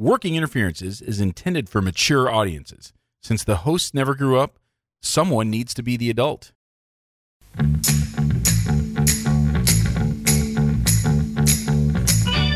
Working 0.00 0.36
Interferences 0.36 1.02
is 1.02 1.20
intended 1.20 1.68
for 1.68 1.82
mature 1.82 2.30
audiences. 2.30 2.92
Since 3.20 3.42
the 3.42 3.56
hosts 3.56 3.92
never 3.92 4.14
grew 4.14 4.38
up, 4.38 4.60
someone 5.02 5.50
needs 5.50 5.74
to 5.74 5.82
be 5.82 5.96
the 5.96 6.08
adult. 6.08 6.52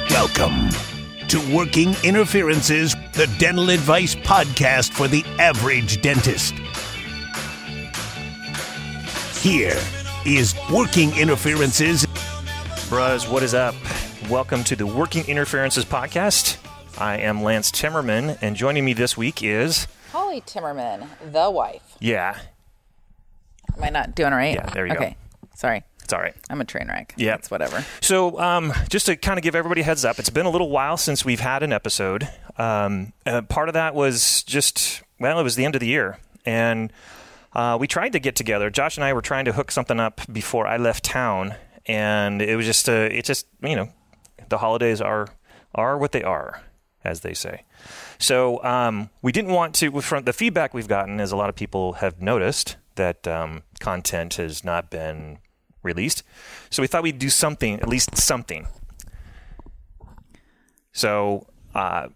Welcome 0.09 0.69
to 1.27 1.41
Working 1.53 1.97
Interferences, 2.05 2.95
the 3.15 3.29
dental 3.41 3.71
advice 3.71 4.15
podcast 4.15 4.93
for 4.93 5.09
the 5.09 5.25
average 5.41 6.01
dentist. 6.01 6.55
Here 9.43 9.81
is 10.25 10.55
Working 10.73 11.13
Interferences. 11.19 12.07
Bros, 12.89 13.27
what 13.27 13.43
is 13.43 13.53
up? 13.53 13.75
Welcome 14.31 14.63
to 14.63 14.77
the 14.77 14.87
Working 14.87 15.27
Interferences 15.27 15.85
podcast. 15.85 16.62
I 16.99 17.19
am 17.19 17.43
Lance 17.43 17.71
Timmerman, 17.71 18.39
and 18.43 18.55
joining 18.57 18.85
me 18.85 18.93
this 18.93 19.17
week 19.17 19.43
is, 19.43 19.87
Holly 20.13 20.41
Timmerman, 20.43 21.09
the 21.33 21.51
wife. 21.51 21.97
yeah, 22.01 22.39
Am 23.77 23.83
I 23.85 23.89
not 23.89 24.15
doing 24.15 24.33
right? 24.33 24.55
Yeah, 24.55 24.67
there 24.71 24.87
you 24.87 24.93
go. 24.95 24.99
okay. 25.01 25.17
Sorry. 25.55 25.83
it's 26.05 26.13
all 26.13 26.21
right. 26.21 26.35
I'm 26.51 26.61
a 26.61 26.65
train 26.67 26.89
wreck. 26.89 27.15
Yeah. 27.17 27.37
It's 27.37 27.51
whatever. 27.51 27.85
So, 28.03 28.39
um, 28.39 28.73
just 28.91 29.07
to 29.07 29.17
kind 29.17 29.39
of 29.39 29.43
give 29.43 29.55
everybody 29.55 29.81
a 29.81 29.85
heads 29.85 30.05
up, 30.05 30.19
it's 30.19 30.29
been 30.31 30.45
a 30.45 30.51
little 30.51 30.69
while 30.69 30.97
since 30.99 31.25
we've 31.25 31.41
had 31.41 31.63
an 31.63 31.73
episode. 31.73 32.29
Um, 32.59 33.13
uh, 33.25 33.43
part 33.43 33.69
of 33.69 33.73
that 33.75 33.95
was 33.95 34.43
just, 34.43 35.03
well, 35.19 35.41
it 35.41 35.43
was 35.43 35.57
the 35.57 35.65
end 35.65 35.75
of 35.75 35.81
the 35.81 35.87
year. 35.87 36.19
And 36.45 36.93
uh, 37.55 37.79
we 37.81 37.87
tried 37.87 38.13
to 38.13 38.19
get 38.19 38.37
together. 38.37 38.69
Josh 38.69 38.97
and 38.99 39.05
I 39.05 39.13
were 39.15 39.23
trying 39.23 39.47
to 39.47 39.53
hook 39.53 39.71
something 39.71 39.99
up 40.01 40.21
before 40.31 40.67
I 40.67 40.77
left 40.77 41.05
town. 41.05 41.55
And 41.87 42.43
it 42.43 42.57
was 42.57 42.67
just, 42.67 42.89
uh, 42.91 43.09
it 43.11 43.25
just, 43.25 43.47
you 43.63 43.77
know, 43.77 43.89
the 44.51 44.59
holidays 44.59 45.01
are, 45.01 45.29
are 45.75 45.97
what 45.97 46.13
they 46.13 46.23
are, 46.23 46.61
as 47.05 47.21
they 47.21 47.35
say. 47.35 47.65
So 48.19 48.63
um, 48.65 49.11
we 49.23 49.33
didn't 49.33 49.53
want 49.53 49.75
to, 49.77 50.01
from 50.01 50.25
the 50.25 50.33
feedback 50.33 50.73
we've 50.75 50.89
gotten, 50.89 51.21
is 51.21 51.33
a 51.33 51.37
lot 51.37 51.49
of 51.49 51.55
people 51.57 51.95
have 51.95 52.21
noticed 52.23 52.77
that 52.95 53.27
um, 53.27 53.63
content 53.81 54.35
has 54.35 54.65
not 54.65 54.91
been 54.91 55.39
released. 55.83 56.23
So 56.71 56.83
we 56.83 56.87
thought 56.87 57.03
we'd 57.03 57.19
do 57.19 57.31
something, 57.31 57.81
at 57.81 57.89
least 57.89 58.17
something. 58.17 58.67
So 60.93 61.47
uh, 61.75 62.09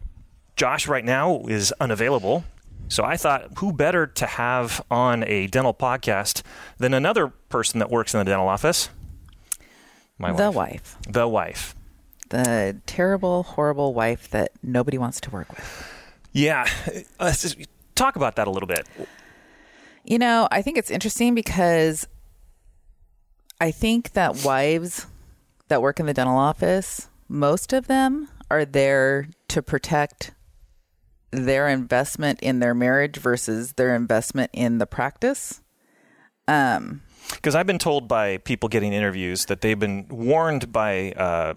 Josh 0.57 0.87
right 0.87 1.05
now 1.05 1.43
is 1.47 1.73
unavailable. 1.81 2.45
So 2.89 3.03
I 3.05 3.17
thought, 3.17 3.59
who 3.59 3.73
better 3.73 4.07
to 4.07 4.27
have 4.27 4.81
on 4.91 5.25
a 5.25 5.49
dental 5.49 5.75
podcast 5.75 6.43
than 6.79 6.95
another 6.95 7.29
person 7.29 7.81
that 7.81 7.91
works 7.91 8.15
in 8.15 8.19
the 8.19 8.25
dental 8.25 8.47
office? 8.49 8.91
My 10.19 10.33
The 10.33 10.51
wife. 10.51 10.55
wife. 10.55 10.97
The 11.09 11.29
wife. 11.29 11.75
The 12.29 12.81
terrible, 12.87 13.45
horrible 13.45 13.95
wife 13.95 14.31
that 14.31 14.51
nobody 14.63 14.99
wants 14.99 15.21
to 15.23 15.31
work 15.31 15.49
with. 15.51 15.93
Yeah. 16.33 16.67
Uh, 17.19 17.33
just 17.33 17.57
talk 17.95 18.17
about 18.17 18.37
that 18.37 18.47
a 18.47 18.51
little 18.51 18.67
bit. 18.67 18.87
You 20.05 20.19
know, 20.19 20.49
I 20.51 20.63
think 20.63 20.77
it's 20.77 20.91
interesting 20.91 21.35
because 21.35 22.07
I 23.61 23.71
think 23.71 24.13
that 24.13 24.45
wives 24.45 25.07
that 25.69 25.81
work 25.83 25.99
in 25.99 26.07
the 26.07 26.15
dental 26.15 26.37
office, 26.37 27.09
most 27.29 27.73
of 27.73 27.87
them 27.87 28.29
are 28.51 28.65
there 28.65 29.29
to 29.49 29.63
protect 29.63 30.33
their 31.31 31.69
investment 31.69 32.41
in 32.41 32.61
their 32.61 32.75
marriage 32.75 33.17
versus 33.17 33.73
their 33.73 33.95
investment 33.97 34.51
in 34.53 34.79
the 34.79 34.87
practice. 34.87 35.61
Um, 36.47 37.03
Because 37.31 37.55
I've 37.55 37.67
been 37.67 37.79
told 37.79 38.07
by 38.07 38.39
people 38.39 38.69
getting 38.69 38.93
interviews 38.93 39.47
that 39.47 39.61
they've 39.61 39.79
been 39.79 40.07
warned 40.09 40.71
by 40.73 41.13
uh, 41.13 41.55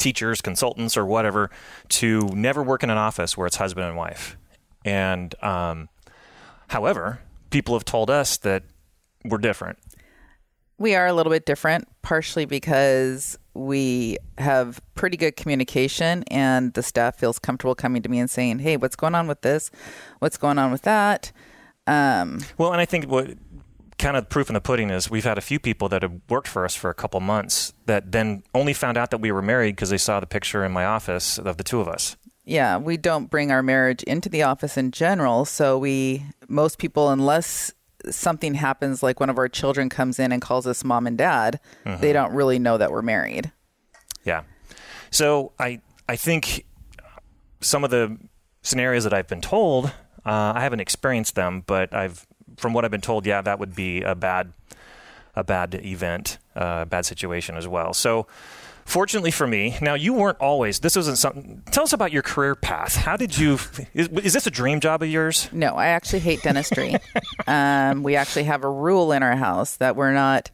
teachers, 0.00 0.40
consultants, 0.40 0.96
or 0.96 1.06
whatever 1.06 1.50
to 1.88 2.28
never 2.34 2.62
work 2.62 2.82
in 2.82 2.90
an 2.90 2.98
office 2.98 3.36
where 3.36 3.46
it's 3.46 3.56
husband 3.56 3.86
and 3.86 3.96
wife. 3.96 4.36
And 4.84 5.34
um, 5.42 5.88
however, 6.68 7.20
people 7.50 7.74
have 7.74 7.84
told 7.84 8.10
us 8.10 8.38
that 8.38 8.64
we're 9.24 9.38
different. 9.38 9.78
We 10.78 10.94
are 10.94 11.06
a 11.06 11.12
little 11.12 11.30
bit 11.30 11.44
different, 11.44 11.86
partially 12.00 12.46
because 12.46 13.38
we 13.52 14.16
have 14.38 14.80
pretty 14.94 15.18
good 15.18 15.36
communication 15.36 16.24
and 16.28 16.72
the 16.72 16.82
staff 16.82 17.16
feels 17.16 17.38
comfortable 17.38 17.74
coming 17.74 18.00
to 18.02 18.08
me 18.08 18.18
and 18.18 18.30
saying, 18.30 18.60
Hey, 18.60 18.78
what's 18.78 18.96
going 18.96 19.14
on 19.14 19.26
with 19.26 19.42
this? 19.42 19.70
What's 20.20 20.38
going 20.38 20.58
on 20.58 20.72
with 20.72 20.82
that? 20.82 21.32
Um, 21.86 22.40
Well, 22.56 22.72
and 22.72 22.80
I 22.80 22.86
think 22.86 23.06
what 23.06 23.34
kind 24.00 24.16
of 24.16 24.28
proof 24.28 24.48
in 24.48 24.54
the 24.54 24.60
pudding 24.60 24.90
is 24.90 25.08
we've 25.10 25.24
had 25.24 25.38
a 25.38 25.40
few 25.42 25.60
people 25.60 25.88
that 25.90 26.02
have 26.02 26.12
worked 26.28 26.48
for 26.48 26.64
us 26.64 26.74
for 26.74 26.90
a 26.90 26.94
couple 26.94 27.20
months 27.20 27.72
that 27.86 28.10
then 28.12 28.42
only 28.54 28.72
found 28.72 28.96
out 28.96 29.10
that 29.10 29.18
we 29.20 29.30
were 29.30 29.42
married 29.42 29.76
because 29.76 29.90
they 29.90 29.98
saw 29.98 30.18
the 30.18 30.26
picture 30.26 30.64
in 30.64 30.72
my 30.72 30.84
office 30.84 31.38
of 31.38 31.56
the 31.56 31.64
two 31.64 31.80
of 31.80 31.86
us. 31.86 32.16
yeah, 32.44 32.78
we 32.78 32.96
don't 32.96 33.30
bring 33.30 33.52
our 33.52 33.62
marriage 33.62 34.02
into 34.04 34.28
the 34.28 34.42
office 34.42 34.76
in 34.76 34.90
general. 34.90 35.44
So 35.44 35.78
we, 35.78 36.24
most 36.48 36.78
people, 36.78 37.10
unless 37.10 37.72
something 38.08 38.54
happens, 38.54 39.02
like 39.02 39.20
one 39.20 39.30
of 39.30 39.38
our 39.38 39.48
children 39.48 39.88
comes 39.88 40.18
in 40.18 40.32
and 40.32 40.40
calls 40.42 40.66
us 40.66 40.82
mom 40.82 41.06
and 41.06 41.16
dad, 41.18 41.60
they 42.00 42.12
don't 42.12 42.32
really 42.32 42.58
know 42.58 42.78
that 42.78 42.90
we're 42.90 43.02
married. 43.02 43.52
Yeah. 44.24 44.42
So 45.10 45.52
I 45.58 45.80
I 46.08 46.16
think 46.16 46.64
some 47.60 47.84
of 47.84 47.90
the 47.90 48.16
scenarios 48.62 49.04
that 49.04 49.12
I've 49.14 49.28
been 49.28 49.42
told, 49.42 49.86
uh, 50.24 50.52
I 50.56 50.60
haven't 50.62 50.80
experienced 50.80 51.34
them, 51.34 51.62
but 51.66 51.94
I've 51.94 52.26
from 52.56 52.72
what 52.72 52.84
I've 52.84 52.90
been 52.90 53.00
told, 53.00 53.26
yeah, 53.26 53.42
that 53.42 53.58
would 53.58 53.74
be 53.74 54.02
a 54.02 54.14
bad 54.14 54.52
a 55.36 55.44
bad 55.44 55.74
event, 55.74 56.38
uh, 56.56 56.80
a 56.82 56.86
bad 56.86 57.06
situation 57.06 57.56
as 57.56 57.66
well. 57.68 57.94
So. 57.94 58.26
Fortunately 58.86 59.30
for 59.30 59.46
me, 59.46 59.76
now 59.80 59.94
you 59.94 60.12
weren't 60.12 60.38
always. 60.40 60.80
This 60.80 60.96
wasn't 60.96 61.16
something. 61.16 61.62
Tell 61.70 61.84
us 61.84 61.92
about 61.92 62.10
your 62.10 62.22
career 62.22 62.56
path. 62.56 62.96
How 62.96 63.16
did 63.16 63.38
you? 63.38 63.52
Is, 63.94 64.08
is 64.08 64.32
this 64.32 64.48
a 64.48 64.50
dream 64.50 64.80
job 64.80 65.00
of 65.02 65.08
yours? 65.08 65.48
No, 65.52 65.76
I 65.76 65.88
actually 65.88 66.20
hate 66.20 66.42
dentistry. 66.42 66.96
um, 67.46 68.02
we 68.02 68.16
actually 68.16 68.44
have 68.44 68.64
a 68.64 68.70
rule 68.70 69.12
in 69.12 69.22
our 69.22 69.36
house 69.36 69.76
that 69.76 69.94
we're 69.94 70.12
not 70.12 70.50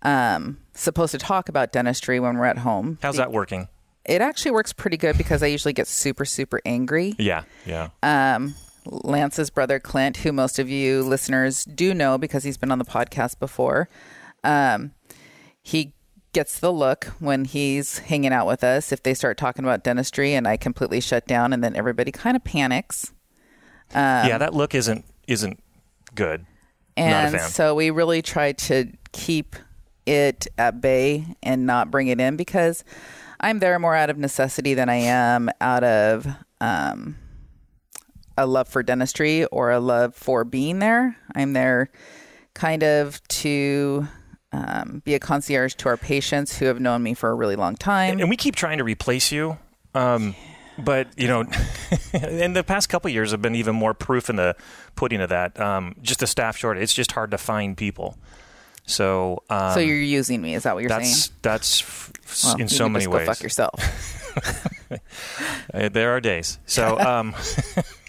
um, 0.00 0.58
supposed 0.72 1.12
to 1.12 1.18
talk 1.18 1.50
about 1.50 1.72
dentistry 1.72 2.18
when 2.18 2.38
we're 2.38 2.46
at 2.46 2.58
home. 2.58 2.98
How's 3.02 3.16
that 3.16 3.32
working? 3.32 3.68
It 4.06 4.22
actually 4.22 4.52
works 4.52 4.72
pretty 4.72 4.96
good 4.96 5.18
because 5.18 5.42
I 5.42 5.46
usually 5.46 5.74
get 5.74 5.88
super, 5.88 6.24
super 6.24 6.60
angry. 6.64 7.14
Yeah, 7.18 7.42
yeah. 7.66 7.88
Um, 8.02 8.54
Lance's 8.86 9.50
brother 9.50 9.78
Clint, 9.78 10.18
who 10.18 10.32
most 10.32 10.58
of 10.58 10.68
you 10.68 11.02
listeners 11.02 11.64
do 11.64 11.94
know 11.94 12.18
because 12.18 12.44
he's 12.44 12.56
been 12.56 12.70
on 12.70 12.78
the 12.78 12.84
podcast 12.84 13.38
before, 13.38 13.88
um, 14.44 14.92
he 15.62 15.92
gets 16.32 16.58
the 16.58 16.72
look 16.72 17.06
when 17.18 17.44
he's 17.44 17.98
hanging 17.98 18.32
out 18.32 18.46
with 18.46 18.62
us 18.62 18.92
if 18.92 19.02
they 19.02 19.14
start 19.14 19.38
talking 19.38 19.64
about 19.64 19.82
dentistry, 19.82 20.34
and 20.34 20.46
I 20.46 20.56
completely 20.56 21.00
shut 21.00 21.26
down, 21.26 21.52
and 21.52 21.64
then 21.64 21.74
everybody 21.74 22.12
kind 22.12 22.36
of 22.36 22.44
panics. 22.44 23.12
Um, 23.94 24.28
yeah, 24.28 24.38
that 24.38 24.54
look 24.54 24.74
isn't 24.74 25.04
isn't 25.26 25.62
good. 26.14 26.46
And 26.96 27.40
so 27.40 27.74
we 27.74 27.90
really 27.90 28.22
try 28.22 28.52
to 28.52 28.90
keep 29.12 29.56
it 30.06 30.46
at 30.56 30.80
bay 30.80 31.26
and 31.42 31.66
not 31.66 31.90
bring 31.90 32.08
it 32.08 32.20
in 32.20 32.36
because 32.36 32.84
I'm 33.40 33.58
there 33.58 33.78
more 33.78 33.94
out 33.94 34.08
of 34.08 34.18
necessity 34.18 34.74
than 34.74 34.88
I 34.88 34.96
am 34.96 35.50
out 35.60 35.84
of 35.84 36.26
um, 36.60 37.16
a 38.36 38.46
love 38.46 38.68
for 38.68 38.82
dentistry 38.82 39.44
or 39.46 39.70
a 39.70 39.80
love 39.80 40.14
for 40.14 40.44
being 40.44 40.78
there. 40.78 41.16
I'm 41.34 41.52
there 41.52 41.90
kind 42.54 42.82
of 42.82 43.26
to 43.28 44.06
um, 44.52 45.02
be 45.04 45.14
a 45.14 45.18
concierge 45.18 45.74
to 45.74 45.88
our 45.88 45.96
patients 45.96 46.58
who 46.58 46.66
have 46.66 46.80
known 46.80 47.02
me 47.02 47.14
for 47.14 47.30
a 47.30 47.34
really 47.34 47.56
long 47.56 47.76
time. 47.76 48.18
and 48.20 48.28
we 48.30 48.36
keep 48.36 48.56
trying 48.56 48.78
to 48.78 48.84
replace 48.84 49.30
you. 49.32 49.58
Um, 49.94 50.34
but 50.78 51.08
you 51.18 51.26
know, 51.28 51.40
in 52.12 52.52
the 52.52 52.62
past 52.62 52.88
couple 52.88 53.08
of 53.08 53.14
years 53.14 53.30
have 53.30 53.40
been 53.42 53.54
even 53.54 53.74
more 53.74 53.94
proof 53.94 54.28
in 54.30 54.36
the 54.36 54.54
pudding 54.94 55.20
of 55.20 55.30
that. 55.30 55.58
Um, 55.58 55.94
just 56.02 56.20
the 56.20 56.26
staff 56.26 56.56
shortage. 56.56 56.82
It's 56.82 56.94
just 56.94 57.12
hard 57.12 57.30
to 57.30 57.38
find 57.38 57.76
people. 57.76 58.16
So, 58.88 59.42
um, 59.50 59.74
so 59.74 59.80
you're 59.80 59.96
using 59.96 60.40
me, 60.40 60.54
is 60.54 60.62
that 60.62 60.74
what 60.74 60.80
you're 60.80 60.88
that's 60.88 61.24
saying? 61.24 61.36
that's 61.42 61.82
f- 61.82 62.12
Well, 62.44 62.56
in 62.58 62.68
so 62.68 62.88
many 62.88 63.06
ways. 63.06 63.26
fuck 63.26 63.42
yourself. 63.42 63.80
Uh, 65.74 65.88
there 65.88 66.10
are 66.14 66.20
days. 66.20 66.58
So, 66.66 66.98
um, 67.00 67.34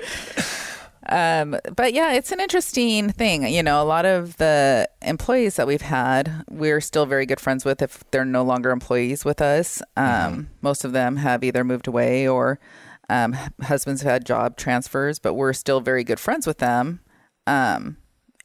Um, 1.10 1.56
but 1.74 1.92
yeah, 1.92 2.12
it's 2.12 2.30
an 2.30 2.40
interesting 2.40 3.10
thing. 3.10 3.42
You 3.52 3.64
know, 3.64 3.82
a 3.82 3.84
lot 3.84 4.06
of 4.06 4.36
the 4.36 4.88
employees 5.02 5.56
that 5.56 5.66
we've 5.66 5.82
had, 5.82 6.44
we're 6.48 6.80
still 6.80 7.04
very 7.04 7.26
good 7.26 7.40
friends 7.40 7.64
with 7.64 7.82
if 7.82 8.04
they're 8.12 8.24
no 8.24 8.44
longer 8.44 8.70
employees 8.70 9.24
with 9.24 9.40
us. 9.40 9.82
Um, 9.96 10.50
Most 10.60 10.84
of 10.84 10.92
them 10.92 11.16
have 11.16 11.42
either 11.42 11.64
moved 11.64 11.88
away 11.88 12.28
or 12.28 12.60
um, 13.08 13.36
husbands 13.62 14.02
have 14.02 14.12
had 14.12 14.26
job 14.26 14.56
transfers, 14.56 15.18
but 15.18 15.34
we're 15.34 15.52
still 15.52 15.80
very 15.80 16.04
good 16.04 16.20
friends 16.20 16.46
with 16.46 16.58
them. 16.58 17.00
Um, 17.46 17.96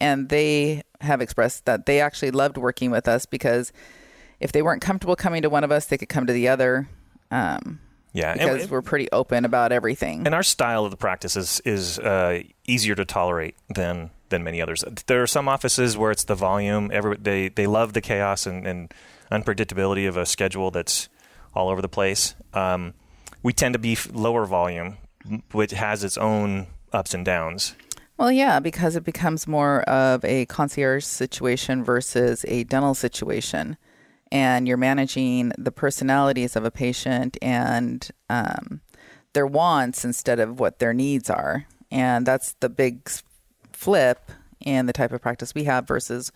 and 0.01 0.30
they 0.30 0.81
have 1.01 1.22
expressed 1.22 1.66
that 1.66 1.86
they 1.86 2.01
actually 2.01 2.31
loved 2.31 2.58
working 2.58 2.90
with 2.90 3.08
us 3.08 3.28
because 3.28 3.72
if 4.40 4.51
they 4.51 4.63
weren't 4.63 4.81
comfortable 4.81 5.16
coming 5.16 5.44
to 5.44 5.50
one 5.51 5.63
of 5.63 5.72
us, 5.72 5.86
they 5.86 5.98
could 5.98 6.10
come 6.10 6.25
to 6.25 6.34
the 6.34 6.48
other. 6.48 6.90
Um, 7.30 7.80
yeah, 8.15 8.31
and- 8.31 8.39
because 8.39 8.69
we're 8.69 8.81
pretty 8.81 9.07
open 9.12 9.45
about 9.45 9.71
everything. 9.71 10.25
and 10.25 10.33
our 10.33 10.41
style 10.44 10.85
of 10.85 10.91
the 10.91 10.97
practice 10.97 11.35
is 11.35 11.62
is 11.65 12.00
uh, 12.00 12.41
easier 12.65 12.95
to 12.95 13.06
tolerate 13.06 13.56
than 13.75 14.09
than 14.29 14.44
many 14.44 14.62
others. 14.62 14.83
There 15.06 15.21
are 15.21 15.27
some 15.27 15.47
offices 15.47 15.97
where 15.97 16.09
it's 16.12 16.23
the 16.23 16.35
volume. 16.35 16.89
Every 16.91 17.17
they 17.17 17.50
they 17.50 17.67
love 17.67 17.94
the 17.94 18.01
chaos 18.01 18.47
and, 18.47 18.65
and 18.65 18.94
unpredictability 19.31 20.07
of 20.07 20.17
a 20.17 20.25
schedule 20.25 20.71
that's 20.71 21.09
all 21.53 21.69
over 21.69 21.81
the 21.81 21.89
place. 21.89 22.35
Um, 22.53 22.94
we 23.44 23.53
tend 23.53 23.73
to 23.73 23.79
be 23.79 23.97
lower 24.12 24.45
volume, 24.45 24.97
which 25.51 25.71
has 25.71 26.03
its 26.03 26.17
own 26.17 26.67
ups 26.91 27.13
and 27.13 27.23
downs. 27.25 27.75
Well, 28.17 28.31
yeah, 28.31 28.62
because 28.62 28.95
it 28.95 29.03
becomes 29.03 29.45
more 29.45 29.81
of 29.83 30.23
a 30.23 30.45
concierge 30.45 31.03
situation 31.03 31.83
versus 31.83 32.45
a 32.47 32.63
dental 32.63 32.94
situation. 32.95 33.77
And 34.31 34.68
you're 34.68 34.77
managing 34.77 35.51
the 35.57 35.72
personalities 35.72 36.56
of 36.56 36.66
a 36.66 36.72
patient 36.72 37.38
and 37.42 38.07
um, 38.30 38.81
their 39.33 39.45
wants 39.48 40.04
instead 40.04 40.39
of 40.39 40.60
what 40.60 40.80
their 40.80 40.94
needs 40.94 41.30
are. 41.30 41.66
And 41.92 42.25
that's 42.25 42.54
the 42.60 42.69
big 42.69 43.10
flip 43.72 44.31
in 44.60 44.88
the 44.88 44.94
type 44.94 45.12
of 45.12 45.22
practice 45.22 45.54
we 45.54 45.66
have 45.66 45.88
versus 45.88 46.31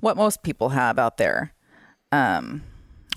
what 0.00 0.16
most 0.16 0.42
people 0.42 0.70
have 0.70 0.98
out 0.98 1.18
there. 1.18 1.52
Um, 2.10 2.62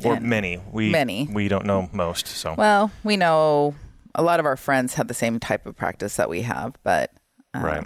Or 0.03 0.19
many. 0.19 0.61
We 0.71 0.89
Many. 0.91 1.27
We 1.31 1.47
don't 1.47 1.65
know 1.65 1.89
most. 1.93 2.27
So 2.27 2.55
Well, 2.57 2.91
we 3.03 3.15
know 3.17 3.75
a 4.15 4.21
lot 4.21 4.39
of 4.39 4.45
our 4.45 4.57
friends 4.57 4.95
have 4.95 5.07
the 5.07 5.13
same 5.13 5.39
type 5.39 5.65
of 5.65 5.75
practice 5.77 6.17
that 6.17 6.29
we 6.29 6.41
have, 6.41 6.73
but 6.83 7.11
um, 7.53 7.63
Right. 7.63 7.83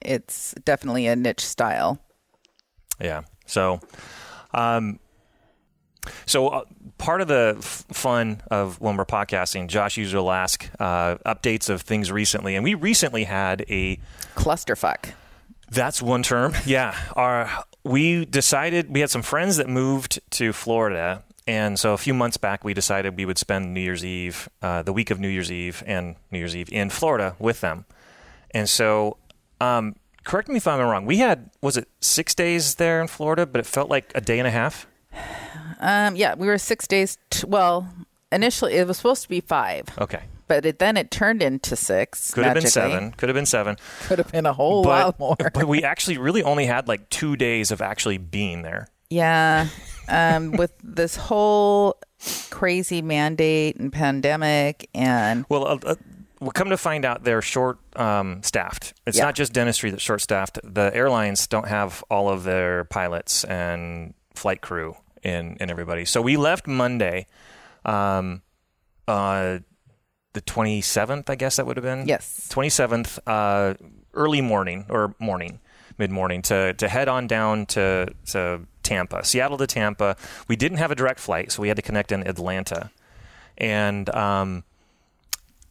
it's 0.00 0.54
definitely 0.64 1.06
a 1.06 1.16
niche 1.16 1.44
style. 1.44 1.98
Yeah. 3.00 3.22
So, 3.46 3.80
um, 4.54 4.98
so 6.26 6.48
uh, 6.48 6.64
part 6.98 7.20
of 7.20 7.28
the 7.28 7.56
f- 7.58 7.84
fun 7.92 8.42
of 8.50 8.80
when 8.80 8.96
we're 8.96 9.04
podcasting, 9.04 9.68
Josh 9.68 9.96
usually 9.96 10.22
will 10.22 10.32
ask 10.32 10.68
uh, 10.78 11.16
updates 11.26 11.68
of 11.68 11.82
things 11.82 12.10
recently, 12.10 12.54
and 12.54 12.64
we 12.64 12.74
recently 12.74 13.24
had 13.24 13.64
a. 13.68 13.98
Clusterfuck. 14.34 15.12
That's 15.70 16.00
one 16.00 16.22
term. 16.22 16.54
Yeah. 16.66 16.96
Our 17.14 17.64
we 17.84 18.24
decided 18.24 18.92
we 18.92 19.00
had 19.00 19.10
some 19.10 19.22
friends 19.22 19.56
that 19.58 19.68
moved 19.68 20.20
to 20.32 20.52
Florida, 20.52 21.22
and 21.46 21.78
so 21.78 21.92
a 21.92 21.98
few 21.98 22.14
months 22.14 22.36
back 22.36 22.64
we 22.64 22.74
decided 22.74 23.16
we 23.16 23.24
would 23.24 23.38
spend 23.38 23.72
New 23.72 23.80
Year's 23.80 24.04
Eve, 24.04 24.48
uh, 24.62 24.82
the 24.82 24.92
week 24.92 25.10
of 25.10 25.20
New 25.20 25.28
Year's 25.28 25.52
Eve 25.52 25.82
and 25.86 26.16
New 26.30 26.38
Year's 26.38 26.56
Eve 26.56 26.68
in 26.72 26.90
Florida 26.90 27.36
with 27.38 27.60
them, 27.60 27.84
and 28.52 28.68
so. 28.68 29.16
Um, 29.58 29.96
correct 30.24 30.50
me 30.50 30.56
if 30.56 30.66
I'm 30.66 30.80
wrong. 30.80 31.06
We 31.06 31.16
had 31.16 31.50
was 31.62 31.78
it 31.78 31.88
six 32.00 32.34
days 32.34 32.74
there 32.74 33.00
in 33.00 33.06
Florida, 33.06 33.46
but 33.46 33.58
it 33.58 33.64
felt 33.64 33.88
like 33.88 34.12
a 34.14 34.20
day 34.20 34.38
and 34.38 34.46
a 34.46 34.50
half. 34.50 34.86
Um, 35.80 36.16
yeah, 36.16 36.34
we 36.34 36.46
were 36.46 36.58
six 36.58 36.86
days. 36.86 37.18
T- 37.30 37.46
well, 37.46 37.88
initially 38.32 38.74
it 38.74 38.86
was 38.86 38.96
supposed 38.96 39.22
to 39.22 39.28
be 39.28 39.40
five, 39.40 39.84
Okay, 39.98 40.22
but 40.48 40.64
it, 40.66 40.78
then 40.78 40.96
it 40.96 41.10
turned 41.10 41.42
into 41.42 41.76
six. 41.76 42.32
could 42.34 42.44
have 42.44 42.54
been 42.54 42.66
seven. 42.66 43.12
Could 43.12 43.28
have 43.28 43.34
been 43.36 43.46
seven. 43.46 43.76
Could 44.04 44.18
have 44.18 44.32
been 44.32 44.46
a 44.46 44.52
whole 44.52 44.82
but 44.84 45.04
lot 45.04 45.18
more. 45.18 45.36
but 45.54 45.66
we 45.68 45.82
actually 45.84 46.18
really 46.18 46.42
only 46.42 46.66
had 46.66 46.88
like 46.88 47.08
two 47.10 47.36
days 47.36 47.70
of 47.70 47.80
actually 47.80 48.18
being 48.18 48.62
there. 48.62 48.88
Yeah. 49.10 49.68
Um, 50.08 50.52
with 50.58 50.72
this 50.82 51.16
whole 51.16 51.96
crazy 52.50 53.02
mandate 53.02 53.76
and 53.76 53.92
pandemic 53.92 54.88
and 54.94 55.44
Well, 55.48 55.66
uh, 55.66 55.78
uh, 55.84 55.94
well, 56.40 56.50
come 56.50 56.68
to 56.70 56.76
find 56.76 57.04
out, 57.04 57.24
they're 57.24 57.42
short 57.42 57.78
um, 57.96 58.42
staffed. 58.42 58.94
It's 59.06 59.16
Yeah. 59.18 59.24
not 59.24 59.34
just 59.34 59.52
dentistry 59.52 59.90
that's 59.90 60.02
short 60.02 60.20
staffed. 60.20 60.58
The 60.64 60.90
airlines 60.94 61.46
don't 61.46 61.68
have 61.68 62.04
all 62.10 62.28
of 62.28 62.44
their 62.44 62.84
pilots 62.84 63.44
and 63.44 64.14
flight 64.34 64.60
crew 64.60 64.96
and, 65.22 65.56
and 65.60 65.70
everybody. 65.70 66.04
So 66.04 66.20
we 66.22 66.36
left 66.36 66.66
Monday, 66.66 67.26
um, 67.84 68.42
uh, 69.08 69.58
the 70.32 70.42
27th, 70.42 71.30
I 71.30 71.34
guess 71.34 71.56
that 71.56 71.66
would 71.66 71.76
have 71.76 71.84
been. 71.84 72.06
yes. 72.06 72.48
27th, 72.52 73.18
uh, 73.26 73.74
early 74.14 74.40
morning 74.40 74.86
or 74.88 75.14
morning, 75.18 75.60
mid 75.98 76.10
morning, 76.10 76.42
to, 76.42 76.74
to 76.74 76.88
head 76.88 77.08
on 77.08 77.26
down 77.26 77.66
to, 77.66 78.12
to 78.26 78.60
Tampa, 78.82 79.24
Seattle 79.24 79.58
to 79.58 79.66
Tampa. 79.66 80.16
We 80.48 80.56
didn't 80.56 80.78
have 80.78 80.90
a 80.90 80.94
direct 80.94 81.20
flight, 81.20 81.52
so 81.52 81.62
we 81.62 81.68
had 81.68 81.76
to 81.76 81.82
connect 81.82 82.12
in 82.12 82.26
Atlanta. 82.26 82.90
And 83.58 84.14
um, 84.14 84.64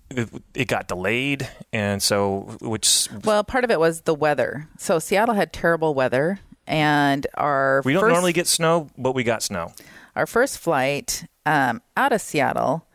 it, 0.09 0.29
it 0.53 0.67
got 0.67 0.87
delayed. 0.87 1.47
And 1.71 2.01
so, 2.01 2.57
which 2.61 3.07
Well, 3.23 3.43
part 3.43 3.63
of 3.63 3.71
it 3.71 3.79
was 3.79 4.01
the 4.01 4.15
weather. 4.15 4.67
So 4.77 4.99
Seattle 4.99 5.35
had 5.35 5.53
terrible 5.53 5.93
weather, 5.93 6.39
and 6.67 7.25
our 7.35 7.81
we 7.85 7.93
don't 7.93 8.01
first, 8.01 8.13
normally 8.13 8.33
get 8.33 8.47
snow, 8.47 8.89
but 8.97 9.13
we 9.13 9.23
got 9.23 9.43
snow. 9.43 9.73
our 10.15 10.25
first 10.25 10.57
flight 10.57 11.25
um, 11.45 11.81
out 11.95 12.11
of 12.11 12.21
Seattle, 12.21 12.85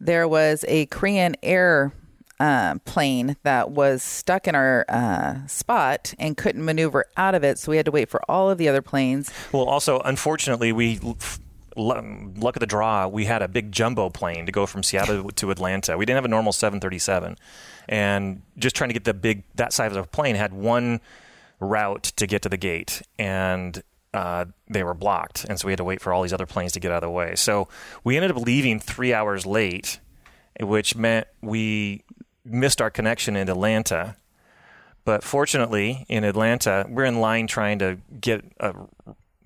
there 0.00 0.28
was 0.28 0.64
a 0.68 0.86
Korean 0.86 1.36
Air 1.42 1.92
uh, 2.38 2.76
plane 2.84 3.36
that 3.42 3.70
was 3.70 4.02
stuck 4.02 4.46
in 4.46 4.54
our 4.54 4.84
uh, 4.88 5.46
spot 5.46 6.12
and 6.18 6.36
couldn't 6.36 6.64
maneuver 6.64 7.06
out 7.16 7.34
of 7.34 7.42
it. 7.42 7.58
So 7.58 7.70
we 7.70 7.76
had 7.78 7.86
to 7.86 7.92
wait 7.92 8.10
for 8.10 8.20
all 8.30 8.50
of 8.50 8.58
the 8.58 8.68
other 8.68 8.82
planes. 8.82 9.30
Well, 9.52 9.64
also, 9.64 10.00
unfortunately, 10.00 10.72
we 10.72 10.98
lu- 10.98 11.16
luck 11.76 12.56
of 12.56 12.60
the 12.60 12.66
draw, 12.66 13.06
we 13.06 13.26
had 13.26 13.42
a 13.42 13.48
big 13.48 13.72
jumbo 13.72 14.10
plane 14.10 14.46
to 14.46 14.52
go 14.52 14.66
from 14.66 14.82
Seattle 14.82 15.30
to 15.30 15.50
Atlanta. 15.50 15.96
We 15.96 16.04
didn't 16.06 16.16
have 16.16 16.24
a 16.24 16.28
normal 16.28 16.52
737, 16.52 17.36
and 17.88 18.42
just 18.58 18.76
trying 18.76 18.88
to 18.88 18.94
get 18.94 19.04
the 19.04 19.14
big 19.14 19.44
that 19.54 19.72
size 19.72 19.92
of 19.92 20.04
a 20.04 20.06
plane 20.06 20.36
had 20.36 20.52
one 20.52 21.00
route 21.60 22.04
to 22.16 22.26
get 22.26 22.42
to 22.42 22.48
the 22.48 22.56
gate, 22.56 23.02
and 23.18 23.82
uh, 24.14 24.46
they 24.68 24.82
were 24.82 24.94
blocked, 24.94 25.44
and 25.44 25.58
so 25.60 25.66
we 25.66 25.72
had 25.72 25.78
to 25.78 25.84
wait 25.84 26.00
for 26.00 26.12
all 26.12 26.22
these 26.22 26.32
other 26.32 26.46
planes 26.46 26.72
to 26.72 26.80
get 26.80 26.90
out 26.90 27.02
of 27.02 27.08
the 27.08 27.10
way. 27.10 27.34
So 27.34 27.68
we 28.04 28.16
ended 28.16 28.30
up 28.30 28.38
leaving 28.38 28.80
three 28.80 29.12
hours 29.12 29.44
late, 29.44 30.00
which 30.60 30.96
meant 30.96 31.26
we 31.42 32.02
missed 32.44 32.80
our 32.80 32.90
connection 32.90 33.36
in 33.36 33.48
Atlanta. 33.48 34.16
But 35.04 35.22
fortunately, 35.22 36.04
in 36.08 36.24
Atlanta, 36.24 36.86
we're 36.88 37.04
in 37.04 37.20
line 37.20 37.46
trying 37.46 37.78
to 37.80 37.98
get 38.20 38.44
a. 38.58 38.74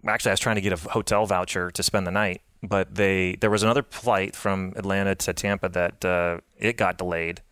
Actually, 0.06 0.30
I 0.30 0.32
was 0.32 0.40
trying 0.40 0.56
to 0.56 0.62
get 0.62 0.72
a 0.72 0.90
hotel 0.90 1.26
voucher 1.26 1.70
to 1.70 1.82
spend 1.82 2.06
the 2.06 2.10
night, 2.10 2.40
but 2.62 2.94
they 2.94 3.36
there 3.40 3.50
was 3.50 3.62
another 3.62 3.82
flight 3.82 4.34
from 4.34 4.72
Atlanta 4.76 5.14
to 5.16 5.32
Tampa 5.32 5.68
that 5.68 6.04
uh, 6.04 6.38
it 6.56 6.76
got 6.76 6.96
delayed, 6.96 7.42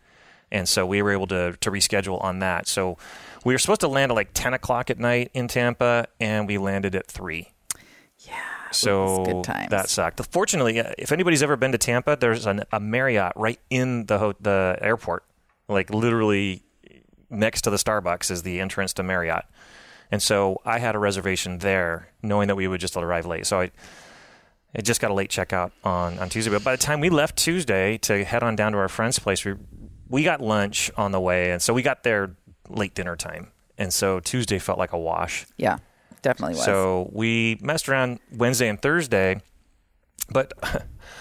and 0.51 0.67
so 0.67 0.85
we 0.85 1.01
were 1.01 1.11
able 1.11 1.27
to 1.27 1.55
to 1.61 1.71
reschedule 1.71 2.23
on 2.23 2.39
that. 2.39 2.67
So 2.67 2.97
we 3.45 3.53
were 3.53 3.59
supposed 3.59 3.81
to 3.81 3.87
land 3.87 4.11
at 4.11 4.15
like 4.15 4.29
ten 4.33 4.53
o'clock 4.53 4.89
at 4.89 4.99
night 4.99 5.31
in 5.33 5.47
Tampa, 5.47 6.07
and 6.19 6.47
we 6.47 6.57
landed 6.57 6.95
at 6.95 7.07
three. 7.07 7.51
Yeah. 8.19 8.33
So 8.71 9.25
good 9.25 9.43
times. 9.43 9.69
that 9.71 9.89
sucked. 9.89 10.23
Fortunately, 10.31 10.79
uh, 10.79 10.91
if 10.97 11.11
anybody's 11.11 11.41
ever 11.41 11.55
been 11.55 11.71
to 11.71 11.77
Tampa, 11.77 12.17
there's 12.19 12.45
an, 12.45 12.63
a 12.71 12.79
Marriott 12.79 13.33
right 13.35 13.59
in 13.69 14.05
the 14.05 14.19
ho- 14.19 14.35
the 14.39 14.77
airport, 14.81 15.23
like 15.67 15.89
literally 15.89 16.63
next 17.29 17.61
to 17.61 17.69
the 17.69 17.77
Starbucks 17.77 18.31
is 18.31 18.43
the 18.43 18.59
entrance 18.59 18.93
to 18.93 19.03
Marriott. 19.03 19.45
And 20.11 20.21
so 20.21 20.59
I 20.65 20.79
had 20.79 20.95
a 20.95 20.99
reservation 20.99 21.59
there, 21.59 22.09
knowing 22.23 22.47
that 22.47 22.55
we 22.55 22.67
would 22.67 22.81
just 22.81 22.97
arrive 22.97 23.25
late. 23.25 23.45
So 23.45 23.59
I, 23.59 23.71
I 24.75 24.81
just 24.81 25.01
got 25.01 25.11
a 25.11 25.13
late 25.13 25.29
checkout 25.29 25.71
on, 25.83 26.17
on 26.17 26.29
Tuesday. 26.29 26.51
But 26.51 26.63
by 26.63 26.75
the 26.75 26.81
time 26.81 26.99
we 26.99 27.09
left 27.09 27.37
Tuesday 27.37 27.97
to 27.99 28.23
head 28.23 28.43
on 28.43 28.55
down 28.55 28.71
to 28.71 28.79
our 28.79 28.87
friend's 28.87 29.19
place, 29.19 29.45
we 29.45 29.53
we 30.09 30.23
got 30.23 30.41
lunch 30.41 30.91
on 30.97 31.11
the 31.11 31.19
way, 31.19 31.51
and 31.51 31.61
so 31.61 31.73
we 31.73 31.81
got 31.81 32.03
there 32.03 32.35
late 32.67 32.93
dinner 32.95 33.15
time. 33.15 33.51
And 33.77 33.93
so 33.93 34.19
Tuesday 34.19 34.59
felt 34.59 34.77
like 34.77 34.91
a 34.91 34.97
wash. 34.97 35.45
Yeah, 35.57 35.77
definitely 36.21 36.55
was. 36.55 36.65
So 36.65 37.09
we 37.13 37.57
messed 37.61 37.87
around 37.87 38.19
Wednesday 38.35 38.67
and 38.67 38.81
Thursday, 38.81 39.41
but 40.29 40.53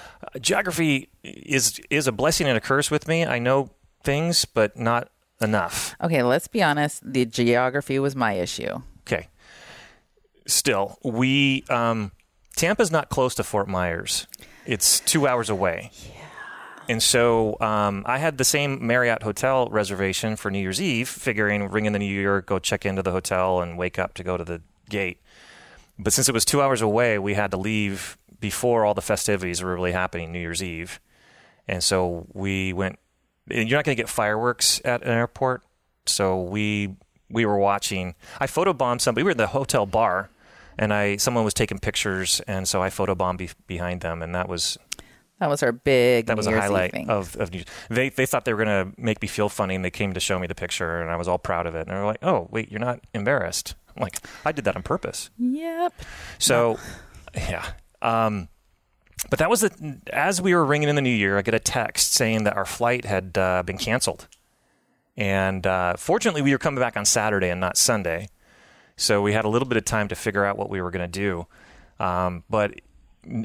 geography 0.41 1.09
is 1.23 1.81
is 1.91 2.07
a 2.07 2.13
blessing 2.13 2.49
and 2.49 2.57
a 2.57 2.61
curse 2.61 2.91
with 2.91 3.07
me. 3.07 3.25
I 3.25 3.39
know 3.39 3.71
things, 4.03 4.45
but 4.45 4.77
not 4.77 5.11
enough. 5.41 5.95
okay, 6.03 6.23
let's 6.23 6.49
be 6.49 6.63
honest. 6.63 7.01
The 7.05 7.25
geography 7.25 7.99
was 7.99 8.17
my 8.17 8.33
issue. 8.33 8.83
Okay. 9.07 9.29
Still, 10.47 10.99
we 11.05 11.65
um, 11.69 12.11
Tampa's 12.57 12.91
not 12.91 13.09
close 13.09 13.35
to 13.37 13.45
Fort 13.45 13.69
Myers. 13.69 14.27
It's 14.67 15.01
two 15.01 15.27
hours 15.27 15.49
away. 15.49 15.91
Yeah. 16.09 16.18
And 16.89 17.03
so 17.03 17.59
um, 17.61 18.03
I 18.07 18.17
had 18.19 18.39
the 18.39 18.45
same 18.45 18.87
Marriott 18.87 19.23
hotel 19.23 19.69
reservation 19.69 20.37
for 20.37 20.51
New 20.51 20.59
Year's 20.59 20.81
Eve, 20.81 21.09
figuring 21.09 21.69
ring 21.69 21.85
in 21.85 21.93
the 21.93 21.99
New 21.99 22.07
Year, 22.07 22.41
go 22.41 22.59
check 22.59 22.87
into 22.87 23.03
the 23.03 23.13
hotel, 23.13 23.61
and 23.61 23.77
wake 23.77 23.99
up 23.99 24.15
to 24.15 24.25
go 24.25 24.39
to 24.39 24.45
the 24.45 24.63
gate. 24.89 25.21
But 25.99 26.15
since 26.15 26.29
it 26.29 26.33
was 26.33 26.47
two 26.47 26.63
hours 26.63 26.81
away, 26.81 27.19
we 27.19 27.35
had 27.35 27.51
to 27.51 27.59
leave 27.59 28.17
before 28.41 28.85
all 28.87 28.95
the 28.95 29.03
festivities 29.03 29.63
were 29.63 29.75
really 29.75 29.93
happening 29.93 30.33
New 30.33 30.39
Year's 30.39 30.63
Eve. 30.63 30.99
And 31.67 31.85
so 31.85 32.27
we 32.33 32.73
went. 32.73 32.99
You're 33.51 33.79
not 33.79 33.85
going 33.85 33.97
to 33.97 34.03
get 34.03 34.09
fireworks 34.09 34.81
at 34.85 35.03
an 35.03 35.09
airport, 35.09 35.63
so 36.07 36.43
we 36.43 36.97
we 37.31 37.45
were 37.45 37.59
watching. 37.59 38.15
I 38.41 38.47
photobombed 38.47 39.03
somebody. 39.03 39.23
We 39.23 39.27
were 39.27 39.31
in 39.33 39.37
the 39.37 39.49
hotel 39.49 39.85
bar, 39.85 40.31
and 40.79 40.95
I 40.95 41.17
someone 41.17 41.45
was 41.45 41.55
taking 41.55 41.79
pictures, 41.79 42.41
and 42.47 42.67
so 42.67 42.83
I 42.83 42.89
photobombed 42.89 43.39
be, 43.39 43.51
behind 43.67 44.01
them, 44.01 44.23
and 44.23 44.35
that 44.35 44.49
was 44.49 44.79
That 45.39 45.49
was 45.49 45.63
our 45.63 45.73
big. 45.73 46.27
that 46.27 46.37
was 46.37 46.47
a 46.47 46.51
Year's 46.51 46.63
highlight 46.63 47.09
of 47.09 47.37
of 47.37 47.53
New 47.53 47.63
They 47.89 48.09
they 48.09 48.27
thought 48.27 48.45
they 48.45 48.53
were 48.53 48.65
going 48.65 48.95
to 48.95 49.01
make 49.01 49.23
me 49.23 49.29
feel 49.29 49.49
funny, 49.49 49.75
and 49.75 49.85
they 49.85 49.91
came 49.91 50.15
to 50.15 50.21
show 50.21 50.39
me 50.39 50.47
the 50.47 50.55
picture, 50.55 51.01
and 51.01 51.11
I 51.11 51.17
was 51.17 51.29
all 51.29 51.39
proud 51.39 51.67
of 51.67 51.75
it. 51.75 51.87
And 51.87 51.91
they 51.91 52.01
were 52.01 52.07
like, 52.07 52.23
"Oh, 52.25 52.49
wait, 52.51 52.71
you're 52.71 52.81
not 52.81 53.01
embarrassed?" 53.15 53.75
I'm 53.99 54.03
like, 54.03 54.21
I 54.45 54.53
did 54.53 54.65
that 54.65 54.77
on 54.77 54.83
purpose. 54.83 55.31
Yep. 55.39 55.93
So, 56.39 56.79
yeah. 57.35 57.67
Um, 58.01 58.49
but 59.29 59.41
that 59.41 59.51
was 59.51 59.61
the, 59.63 60.01
as 60.13 60.41
we 60.41 60.55
were 60.55 60.65
ringing 60.65 60.89
in 60.89 60.95
the 60.95 61.03
new 61.03 61.11
year, 61.11 61.37
I 61.37 61.43
get 61.43 61.55
a 61.55 61.59
text 61.59 62.13
saying 62.13 62.45
that 62.45 62.57
our 62.57 62.65
flight 62.65 63.05
had 63.05 63.37
uh, 63.37 63.63
been 63.65 63.79
canceled. 63.79 64.29
And 65.17 65.67
uh, 65.67 65.97
fortunately, 65.97 66.43
we 66.43 66.53
were 66.53 66.59
coming 66.59 66.79
back 66.79 66.97
on 66.97 67.05
Saturday 67.05 67.49
and 67.49 67.61
not 67.61 67.77
Sunday. 67.77 68.29
So 68.97 69.21
we 69.21 69.33
had 69.33 69.45
a 69.45 69.49
little 69.49 69.67
bit 69.67 69.77
of 69.77 69.85
time 69.85 70.07
to 70.09 70.15
figure 70.15 70.45
out 70.45 70.57
what 70.57 70.71
we 70.71 70.81
were 70.81 70.93
going 70.93 71.11
to 71.11 71.21
do. 71.21 71.47
Um, 71.99 72.45
but 72.49 72.81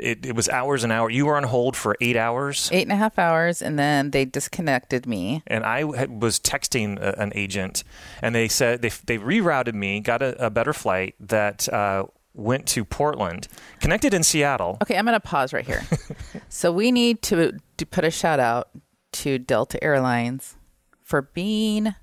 it, 0.01 0.25
it 0.25 0.35
was 0.35 0.49
hours 0.49 0.83
and 0.83 0.91
hours. 0.93 1.13
You 1.13 1.25
were 1.25 1.37
on 1.37 1.43
hold 1.43 1.75
for 1.75 1.95
eight 2.01 2.15
hours. 2.15 2.69
Eight 2.71 2.83
and 2.83 2.91
a 2.91 2.95
half 2.95 3.17
hours, 3.19 3.61
and 3.61 3.77
then 3.77 4.11
they 4.11 4.25
disconnected 4.25 5.05
me. 5.07 5.43
and 5.47 5.63
I 5.63 5.79
had- 5.97 6.21
was 6.21 6.39
texting 6.39 6.99
a, 6.99 7.19
an 7.19 7.31
agent, 7.35 7.83
and 8.21 8.33
they 8.33 8.47
said 8.47 8.81
they 8.81 8.89
they 9.05 9.17
rerouted 9.17 9.73
me, 9.73 9.99
got 9.99 10.21
a, 10.21 10.45
a 10.45 10.49
better 10.49 10.73
flight 10.73 11.15
that 11.19 11.67
uh, 11.69 12.05
went 12.33 12.65
to 12.67 12.83
Portland, 12.85 13.47
connected 13.79 14.13
in 14.13 14.23
Seattle. 14.23 14.77
Okay, 14.81 14.97
I'm 14.97 15.05
going 15.05 15.13
to 15.13 15.19
pause 15.19 15.53
right 15.53 15.65
here. 15.65 15.83
so 16.49 16.71
we 16.71 16.91
need 16.91 17.21
to, 17.23 17.57
to 17.77 17.85
put 17.85 18.03
a 18.03 18.11
shout 18.11 18.39
out 18.39 18.69
to 19.11 19.37
Delta 19.37 19.83
Airlines 19.83 20.55
for 21.03 21.21
being 21.21 21.93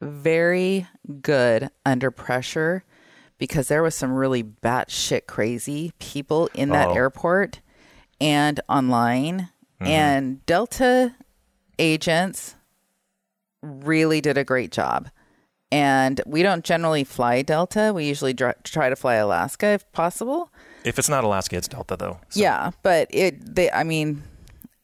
very 0.00 0.86
good 1.20 1.68
under 1.84 2.10
pressure 2.10 2.84
because 3.40 3.66
there 3.66 3.82
was 3.82 3.96
some 3.96 4.12
really 4.12 4.44
batshit 4.44 5.26
crazy 5.26 5.90
people 5.98 6.48
in 6.54 6.68
that 6.68 6.88
Oh. 6.90 6.94
airport 6.94 7.60
and 8.20 8.60
online. 8.68 9.48
Mm-hmm. 9.80 9.86
And 9.86 10.46
Delta 10.46 11.16
agents 11.78 12.54
really 13.62 14.20
did 14.20 14.38
a 14.38 14.44
great 14.44 14.70
job. 14.70 15.08
And 15.72 16.20
we 16.26 16.42
don't 16.42 16.64
generally 16.64 17.04
fly 17.04 17.42
Delta. 17.42 17.92
We 17.94 18.04
usually 18.06 18.32
dr- 18.32 18.62
try 18.64 18.88
to 18.88 18.96
fly 18.96 19.14
Alaska 19.14 19.66
if 19.68 19.90
possible. 19.92 20.50
If 20.84 20.98
it's 20.98 21.08
not 21.08 21.24
Alaska, 21.24 21.56
it's 21.56 21.68
Delta 21.68 21.96
though. 21.96 22.18
So- 22.28 22.40
Yeah, 22.40 22.70
but 22.82 23.08
it 23.10 23.54
they 23.54 23.70
I 23.70 23.84
mean 23.84 24.22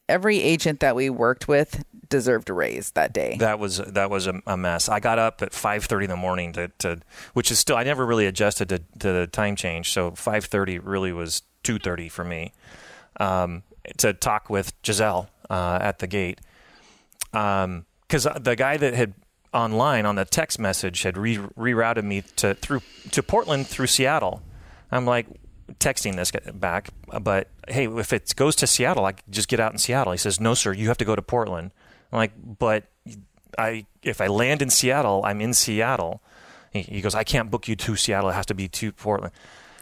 every 0.09 0.41
agent 0.41 0.79
that 0.79 0.95
we 0.95 1.09
worked 1.09 1.47
with 1.47 1.83
deserved 2.09 2.49
a 2.49 2.53
raise 2.53 2.91
that 2.91 3.13
day. 3.13 3.37
That 3.39 3.59
was 3.59 3.77
that 3.77 4.09
was 4.09 4.27
a, 4.27 4.41
a 4.45 4.57
mess. 4.57 4.89
I 4.89 4.99
got 4.99 5.19
up 5.19 5.41
at 5.41 5.53
five 5.53 5.85
thirty 5.85 6.05
in 6.05 6.09
the 6.09 6.17
morning 6.17 6.53
to, 6.53 6.69
to 6.79 6.99
which 7.33 7.51
is 7.51 7.59
still 7.59 7.77
I 7.77 7.83
never 7.83 8.05
really 8.05 8.25
adjusted 8.25 8.69
to, 8.69 8.79
to 8.99 9.11
the 9.13 9.27
time 9.27 9.55
change. 9.55 9.91
So 9.91 10.11
five 10.11 10.45
thirty 10.45 10.79
really 10.79 11.11
was 11.11 11.43
two 11.63 11.79
thirty 11.79 12.09
for 12.09 12.23
me. 12.23 12.53
Um, 13.19 13.63
to 13.97 14.13
talk 14.13 14.49
with 14.49 14.73
Giselle 14.85 15.29
uh, 15.49 15.79
at 15.81 15.99
the 15.99 16.07
gate 16.07 16.39
because 17.31 18.27
the 18.39 18.55
guy 18.57 18.77
that 18.77 18.93
had 18.93 19.13
online 19.53 20.05
on 20.05 20.15
the 20.15 20.25
text 20.25 20.59
message 20.59 21.03
had 21.03 21.17
re- 21.17 21.37
rerouted 21.37 22.03
me 22.03 22.21
to 22.35 22.53
through 22.55 22.81
to 23.11 23.23
Portland 23.23 23.67
through 23.67 23.87
Seattle. 23.87 24.41
I'm 24.91 25.05
like 25.05 25.27
texting 25.79 26.15
this 26.15 26.31
back, 26.53 26.89
but 27.21 27.49
hey, 27.67 27.87
if 27.87 28.13
it 28.13 28.33
goes 28.35 28.55
to 28.57 28.67
Seattle, 28.67 29.05
I 29.05 29.15
just 29.29 29.47
get 29.47 29.59
out 29.59 29.71
in 29.71 29.77
Seattle. 29.77 30.11
He 30.13 30.17
says, 30.17 30.39
"No, 30.39 30.53
sir, 30.53 30.73
you 30.73 30.87
have 30.87 30.97
to 30.97 31.05
go 31.05 31.15
to 31.15 31.21
Portland." 31.21 31.71
I'm 32.11 32.17
like, 32.17 32.31
"But 32.37 32.85
I 33.57 33.85
if 34.03 34.21
I 34.21 34.27
land 34.27 34.61
in 34.61 34.69
Seattle, 34.69 35.21
I'm 35.23 35.41
in 35.41 35.53
Seattle." 35.53 36.21
He, 36.71 37.01
goes, 37.01 37.15
"I 37.15 37.23
can't 37.23 37.49
book 37.49 37.67
you 37.67 37.75
to 37.75 37.95
Seattle. 37.95 38.29
It 38.29 38.33
has 38.33 38.45
to 38.47 38.53
be 38.53 38.67
to 38.67 38.91
Portland." 38.91 39.33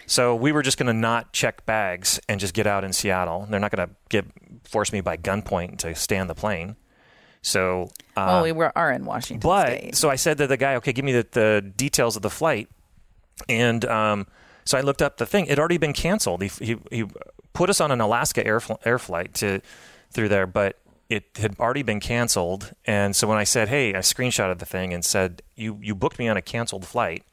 So 0.07 0.35
we 0.35 0.51
were 0.51 0.61
just 0.61 0.77
going 0.77 0.87
to 0.87 0.93
not 0.93 1.33
check 1.33 1.65
bags 1.65 2.19
and 2.29 2.39
just 2.39 2.53
get 2.53 2.67
out 2.67 2.83
in 2.83 2.93
Seattle. 2.93 3.47
They're 3.49 3.59
not 3.59 3.71
going 3.71 3.87
to 3.87 3.95
get 4.09 4.25
force 4.63 4.91
me 4.91 5.01
by 5.01 5.17
gunpoint 5.17 5.79
to 5.79 5.95
stay 5.95 6.17
on 6.17 6.27
the 6.27 6.35
plane. 6.35 6.75
So 7.41 7.89
well, 8.15 8.43
we 8.43 8.51
were 8.51 8.75
are 8.75 8.91
in 8.91 9.05
Washington 9.05 9.47
but 9.47 9.67
State. 9.67 9.95
so 9.95 10.09
I 10.09 10.15
said 10.15 10.37
to 10.39 10.47
the 10.47 10.57
guy, 10.57 10.75
okay, 10.75 10.93
give 10.93 11.05
me 11.05 11.11
the, 11.11 11.27
the 11.31 11.73
details 11.75 12.15
of 12.15 12.23
the 12.23 12.29
flight. 12.29 12.69
And 13.47 13.85
um, 13.85 14.27
so 14.63 14.77
I 14.77 14.81
looked 14.81 15.01
up 15.01 15.17
the 15.17 15.25
thing. 15.27 15.45
It 15.45 15.49
had 15.49 15.59
already 15.59 15.77
been 15.77 15.93
canceled. 15.93 16.41
He, 16.41 16.47
he, 16.47 16.77
he 16.89 17.05
put 17.53 17.69
us 17.69 17.79
on 17.79 17.91
an 17.91 18.01
Alaska 18.01 18.45
air, 18.45 18.59
fl- 18.59 18.73
air 18.83 18.97
flight 18.97 19.33
to 19.35 19.61
through 20.11 20.29
there, 20.29 20.47
but 20.47 20.79
it 21.09 21.37
had 21.37 21.59
already 21.59 21.83
been 21.83 21.99
canceled. 21.99 22.73
And 22.85 23.15
so 23.15 23.27
when 23.27 23.37
I 23.37 23.43
said, 23.43 23.69
hey, 23.69 23.93
I 23.93 23.99
screenshotted 23.99 24.59
the 24.59 24.65
thing 24.65 24.93
and 24.93 25.05
said, 25.05 25.41
you, 25.55 25.77
you 25.81 25.95
booked 25.95 26.19
me 26.19 26.27
on 26.27 26.37
a 26.37 26.41
canceled 26.41 26.85
flight. 26.85 27.23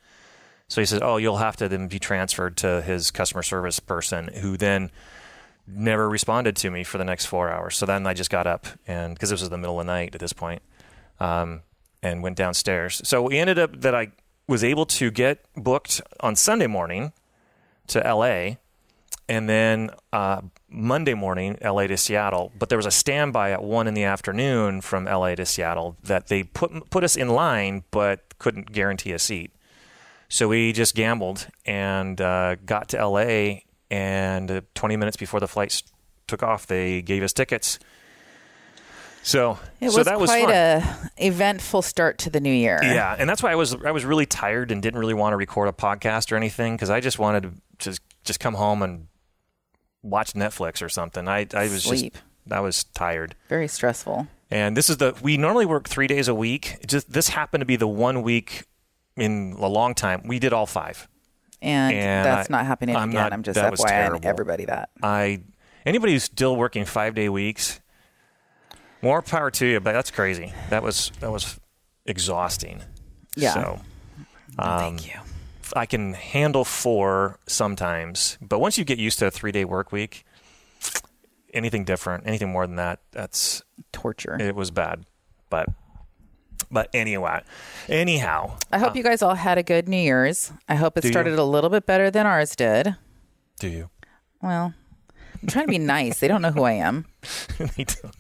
So 0.69 0.81
he 0.81 0.87
says, 0.87 1.01
oh, 1.03 1.17
you'll 1.17 1.39
have 1.39 1.57
to 1.57 1.69
then 1.69 1.89
be 1.89 1.99
transferred 1.99 2.57
to 2.59 2.83
his 2.83 3.11
customer 3.11 3.43
service 3.43 3.81
person 3.81 4.29
who 4.41 4.57
then 4.57 4.91
never 5.67 6.09
responded 6.09 6.57
to 6.57 6.71
me 6.71 6.85
for 6.85 6.99
the 6.99 7.05
next 7.05 7.27
four 7.27 7.51
hours. 7.51 7.77
So 7.77 7.87
then 7.87 8.07
I 8.07 8.15
just 8.15 8.31
got 8.31 8.47
up 8.47 8.67
and 8.87 9.15
because 9.15 9.31
this 9.31 9.41
was 9.41 9.51
the 9.51 9.59
middle 9.59 9.79
of 9.79 9.87
the 9.87 9.93
night 9.93 10.15
at 10.15 10.21
this 10.21 10.33
point, 10.33 10.63
um, 11.21 11.63
and 12.03 12.23
went 12.23 12.37
downstairs. 12.37 13.01
So 13.05 13.23
we 13.23 13.39
ended 13.39 13.59
up 13.59 13.81
that 13.81 13.95
I 13.95 14.13
was 14.49 14.65
able 14.65 14.87
to 14.87 15.11
get 15.11 15.45
booked 15.57 16.01
on 16.21 16.37
Sunday 16.37 16.67
morning 16.67 17.13
to 17.89 18.01
LA, 18.01 18.57
and 19.29 19.49
then 19.49 19.91
uh, 20.13 20.43
Monday 20.73 21.15
morning 21.15 21.57
LA 21.63 21.87
to 21.87 21.97
Seattle. 21.97 22.53
But 22.59 22.69
there 22.69 22.79
was 22.79 22.87
a 22.87 22.91
standby 22.91 23.53
at 23.53 23.63
one 23.63 23.87
in 23.87 23.95
the 23.95 24.05
afternoon 24.05 24.81
from 24.81 25.05
LA 25.05 25.35
to 25.35 25.47
Seattle 25.47 25.97
that 26.03 26.29
they 26.29 26.43
put 26.43 26.91
put 26.91 27.05
us 27.05 27.17
in 27.17 27.29
line, 27.29 27.85
but 27.91 28.39
couldn't 28.39 28.73
guarantee 28.73 29.13
a 29.13 29.19
seat. 29.19 29.53
So 30.29 30.49
we 30.49 30.73
just 30.73 30.95
gambled 30.95 31.47
and 31.67 32.21
uh, 32.21 32.57
got 32.65 32.89
to 32.91 33.07
LA. 33.07 33.61
And 33.91 34.51
uh, 34.51 34.61
20 34.75 34.97
minutes 34.97 35.19
before 35.19 35.41
the 35.41 35.49
flight 35.49 35.83
took 36.27 36.43
off, 36.43 36.67
they 36.67 37.03
gave 37.03 37.23
us 37.23 37.35
tickets. 37.35 37.79
So, 39.23 39.59
it 39.81 39.91
so 39.91 39.99
was 39.99 40.07
that 40.07 40.19
was 40.19 40.31
quite 40.31 40.49
a 40.51 40.97
eventful 41.17 41.83
start 41.83 42.19
to 42.19 42.31
the 42.31 42.41
new 42.41 42.53
year. 42.53 42.81
Yeah, 42.83 43.15
and 43.17 43.29
that's 43.29 43.43
why 43.43 43.53
I 43.53 43.55
was 43.55 43.75
I 43.85 43.93
was 43.93 44.05
really 44.05 44.27
tired 44.27 44.73
and 44.73 44.83
didn't 44.83 44.99
really 44.99 45.15
want 45.15 45.33
to 45.33 45.37
record 45.37 45.69
a 45.69 45.73
podcast 45.73 46.33
or 46.33 46.37
anything 46.37 46.75
because 46.75 46.91
I 46.91 47.01
just 47.01 47.19
wanted 47.21 47.43
to 47.45 47.53
just 47.79 48.01
just 48.25 48.41
come 48.41 48.55
home 48.55 48.83
and 48.83 49.07
watch 50.03 50.33
Netflix 50.35 50.83
or 50.83 50.89
something. 50.89 51.29
I 51.29 51.47
I 51.55 51.63
was 51.65 51.85
Sleep. 51.85 52.15
just 52.15 52.25
I 52.53 52.61
was 52.61 52.85
tired. 52.85 53.35
Very 53.49 53.69
stressful. 53.69 54.27
And 54.51 54.77
this 54.77 54.91
is 54.91 54.99
the 54.99 55.15
we 55.23 55.37
normally 55.37 55.67
work 55.67 55.89
three 55.89 56.07
days 56.07 56.29
a 56.29 56.35
week. 56.35 56.79
It 56.81 56.89
Just 56.89 57.13
this 57.13 57.29
happened 57.29 57.63
to 57.63 57.67
be 57.67 57.77
the 57.77 57.87
one 57.89 58.23
week 58.23 58.65
in 59.17 59.55
a 59.59 59.67
long 59.69 59.95
time 59.95 60.23
we 60.27 60.39
did 60.39 60.53
all 60.53 60.67
five. 60.67 61.09
And, 61.61 61.95
And 61.95 62.27
that's 62.27 62.51
I- 62.51 62.53
not 62.57 62.67
happening 62.67 62.97
I'm 62.97 63.11
again. 63.11 63.23
not- 63.23 63.33
I'm 63.33 63.43
just 63.45 63.59
FYI 63.59 64.25
everybody 64.25 64.65
that. 64.65 64.91
I 65.03 65.43
anybody 65.87 66.13
who's 66.15 66.25
still 66.25 66.57
working 66.57 66.85
five 66.85 67.15
day 67.15 67.29
weeks, 67.29 67.81
more 69.01 69.23
power 69.23 69.51
to 69.53 69.67
you. 69.67 69.81
But 69.81 69.93
that's 69.93 70.11
crazy. 70.11 70.53
That 70.71 70.83
was 70.83 71.13
that 71.21 71.31
was 71.31 71.59
exhausting. 72.07 72.83
Yeah. 73.37 73.55
So. 73.55 73.81
Um, 74.59 74.79
Thank 74.99 75.07
you. 75.07 75.21
I 75.75 75.87
can 75.87 76.15
handle 76.15 76.65
four 76.65 77.39
sometimes, 77.47 78.39
but 78.41 78.59
once 78.61 78.79
you 78.79 78.85
get 78.85 78.99
used 78.99 79.19
to 79.21 79.27
a 79.27 79.31
three 79.31 79.53
day 79.53 79.65
work 79.65 79.93
week, 79.93 80.25
anything 81.55 81.85
different, 81.85 82.27
anything 82.27 82.51
more 82.51 82.67
than 82.67 82.77
that, 82.77 83.01
that's 83.13 83.63
Torture. 83.93 84.37
it 84.41 84.55
was 84.55 84.71
bad. 84.71 85.05
But 85.51 85.69
but 86.71 86.89
anyway, 86.95 87.43
anyhow, 87.89 88.57
I 88.71 88.79
hope 88.79 88.97
you 88.97 89.03
guys 89.03 89.21
all 89.23 89.35
had 89.35 89.59
a 89.59 89.63
good 89.63 89.89
New 89.89 89.97
Year's. 89.99 90.53
I 90.69 90.75
hope 90.75 90.97
it 90.97 91.03
Do 91.03 91.09
you? 91.09 91.13
started 91.13 91.39
a 91.39 91.45
little 91.45 91.71
bit 91.71 91.87
better 91.87 92.11
than 92.11 92.27
ours 92.27 92.57
did. 92.57 92.97
do 93.59 93.69
you? 93.69 93.91
Well, 94.41 94.73
I'm 95.43 95.49
trying 95.49 95.67
to 95.67 95.71
be 95.71 95.79
nice. 95.79 96.19
They 96.21 96.29
don't 96.29 96.43
know 96.43 96.51
who 96.53 96.63
I 96.63 96.73
am. 96.73 97.05
Me 97.77 97.85
too. 97.85 98.11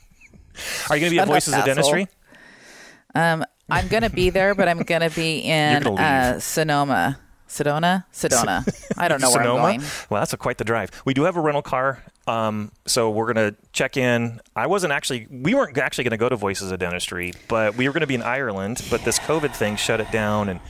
Are 0.90 0.96
you 0.96 1.00
going 1.00 1.10
to 1.10 1.10
be 1.10 1.18
at 1.18 1.26
Voices 1.28 1.54
of. 1.54 1.64
Dentistry? 1.64 2.08
Um, 3.14 3.44
I'm 3.70 3.88
gonna 3.88 4.10
be 4.10 4.30
there, 4.30 4.54
but 4.54 4.68
I'm 4.68 4.80
gonna 4.80 5.10
be 5.10 5.38
in 5.44 5.86
uh. 5.86 6.38
Sonoma, 6.40 7.18
Sedona, 7.52 8.04
Sedona. 8.14 8.64
I 8.96 9.08
don't 9.08 9.20
know 9.20 9.30
where 9.30 9.42
Sonoma? 9.42 9.62
I'm 9.62 9.76
going. 9.78 9.90
Well, 10.08 10.22
that's 10.22 10.32
a, 10.32 10.38
quite 10.38 10.56
the 10.56 10.64
drive. 10.64 10.90
We 11.04 11.12
do 11.12 11.24
have 11.24 11.36
a 11.36 11.40
rental 11.40 11.60
car, 11.60 12.02
um, 12.26 12.72
so 12.86 13.10
we're 13.10 13.30
going 13.32 13.52
to 13.52 13.56
check 13.72 13.98
in. 13.98 14.40
I 14.56 14.66
wasn't 14.66 14.94
actually, 14.94 15.26
we 15.30 15.54
weren't 15.54 15.76
actually 15.76 16.04
going 16.04 16.12
to 16.12 16.16
go 16.16 16.30
to 16.30 16.36
Voices 16.36 16.72
of 16.72 16.78
Dentistry, 16.78 17.34
but 17.48 17.76
we 17.76 17.86
were 17.86 17.92
going 17.92 18.00
to 18.00 18.06
be 18.06 18.14
in 18.14 18.22
Ireland, 18.22 18.82
but 18.90 19.04
this 19.04 19.18
COVID 19.18 19.54
thing 19.54 19.76
shut 19.76 20.00
it 20.00 20.10
down, 20.10 20.48
and 20.48 20.60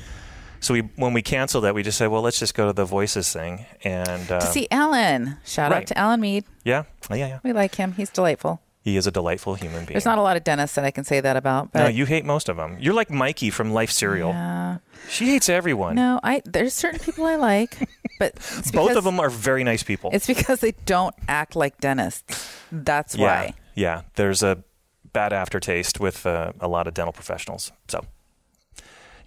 so 0.59 0.75
we 0.75 0.81
when 0.97 1.13
we 1.13 1.23
canceled 1.23 1.63
that, 1.65 1.75
we 1.75 1.85
just 1.85 1.99
said, 1.99 2.09
well, 2.09 2.23
let's 2.23 2.41
just 2.41 2.55
go 2.55 2.67
to 2.67 2.73
the 2.73 2.85
Voices 2.85 3.33
thing, 3.33 3.65
and 3.85 4.31
uh, 4.31 4.41
To 4.41 4.47
see 4.47 4.67
Alan. 4.73 5.37
Shout 5.45 5.71
right. 5.71 5.83
out 5.83 5.87
to 5.87 5.97
Alan 5.97 6.21
Mead. 6.21 6.45
yeah, 6.65 6.83
yeah, 7.11 7.17
yeah, 7.17 7.39
We 7.45 7.53
like 7.53 7.77
him. 7.77 7.93
He's 7.93 8.11
delightful. 8.11 8.61
He 8.83 8.97
is 8.97 9.07
a 9.07 9.11
delightful 9.11 9.55
human 9.55 9.85
being. 9.85 9.95
There's 9.95 10.05
not 10.05 10.19
a 10.19 10.23
lot 10.23 10.37
of 10.37 10.45
dentists 10.45 10.75
that 10.77 10.85
I 10.85 10.91
can 10.91 11.05
say 11.05 11.21
that 11.21 11.37
about. 11.37 11.73
But 11.73 11.79
no, 11.85 11.89
you 11.89 12.05
hate 12.05 12.25
most 12.25 12.49
of 12.49 12.57
them. 12.57 12.77
You're 12.81 12.95
like 12.95 13.11
Mikey 13.11 13.51
from 13.51 13.73
Life 13.73 13.91
Cereal. 13.91 14.33
Uh, 14.33 14.79
She 15.09 15.27
hates 15.27 15.49
everyone. 15.49 15.95
no, 15.95 16.19
I 16.23 16.43
there's 16.45 16.75
certain 16.75 16.99
people 17.01 17.25
I 17.25 17.37
like, 17.37 17.79
but 18.19 18.35
Both 18.73 18.97
of 18.97 19.05
them 19.05 19.21
are 19.21 19.31
very 19.31 19.63
nice 19.65 19.83
people. 19.83 20.11
It's 20.13 20.27
because 20.27 20.61
they 20.61 20.73
don't 20.85 21.15
act 21.29 21.55
like 21.57 21.79
dentists. 21.81 22.53
That's 22.73 23.15
yeah, 23.15 23.25
why. 23.25 23.55
yeah. 23.75 24.03
There's 24.17 24.43
a 24.43 24.65
bad 25.13 25.33
aftertaste 25.33 26.01
with 26.01 26.27
uh, 26.27 26.53
a 26.61 26.69
lot 26.69 26.87
of 26.89 26.95
dental 26.95 27.13
professionals. 27.13 27.71
So, 27.89 28.05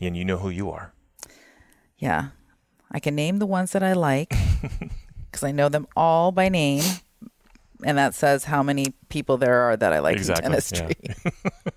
and 0.01 0.17
you 0.17 0.25
know 0.25 0.37
who 0.37 0.49
you 0.49 0.69
are. 0.71 0.91
Yeah. 1.97 2.29
I 2.91 2.99
can 2.99 3.15
name 3.15 3.39
the 3.39 3.45
ones 3.45 3.71
that 3.71 3.83
I 3.83 3.93
like 3.93 4.33
because 5.31 5.43
I 5.43 5.51
know 5.51 5.69
them 5.69 5.87
all 5.95 6.31
by 6.31 6.49
name. 6.49 6.83
And 7.85 7.97
that 7.99 8.15
says 8.15 8.45
how 8.45 8.63
many 8.63 8.95
people 9.09 9.37
there 9.37 9.61
are 9.61 9.77
that 9.77 9.93
I 9.93 9.99
like 9.99 10.17
Exactly, 10.17 10.45
in 10.45 10.51
dentistry. 10.51 10.95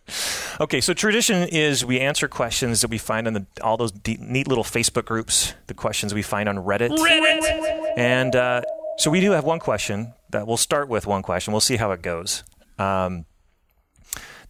Okay, 0.60 0.80
so 0.80 0.92
tradition 0.92 1.46
is 1.48 1.84
we 1.84 2.00
answer 2.00 2.26
questions 2.26 2.80
that 2.80 2.90
we 2.90 2.98
find 2.98 3.28
in 3.28 3.34
the, 3.34 3.46
all 3.62 3.76
those 3.76 3.92
de- 3.92 4.16
neat 4.20 4.48
little 4.48 4.64
Facebook 4.64 5.04
groups, 5.04 5.54
the 5.68 5.74
questions 5.74 6.12
we 6.12 6.22
find 6.22 6.48
on 6.48 6.56
Reddit. 6.56 6.88
Reddit! 6.88 7.92
And 7.96 8.34
uh, 8.34 8.62
so 8.96 9.10
we 9.10 9.20
do 9.20 9.32
have 9.32 9.44
one 9.44 9.60
question 9.60 10.14
that 10.30 10.46
we'll 10.46 10.56
start 10.56 10.88
with 10.88 11.06
one 11.06 11.22
question. 11.22 11.52
We'll 11.52 11.60
see 11.60 11.76
how 11.76 11.92
it 11.92 12.02
goes. 12.02 12.42
Um, 12.78 13.26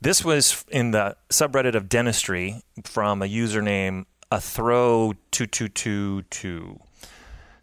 this 0.01 0.25
was 0.25 0.65
in 0.71 0.93
the 0.93 1.17
subreddit 1.29 1.75
of 1.75 1.89
dentistry 1.89 2.63
from 2.85 3.21
a 3.21 3.27
username 3.27 4.07
a 4.31 4.41
throw 4.41 5.15
two 5.31 5.47
two 5.47 5.69
two 5.69 6.23
two. 6.31 6.79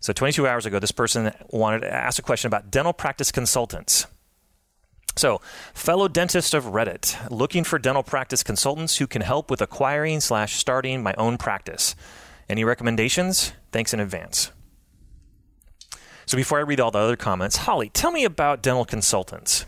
So 0.05 0.13
22 0.13 0.45
hours 0.45 0.67
ago, 0.67 0.77
this 0.77 0.91
person 0.91 1.33
wanted 1.49 1.79
to 1.79 1.91
ask 1.91 2.19
a 2.19 2.21
question 2.21 2.47
about 2.47 2.69
dental 2.69 2.93
practice 2.93 3.31
consultants. 3.31 4.05
So, 5.15 5.41
fellow 5.73 6.07
dentist 6.07 6.53
of 6.53 6.65
Reddit, 6.65 7.31
looking 7.31 7.63
for 7.63 7.79
dental 7.79 8.03
practice 8.03 8.43
consultants 8.43 8.97
who 8.97 9.07
can 9.07 9.23
help 9.23 9.49
with 9.49 9.63
acquiring 9.63 10.19
slash 10.19 10.57
starting 10.57 11.01
my 11.01 11.15
own 11.17 11.39
practice. 11.39 11.95
Any 12.47 12.63
recommendations? 12.63 13.53
Thanks 13.71 13.95
in 13.95 13.99
advance. 13.99 14.51
So, 16.27 16.37
before 16.37 16.59
I 16.59 16.61
read 16.61 16.79
all 16.79 16.91
the 16.91 16.99
other 16.99 17.15
comments, 17.15 17.55
Holly, 17.55 17.89
tell 17.89 18.11
me 18.11 18.25
about 18.25 18.61
dental 18.61 18.85
consultants. 18.85 19.65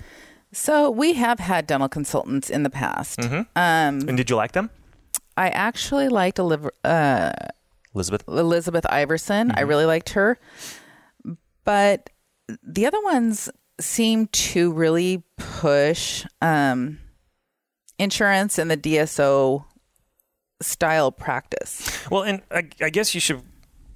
So 0.53 0.91
we 0.91 1.13
have 1.13 1.39
had 1.39 1.65
dental 1.65 1.89
consultants 1.89 2.51
in 2.51 2.61
the 2.61 2.69
past. 2.69 3.17
Mm-hmm. 3.21 3.41
Um, 3.55 4.07
And 4.07 4.15
did 4.15 4.29
you 4.29 4.35
like 4.35 4.51
them, 4.51 4.69
I 5.35 5.49
actually 5.49 6.09
liked 6.09 6.39
Oliver, 6.39 6.71
uh, 6.83 7.31
Elizabeth? 7.97 8.23
Elizabeth 8.27 8.85
Iverson. 8.89 9.51
I 9.55 9.61
really 9.61 9.85
liked 9.85 10.09
her. 10.09 10.39
But 11.63 12.11
the 12.63 12.85
other 12.85 13.01
ones 13.03 13.49
seem 13.79 14.27
to 14.27 14.71
really 14.71 15.23
push 15.37 16.25
um, 16.41 16.99
insurance 17.97 18.59
and 18.59 18.69
the 18.69 18.77
DSO 18.77 19.65
style 20.61 21.11
practice. 21.11 22.07
Well, 22.09 22.23
and 22.23 22.41
I, 22.51 22.69
I 22.81 22.89
guess 22.89 23.13
you 23.15 23.19
should 23.19 23.41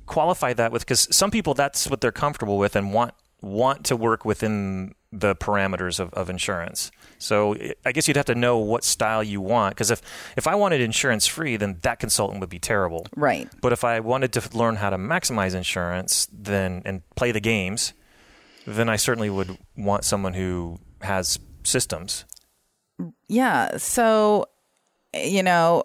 qualify 0.08 0.54
that 0.54 0.72
with 0.72 0.82
because 0.82 1.08
some 1.16 1.32
people 1.32 1.54
that's 1.54 1.90
what 1.90 2.02
they're 2.02 2.12
comfortable 2.12 2.58
with 2.58 2.76
and 2.76 2.94
want 2.94 3.14
want 3.42 3.86
to 3.86 3.96
work 3.96 4.26
within 4.26 4.94
the 5.12 5.36
parameters 5.36 6.00
of, 6.00 6.14
of 6.14 6.30
insurance. 6.30 6.92
So 7.18 7.56
I 7.86 7.92
guess 7.92 8.08
you'd 8.08 8.18
have 8.18 8.26
to 8.28 8.36
know 8.36 8.58
what 8.58 8.84
style 8.84 9.24
you 9.24 9.42
want 9.42 9.76
because 9.76 9.92
if 9.92 10.02
if 10.38 10.48
I 10.48 10.56
wanted 10.56 10.82
insurance 10.82 11.28
free, 11.28 11.58
then 11.58 11.78
that 11.82 12.00
consultant 12.00 12.40
would 12.40 12.50
be 12.50 12.60
terrible. 12.60 13.06
Right. 13.16 13.50
But 13.62 13.74
if 13.74 13.84
I 13.84 14.00
wanted 14.00 14.34
to 14.34 14.58
learn 14.58 14.78
how 14.78 14.90
to 14.90 14.98
maximize 14.98 15.54
insurance, 15.54 16.28
then 16.32 16.82
and 16.86 17.02
play 17.16 17.32
the 17.32 17.40
games, 17.40 17.94
then 18.66 18.90
I 18.90 18.96
certainly 18.96 19.30
would 19.30 19.58
want 19.78 20.04
someone 20.04 20.34
who 20.34 20.80
has 21.02 21.40
systems. 21.64 22.26
Yeah. 23.28 23.78
So, 23.78 24.46
you 25.14 25.44
know, 25.44 25.84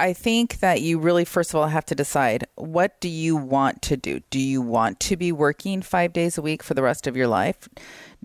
I 0.00 0.12
think 0.12 0.60
that 0.60 0.80
you 0.80 0.98
really, 0.98 1.24
first 1.24 1.50
of 1.50 1.56
all, 1.56 1.66
have 1.66 1.86
to 1.86 1.94
decide 1.94 2.46
what 2.54 3.00
do 3.00 3.08
you 3.08 3.36
want 3.36 3.82
to 3.82 3.96
do? 3.96 4.20
Do 4.30 4.38
you 4.38 4.62
want 4.62 5.00
to 5.00 5.16
be 5.16 5.32
working 5.32 5.82
five 5.82 6.12
days 6.12 6.38
a 6.38 6.42
week 6.42 6.62
for 6.62 6.74
the 6.74 6.82
rest 6.82 7.06
of 7.06 7.16
your 7.16 7.26
life? 7.26 7.68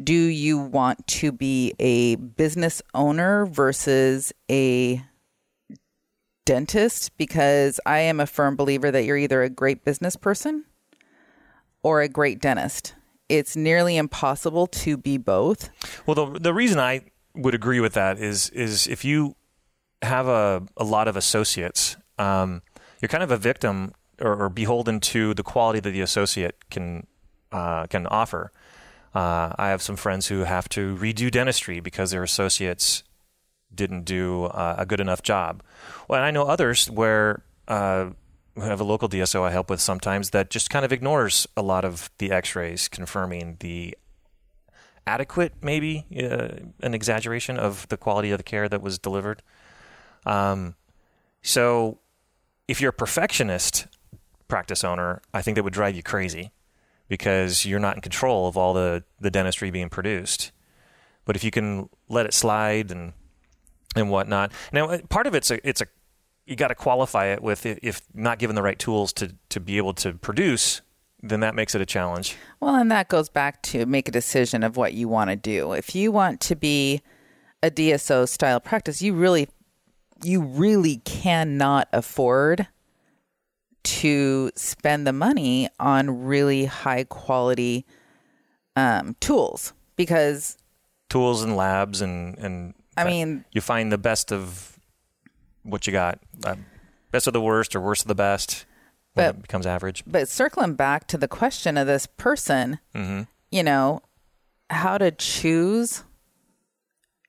Do 0.01 0.13
you 0.13 0.57
want 0.57 1.05
to 1.07 1.31
be 1.31 1.73
a 1.79 2.15
business 2.15 2.81
owner 2.93 3.45
versus 3.45 4.33
a 4.49 5.03
dentist? 6.45 7.15
Because 7.17 7.79
I 7.85 7.99
am 7.99 8.19
a 8.19 8.25
firm 8.25 8.55
believer 8.55 8.89
that 8.89 9.03
you're 9.03 9.17
either 9.17 9.43
a 9.43 9.49
great 9.49 9.85
business 9.85 10.15
person 10.15 10.65
or 11.83 12.01
a 12.01 12.07
great 12.07 12.41
dentist. 12.41 12.95
It's 13.29 13.55
nearly 13.55 13.97
impossible 13.97 14.67
to 14.67 14.97
be 14.97 15.17
both. 15.17 15.69
Well, 16.05 16.15
the 16.15 16.39
the 16.39 16.53
reason 16.53 16.79
I 16.79 17.01
would 17.35 17.55
agree 17.55 17.79
with 17.79 17.93
that 17.93 18.19
is 18.19 18.49
is 18.49 18.87
if 18.87 19.05
you 19.05 19.35
have 20.01 20.27
a, 20.27 20.63
a 20.77 20.83
lot 20.83 21.07
of 21.07 21.15
associates, 21.15 21.97
um, 22.17 22.61
you're 22.99 23.09
kind 23.09 23.23
of 23.23 23.31
a 23.31 23.37
victim 23.37 23.93
or, 24.19 24.43
or, 24.43 24.49
beholden 24.49 24.99
to 24.99 25.33
the 25.33 25.43
quality 25.43 25.79
that 25.79 25.91
the 25.91 26.01
associate 26.01 26.69
can 26.69 27.07
uh, 27.51 27.87
can 27.87 28.07
offer. 28.07 28.51
Uh, 29.13 29.53
I 29.57 29.69
have 29.69 29.81
some 29.81 29.95
friends 29.95 30.27
who 30.27 30.39
have 30.39 30.67
to 30.69 30.95
redo 30.95 31.29
dentistry 31.29 31.79
because 31.79 32.11
their 32.11 32.23
associates 32.23 33.03
didn't 33.73 34.05
do 34.05 34.45
uh, 34.45 34.75
a 34.77 34.85
good 34.85 34.99
enough 34.99 35.21
job. 35.21 35.63
Well, 36.07 36.21
I 36.21 36.31
know 36.31 36.43
others 36.43 36.89
where 36.89 37.43
uh, 37.67 38.09
we 38.55 38.63
have 38.63 38.79
a 38.79 38.83
local 38.83 39.09
DSO 39.09 39.43
I 39.43 39.51
help 39.51 39.69
with 39.69 39.81
sometimes 39.81 40.31
that 40.31 40.49
just 40.49 40.69
kind 40.69 40.85
of 40.85 40.91
ignores 40.91 41.47
a 41.55 41.61
lot 41.61 41.85
of 41.85 42.09
the 42.17 42.31
X-rays 42.31 42.87
confirming 42.87 43.57
the 43.59 43.97
adequate, 45.05 45.53
maybe 45.61 46.05
uh, 46.17 46.69
an 46.81 46.93
exaggeration 46.93 47.57
of 47.57 47.87
the 47.89 47.97
quality 47.97 48.31
of 48.31 48.37
the 48.37 48.43
care 48.43 48.69
that 48.69 48.81
was 48.81 48.97
delivered. 48.97 49.41
Um, 50.25 50.75
so, 51.41 51.99
if 52.67 52.79
you're 52.79 52.91
a 52.91 52.93
perfectionist 52.93 53.87
practice 54.47 54.83
owner, 54.83 55.21
I 55.33 55.41
think 55.41 55.55
that 55.55 55.63
would 55.63 55.73
drive 55.73 55.95
you 55.95 56.03
crazy 56.03 56.51
because 57.13 57.63
you're 57.63 57.79
not 57.79 57.95
in 57.95 58.01
control 58.01 58.47
of 58.47 58.57
all 58.57 58.73
the, 58.73 59.03
the 59.19 59.29
dentistry 59.29 59.69
being 59.69 59.87
produced. 59.87 60.51
But 61.25 61.35
if 61.35 61.43
you 61.43 61.51
can 61.51 61.87
let 62.09 62.25
it 62.25 62.33
slide 62.33 62.89
and 62.89 63.13
and 63.95 64.09
whatnot, 64.09 64.51
now 64.71 64.89
uh, 64.89 64.97
part 65.09 65.27
of 65.27 65.35
it's 65.35 65.51
a 65.51 65.67
it's 65.67 65.79
a 65.79 65.85
you 66.47 66.55
got 66.55 66.69
to 66.69 66.75
qualify 66.75 67.27
it 67.27 67.43
with 67.43 67.67
if 67.67 68.01
not 68.15 68.39
given 68.39 68.55
the 68.55 68.63
right 68.63 68.79
tools 68.79 69.13
to 69.13 69.35
to 69.49 69.59
be 69.59 69.77
able 69.77 69.93
to 69.93 70.13
produce 70.13 70.81
then 71.21 71.39
that 71.39 71.55
makes 71.55 71.73
it 71.75 71.81
a 71.81 71.85
challenge. 71.85 72.35
Well, 72.59 72.75
and 72.75 72.91
that 72.91 73.07
goes 73.07 73.29
back 73.29 73.61
to 73.63 73.85
make 73.85 74.09
a 74.09 74.11
decision 74.11 74.63
of 74.63 74.75
what 74.75 74.93
you 74.93 75.07
want 75.07 75.29
to 75.29 75.35
do. 75.35 75.71
If 75.71 75.95
you 75.95 76.11
want 76.11 76.41
to 76.41 76.55
be 76.55 77.01
a 77.61 77.69
DSO 77.71 78.27
style 78.27 78.59
practice, 78.59 79.01
you 79.03 79.13
really 79.13 79.47
you 80.23 80.41
really 80.41 80.97
cannot 81.05 81.87
afford 81.93 82.67
to 83.83 84.51
spend 84.55 85.05
the 85.05 85.13
money 85.13 85.69
on 85.79 86.23
really 86.25 86.65
high 86.65 87.03
quality 87.03 87.85
um, 88.75 89.15
tools 89.19 89.73
because 89.95 90.57
tools 91.09 91.43
and 91.43 91.55
labs 91.55 92.01
and 92.01 92.37
and 92.39 92.73
I 92.97 93.03
mean 93.03 93.45
you 93.51 93.61
find 93.61 93.91
the 93.91 93.97
best 93.97 94.31
of 94.31 94.79
what 95.63 95.85
you 95.87 95.93
got, 95.93 96.19
uh, 96.45 96.55
best 97.11 97.27
of 97.27 97.33
the 97.33 97.41
worst 97.41 97.75
or 97.75 97.79
worst 97.81 98.01
of 98.03 98.07
the 98.07 98.15
best 98.15 98.65
when 99.13 99.27
But- 99.27 99.35
it 99.35 99.41
becomes 99.43 99.65
average. 99.65 100.03
but 100.07 100.27
circling 100.27 100.73
back 100.75 101.07
to 101.07 101.17
the 101.17 101.27
question 101.27 101.77
of 101.77 101.87
this 101.87 102.05
person, 102.07 102.79
Mm-hmm. 102.95 103.21
you 103.51 103.63
know, 103.63 104.01
how 104.69 104.97
to 104.97 105.11
choose 105.11 106.03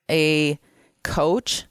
a 0.09 0.59
coach, 1.03 1.65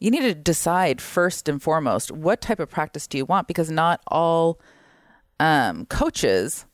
you 0.00 0.10
need 0.10 0.22
to 0.22 0.34
decide 0.34 1.00
first 1.00 1.48
and 1.48 1.62
foremost 1.62 2.10
what 2.10 2.40
type 2.40 2.58
of 2.58 2.70
practice 2.70 3.06
do 3.06 3.18
you 3.18 3.26
want 3.26 3.46
because 3.46 3.70
not 3.70 4.00
all 4.08 4.58
um, 5.38 5.86
coaches 5.86 6.64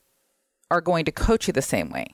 are 0.71 0.81
going 0.81 1.05
to 1.05 1.13
coach 1.13 1.47
you 1.47 1.53
the 1.53 1.63
same 1.63 1.91
way. 1.91 2.07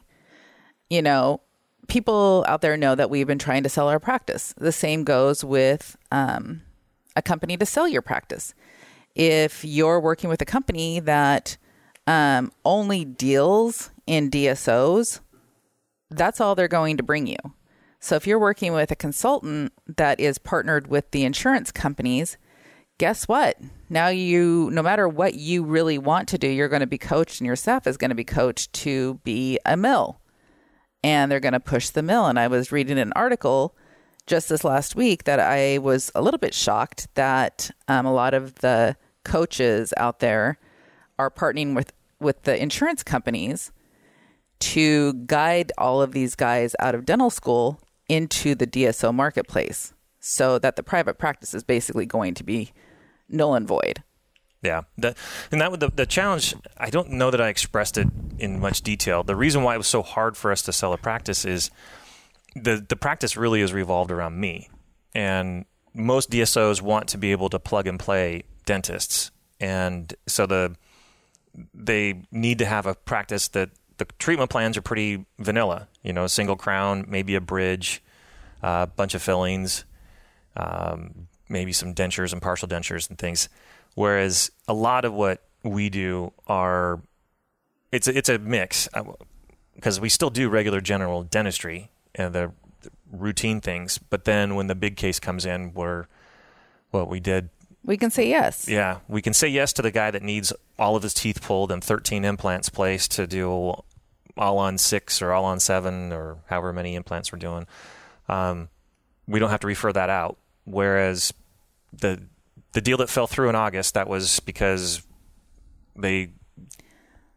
You 0.90 1.02
know, 1.02 1.40
people 1.88 2.44
out 2.48 2.62
there 2.62 2.76
know 2.76 2.94
that 2.94 3.10
we've 3.10 3.26
been 3.26 3.38
trying 3.38 3.62
to 3.62 3.68
sell 3.68 3.88
our 3.88 4.00
practice. 4.00 4.54
The 4.56 4.72
same 4.72 5.04
goes 5.04 5.44
with 5.44 5.96
um, 6.10 6.62
a 7.14 7.22
company 7.22 7.56
to 7.58 7.66
sell 7.66 7.86
your 7.86 8.02
practice. 8.02 8.54
If 9.14 9.64
you're 9.64 10.00
working 10.00 10.30
with 10.30 10.40
a 10.40 10.46
company 10.46 11.00
that 11.00 11.58
um, 12.06 12.52
only 12.64 13.04
deals 13.04 13.90
in 14.06 14.30
DSOs, 14.30 15.20
that's 16.10 16.40
all 16.40 16.54
they're 16.54 16.68
going 16.68 16.96
to 16.96 17.02
bring 17.02 17.26
you. 17.26 17.36
So 18.02 18.16
if 18.16 18.26
you're 18.26 18.40
working 18.40 18.72
with 18.72 18.90
a 18.90 18.96
consultant 18.96 19.72
that 19.86 20.18
is 20.18 20.36
partnered 20.36 20.88
with 20.88 21.12
the 21.12 21.22
insurance 21.22 21.70
companies, 21.70 22.36
guess 22.98 23.28
what? 23.28 23.56
Now 23.88 24.08
you 24.08 24.70
no 24.72 24.82
matter 24.82 25.08
what 25.08 25.36
you 25.36 25.62
really 25.62 25.98
want 25.98 26.26
to 26.30 26.38
do, 26.38 26.48
you're 26.48 26.68
going 26.68 26.80
to 26.80 26.86
be 26.88 26.98
coached 26.98 27.40
and 27.40 27.46
your 27.46 27.54
staff 27.54 27.86
is 27.86 27.96
going 27.96 28.08
to 28.08 28.16
be 28.16 28.24
coached 28.24 28.72
to 28.72 29.20
be 29.22 29.60
a 29.64 29.76
mill. 29.76 30.20
And 31.04 31.30
they're 31.30 31.38
going 31.38 31.52
to 31.52 31.60
push 31.60 31.90
the 31.90 32.02
mill 32.02 32.26
and 32.26 32.40
I 32.40 32.48
was 32.48 32.72
reading 32.72 32.98
an 32.98 33.12
article 33.14 33.76
just 34.26 34.48
this 34.48 34.64
last 34.64 34.96
week 34.96 35.22
that 35.22 35.38
I 35.38 35.78
was 35.78 36.10
a 36.16 36.22
little 36.22 36.38
bit 36.38 36.54
shocked 36.54 37.06
that 37.14 37.70
um, 37.86 38.04
a 38.04 38.12
lot 38.12 38.34
of 38.34 38.56
the 38.56 38.96
coaches 39.24 39.94
out 39.96 40.18
there 40.18 40.58
are 41.20 41.30
partnering 41.30 41.76
with 41.76 41.92
with 42.18 42.42
the 42.42 42.60
insurance 42.60 43.04
companies 43.04 43.70
to 44.58 45.12
guide 45.12 45.70
all 45.78 46.02
of 46.02 46.10
these 46.10 46.34
guys 46.34 46.74
out 46.80 46.96
of 46.96 47.04
dental 47.06 47.30
school 47.30 47.78
into 48.12 48.54
the 48.54 48.66
DSO 48.66 49.14
marketplace 49.14 49.94
so 50.20 50.58
that 50.58 50.76
the 50.76 50.82
private 50.82 51.16
practice 51.16 51.54
is 51.54 51.64
basically 51.64 52.04
going 52.04 52.34
to 52.34 52.44
be 52.44 52.72
null 53.26 53.54
and 53.54 53.66
void. 53.66 54.02
Yeah, 54.62 54.82
and 54.96 55.14
that 55.60 55.80
the 55.80 55.88
the 55.88 56.06
challenge. 56.06 56.54
I 56.78 56.90
don't 56.90 57.10
know 57.10 57.32
that 57.32 57.40
I 57.40 57.48
expressed 57.48 57.98
it 57.98 58.06
in 58.38 58.60
much 58.60 58.82
detail. 58.82 59.24
The 59.24 59.34
reason 59.34 59.64
why 59.64 59.74
it 59.74 59.78
was 59.78 59.88
so 59.88 60.02
hard 60.02 60.36
for 60.36 60.52
us 60.52 60.62
to 60.62 60.72
sell 60.72 60.92
a 60.92 60.98
practice 60.98 61.44
is 61.44 61.70
the 62.54 62.84
the 62.88 62.94
practice 62.94 63.36
really 63.36 63.60
is 63.60 63.72
revolved 63.72 64.12
around 64.12 64.38
me, 64.38 64.68
and 65.16 65.64
most 65.94 66.30
DSOs 66.30 66.80
want 66.80 67.08
to 67.08 67.18
be 67.18 67.32
able 67.32 67.48
to 67.48 67.58
plug 67.58 67.88
and 67.88 67.98
play 67.98 68.44
dentists, 68.64 69.32
and 69.58 70.14
so 70.28 70.46
the 70.46 70.76
they 71.74 72.22
need 72.30 72.58
to 72.58 72.66
have 72.66 72.86
a 72.86 72.94
practice 72.94 73.48
that 73.48 73.70
the 74.08 74.14
treatment 74.18 74.50
plans 74.50 74.76
are 74.76 74.82
pretty 74.82 75.26
vanilla. 75.38 75.88
You 76.02 76.12
know, 76.12 76.24
a 76.24 76.28
single 76.28 76.56
crown, 76.56 77.04
maybe 77.08 77.34
a 77.34 77.40
bridge, 77.40 78.02
a 78.62 78.66
uh, 78.66 78.86
bunch 78.86 79.14
of 79.14 79.22
fillings, 79.22 79.84
um, 80.56 81.28
maybe 81.48 81.72
some 81.72 81.94
dentures 81.94 82.32
and 82.32 82.42
partial 82.42 82.68
dentures 82.68 83.08
and 83.08 83.18
things. 83.18 83.48
Whereas 83.94 84.50
a 84.66 84.74
lot 84.74 85.04
of 85.04 85.12
what 85.12 85.42
we 85.62 85.90
do 85.90 86.32
are 86.46 87.00
it's 87.92 88.08
a, 88.08 88.16
it's 88.16 88.28
a 88.28 88.38
mix 88.38 88.88
because 89.74 90.00
we 90.00 90.08
still 90.08 90.30
do 90.30 90.48
regular 90.48 90.80
general 90.80 91.22
dentistry 91.22 91.90
and 92.14 92.34
the, 92.34 92.52
the 92.82 92.90
routine 93.12 93.60
things, 93.60 93.98
but 93.98 94.24
then 94.24 94.54
when 94.54 94.66
the 94.66 94.74
big 94.74 94.96
case 94.96 95.20
comes 95.20 95.44
in, 95.44 95.74
where 95.74 96.08
what 96.90 97.08
we 97.08 97.20
did 97.20 97.50
We 97.84 97.96
can 97.96 98.10
say 98.10 98.28
yes. 98.28 98.68
Yeah, 98.68 98.98
we 99.08 99.22
can 99.22 99.34
say 99.34 99.48
yes 99.48 99.72
to 99.74 99.82
the 99.82 99.90
guy 99.90 100.10
that 100.10 100.22
needs 100.22 100.52
all 100.78 100.96
of 100.96 101.02
his 101.02 101.14
teeth 101.14 101.42
pulled 101.42 101.70
and 101.70 101.82
13 101.82 102.24
implants 102.24 102.68
placed 102.68 103.12
to 103.12 103.26
do 103.26 103.74
all 104.36 104.58
on 104.58 104.78
six 104.78 105.20
or 105.20 105.32
all 105.32 105.44
on 105.44 105.60
seven 105.60 106.12
or 106.12 106.38
however 106.46 106.72
many 106.72 106.94
implants 106.94 107.32
we're 107.32 107.38
doing. 107.38 107.66
Um, 108.28 108.68
we 109.26 109.38
don't 109.38 109.50
have 109.50 109.60
to 109.60 109.66
refer 109.66 109.92
that 109.92 110.10
out. 110.10 110.38
Whereas 110.64 111.32
the 111.92 112.22
the 112.72 112.80
deal 112.80 112.96
that 112.98 113.10
fell 113.10 113.26
through 113.26 113.48
in 113.48 113.54
August, 113.54 113.94
that 113.94 114.08
was 114.08 114.40
because 114.40 115.02
they 115.96 116.30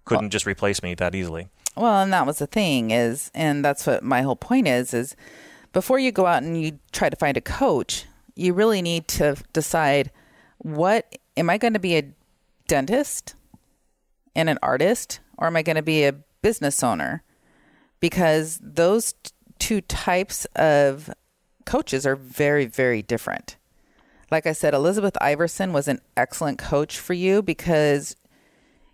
couldn't 0.05 0.29
just 0.29 0.45
replace 0.45 0.81
me 0.81 0.95
that 0.95 1.15
easily. 1.15 1.49
Well, 1.75 2.01
and 2.01 2.13
that 2.13 2.25
was 2.25 2.39
the 2.39 2.47
thing 2.47 2.91
is, 2.91 3.31
and 3.33 3.65
that's 3.65 3.85
what 3.85 4.01
my 4.01 4.21
whole 4.21 4.37
point 4.37 4.67
is, 4.67 4.93
is 4.93 5.15
before 5.73 5.99
you 5.99 6.11
go 6.11 6.25
out 6.25 6.43
and 6.43 6.61
you 6.61 6.79
try 6.93 7.09
to 7.09 7.17
find 7.17 7.35
a 7.35 7.41
coach, 7.41 8.05
you 8.35 8.53
really 8.53 8.81
need 8.81 9.09
to 9.09 9.35
decide 9.51 10.11
what 10.59 11.17
am 11.35 11.49
I 11.49 11.57
going 11.57 11.73
to 11.73 11.79
be 11.79 11.97
a 11.97 12.13
dentist 12.67 13.35
and 14.35 14.49
an 14.49 14.57
artist, 14.61 15.19
or 15.37 15.47
am 15.47 15.57
I 15.57 15.63
going 15.63 15.75
to 15.75 15.81
be 15.81 16.05
a 16.05 16.15
business 16.45 16.83
owner? 16.83 17.23
Because 17.99 18.59
those 18.61 19.13
t- 19.13 19.31
two 19.57 19.81
types 19.81 20.45
of 20.55 21.09
coaches 21.65 22.05
are 22.05 22.15
very, 22.15 22.67
very 22.67 23.01
different. 23.01 23.57
Like 24.29 24.45
I 24.45 24.53
said, 24.53 24.75
Elizabeth 24.75 25.17
Iverson 25.19 25.73
was 25.73 25.87
an 25.87 26.01
excellent 26.15 26.59
coach 26.59 26.99
for 26.99 27.15
you 27.15 27.41
because 27.41 28.15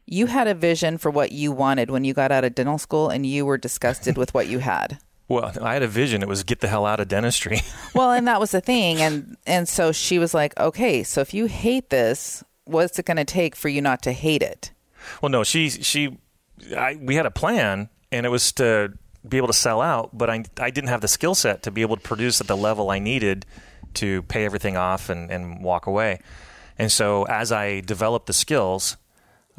you 0.05 0.27
had 0.27 0.47
a 0.47 0.53
vision 0.53 0.97
for 0.97 1.11
what 1.11 1.33
you 1.33 1.51
wanted 1.51 1.91
when 1.91 2.05
you 2.05 2.13
got 2.13 2.31
out 2.31 2.45
of 2.45 2.55
dental 2.55 2.77
school 2.77 3.09
and 3.09 3.25
you 3.25 3.45
were 3.45 3.57
disgusted 3.57 4.15
with 4.15 4.33
what 4.33 4.47
you 4.47 4.59
had. 4.59 4.99
Well, 5.27 5.49
I 5.61 5.75
had 5.75 5.81
a 5.81 5.87
vision. 5.87 6.21
It 6.21 6.27
was 6.27 6.43
get 6.43 6.59
the 6.59 6.67
hell 6.67 6.85
out 6.85 6.99
of 6.99 7.07
dentistry. 7.07 7.61
well, 7.95 8.11
and 8.11 8.27
that 8.27 8.41
was 8.41 8.51
the 8.51 8.59
thing, 8.59 8.99
and 8.99 9.37
and 9.47 9.65
so 9.65 9.93
she 9.93 10.19
was 10.19 10.33
like, 10.33 10.51
okay, 10.59 11.03
so 11.03 11.21
if 11.21 11.33
you 11.33 11.45
hate 11.45 11.89
this, 11.89 12.43
what's 12.65 12.99
it 12.99 13.05
going 13.05 13.15
to 13.15 13.23
take 13.23 13.55
for 13.55 13.69
you 13.69 13.81
not 13.81 14.01
to 14.01 14.11
hate 14.11 14.41
it? 14.41 14.73
Well, 15.21 15.29
no, 15.29 15.45
she 15.45 15.69
she, 15.69 16.17
I, 16.75 16.97
we 16.99 17.15
had 17.15 17.25
a 17.25 17.31
plan, 17.31 17.89
and 18.11 18.25
it 18.25 18.29
was 18.29 18.51
to 18.53 18.93
be 19.27 19.37
able 19.37 19.47
to 19.47 19.53
sell 19.53 19.81
out, 19.81 20.17
but 20.17 20.29
I 20.29 20.43
I 20.59 20.71
didn't 20.71 20.89
have 20.89 21.01
the 21.01 21.07
skill 21.07 21.35
set 21.35 21.63
to 21.63 21.71
be 21.71 21.81
able 21.81 21.95
to 21.95 22.01
produce 22.01 22.41
at 22.41 22.47
the 22.47 22.57
level 22.57 22.89
I 22.89 22.99
needed 22.99 23.45
to 23.95 24.21
pay 24.23 24.45
everything 24.45 24.77
off 24.77 25.09
and, 25.09 25.29
and 25.29 25.63
walk 25.63 25.85
away. 25.85 26.19
And 26.77 26.91
so 26.91 27.23
as 27.23 27.51
I 27.51 27.81
developed 27.81 28.27
the 28.27 28.33
skills, 28.33 28.97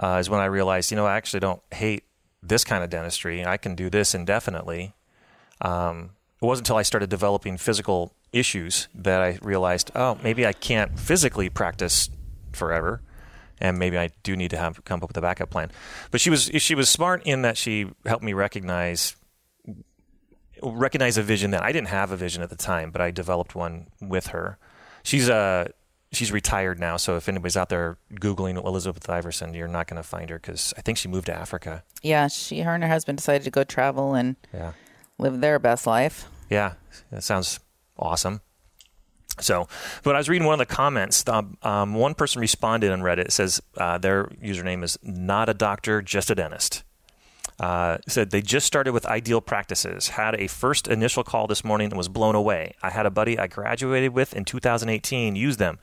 uh, 0.02 0.16
is 0.20 0.30
when 0.30 0.40
I 0.40 0.46
realized, 0.46 0.90
you 0.90 0.96
know, 0.96 1.06
I 1.06 1.16
actually 1.16 1.40
don't 1.40 1.62
hate 1.70 2.04
this 2.42 2.64
kind 2.64 2.82
of 2.82 2.90
dentistry. 2.90 3.44
I 3.44 3.56
can 3.56 3.74
do 3.74 3.90
this 3.90 4.14
indefinitely. 4.14 4.94
Um, 5.60 6.10
it 6.40 6.46
wasn't 6.46 6.66
until 6.66 6.78
I 6.78 6.82
started 6.82 7.10
developing 7.10 7.56
physical 7.56 8.14
issues 8.32 8.88
that 8.94 9.20
I 9.20 9.38
realized, 9.42 9.92
oh, 9.94 10.18
maybe 10.22 10.46
I 10.46 10.52
can't 10.52 10.98
physically 10.98 11.50
practice 11.50 12.08
forever, 12.52 13.00
and 13.62 13.78
maybe 13.78 13.96
I 13.96 14.10
do 14.24 14.36
need 14.36 14.50
to 14.50 14.58
have 14.58 14.84
come 14.84 15.02
up 15.02 15.08
with 15.08 15.16
a 15.16 15.22
backup 15.22 15.48
plan. 15.48 15.70
But 16.10 16.20
she 16.20 16.28
was 16.28 16.50
she 16.58 16.74
was 16.74 16.90
smart 16.90 17.22
in 17.24 17.42
that 17.42 17.56
she 17.56 17.86
helped 18.04 18.24
me 18.24 18.34
recognize 18.34 19.16
recognize 20.62 21.16
a 21.16 21.22
vision 21.22 21.52
that 21.52 21.62
I 21.62 21.72
didn't 21.72 21.88
have 21.88 22.10
a 22.10 22.16
vision 22.16 22.42
at 22.42 22.50
the 22.50 22.56
time, 22.56 22.90
but 22.90 23.00
I 23.00 23.10
developed 23.10 23.54
one 23.54 23.86
with 24.00 24.28
her. 24.28 24.58
She's 25.04 25.28
a 25.28 25.34
uh, 25.34 25.64
she's 26.10 26.32
retired 26.32 26.78
now, 26.78 26.96
so 26.96 27.16
if 27.16 27.28
anybody's 27.28 27.56
out 27.56 27.68
there 27.68 27.98
googling 28.14 28.62
Elizabeth 28.62 29.08
Iverson, 29.08 29.54
you're 29.54 29.68
not 29.68 29.86
going 29.86 29.96
to 29.96 30.06
find 30.06 30.28
her 30.28 30.38
because 30.38 30.74
I 30.76 30.82
think 30.82 30.98
she 30.98 31.08
moved 31.08 31.26
to 31.26 31.34
Africa. 31.34 31.84
Yeah, 32.02 32.26
she 32.26 32.60
her 32.60 32.74
and 32.74 32.82
her 32.82 32.90
husband 32.90 33.18
decided 33.18 33.44
to 33.44 33.50
go 33.50 33.62
travel 33.62 34.14
and 34.14 34.36
yeah. 34.52 34.72
live 35.18 35.40
their 35.40 35.60
best 35.60 35.86
life. 35.86 36.26
Yeah, 36.50 36.74
that 37.10 37.22
sounds 37.22 37.60
awesome. 37.96 38.40
So, 39.40 39.66
but 40.02 40.14
I 40.14 40.18
was 40.18 40.28
reading 40.28 40.46
one 40.46 40.54
of 40.54 40.58
the 40.58 40.74
comments. 40.74 41.26
Um, 41.26 41.56
um, 41.62 41.94
one 41.94 42.14
person 42.14 42.40
responded 42.40 42.90
on 42.90 43.00
Reddit. 43.00 43.26
It 43.26 43.32
says 43.32 43.62
uh, 43.76 43.98
their 43.98 44.26
username 44.42 44.82
is 44.82 44.98
not 45.02 45.48
a 45.48 45.54
doctor, 45.54 46.02
just 46.02 46.30
a 46.30 46.34
dentist. 46.34 46.84
Uh, 47.58 47.98
said 48.08 48.30
they 48.30 48.42
just 48.42 48.66
started 48.66 48.92
with 48.92 49.06
ideal 49.06 49.40
practices. 49.40 50.08
Had 50.08 50.34
a 50.34 50.48
first 50.48 50.88
initial 50.88 51.22
call 51.22 51.46
this 51.46 51.64
morning 51.64 51.88
and 51.88 51.96
was 51.96 52.08
blown 52.08 52.34
away. 52.34 52.74
I 52.82 52.90
had 52.90 53.06
a 53.06 53.10
buddy 53.10 53.38
I 53.38 53.46
graduated 53.46 54.12
with 54.12 54.34
in 54.34 54.44
2018 54.44 55.36
use 55.36 55.58
them 55.58 55.78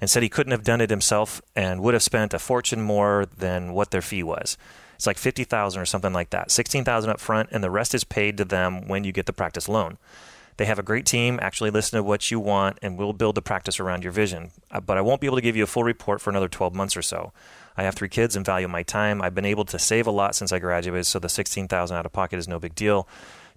and 0.00 0.10
said 0.10 0.22
he 0.22 0.28
couldn't 0.28 0.50
have 0.50 0.64
done 0.64 0.80
it 0.80 0.90
himself 0.90 1.40
and 1.54 1.80
would 1.80 1.94
have 1.94 2.02
spent 2.02 2.34
a 2.34 2.38
fortune 2.38 2.82
more 2.82 3.24
than 3.38 3.72
what 3.72 3.92
their 3.92 4.02
fee 4.02 4.22
was. 4.22 4.58
It's 4.96 5.06
like 5.06 5.16
50,000 5.16 5.80
or 5.80 5.86
something 5.86 6.12
like 6.12 6.30
that. 6.30 6.50
16,000 6.50 7.08
up 7.08 7.20
front 7.20 7.48
and 7.52 7.62
the 7.62 7.70
rest 7.70 7.94
is 7.94 8.04
paid 8.04 8.36
to 8.36 8.44
them 8.44 8.86
when 8.88 9.04
you 9.04 9.12
get 9.12 9.26
the 9.26 9.32
practice 9.32 9.68
loan. 9.68 9.98
They 10.56 10.66
have 10.66 10.78
a 10.78 10.82
great 10.82 11.06
team, 11.06 11.38
actually 11.42 11.70
listen 11.70 11.96
to 11.96 12.02
what 12.02 12.30
you 12.30 12.38
want, 12.38 12.78
and 12.82 12.98
we'll 12.98 13.12
build 13.12 13.34
the 13.34 13.42
practice 13.42 13.80
around 13.80 14.02
your 14.02 14.12
vision. 14.12 14.50
Uh, 14.70 14.80
but 14.80 14.98
I 14.98 15.00
won't 15.00 15.20
be 15.20 15.26
able 15.26 15.38
to 15.38 15.42
give 15.42 15.56
you 15.56 15.64
a 15.64 15.66
full 15.68 15.84
report 15.84 16.20
for 16.20 16.30
another 16.30 16.48
12 16.48 16.74
months 16.74 16.96
or 16.96 17.02
so. 17.02 17.32
I 17.76 17.84
have 17.84 17.94
three 17.94 18.08
kids 18.08 18.36
and 18.36 18.44
value 18.44 18.68
my 18.68 18.82
time. 18.82 19.22
I've 19.22 19.34
been 19.34 19.46
able 19.46 19.64
to 19.66 19.78
save 19.78 20.06
a 20.06 20.10
lot 20.10 20.34
since 20.34 20.52
I 20.52 20.58
graduated, 20.58 21.06
so 21.06 21.18
the 21.18 21.28
16,000 21.28 21.96
out 21.96 22.06
of 22.06 22.12
pocket 22.12 22.38
is 22.38 22.46
no 22.46 22.58
big 22.58 22.74
deal 22.74 23.08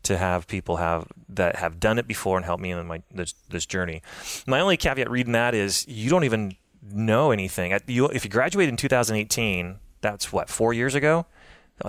to 0.04 0.18
have 0.18 0.48
people 0.48 0.78
have 0.78 1.08
that 1.30 1.56
have 1.58 1.80
done 1.80 1.98
it 1.98 2.08
before 2.08 2.38
and 2.38 2.46
help 2.46 2.60
me 2.60 2.72
in 2.72 2.86
my 2.86 3.02
this, 3.12 3.34
this 3.50 3.66
journey. 3.66 4.02
My 4.48 4.60
only 4.60 4.78
caveat 4.78 5.10
reading 5.10 5.34
that 5.34 5.54
is 5.56 5.86
you 5.88 6.10
don't 6.10 6.24
even 6.24 6.56
know 6.82 7.32
anything. 7.32 7.78
You, 7.88 8.08
if 8.08 8.24
you 8.24 8.30
graduated 8.30 8.72
in 8.72 8.78
2018, 8.78 9.80
that's 10.02 10.32
what 10.32 10.50
four 10.50 10.74
years 10.74 10.94
ago, 10.96 11.26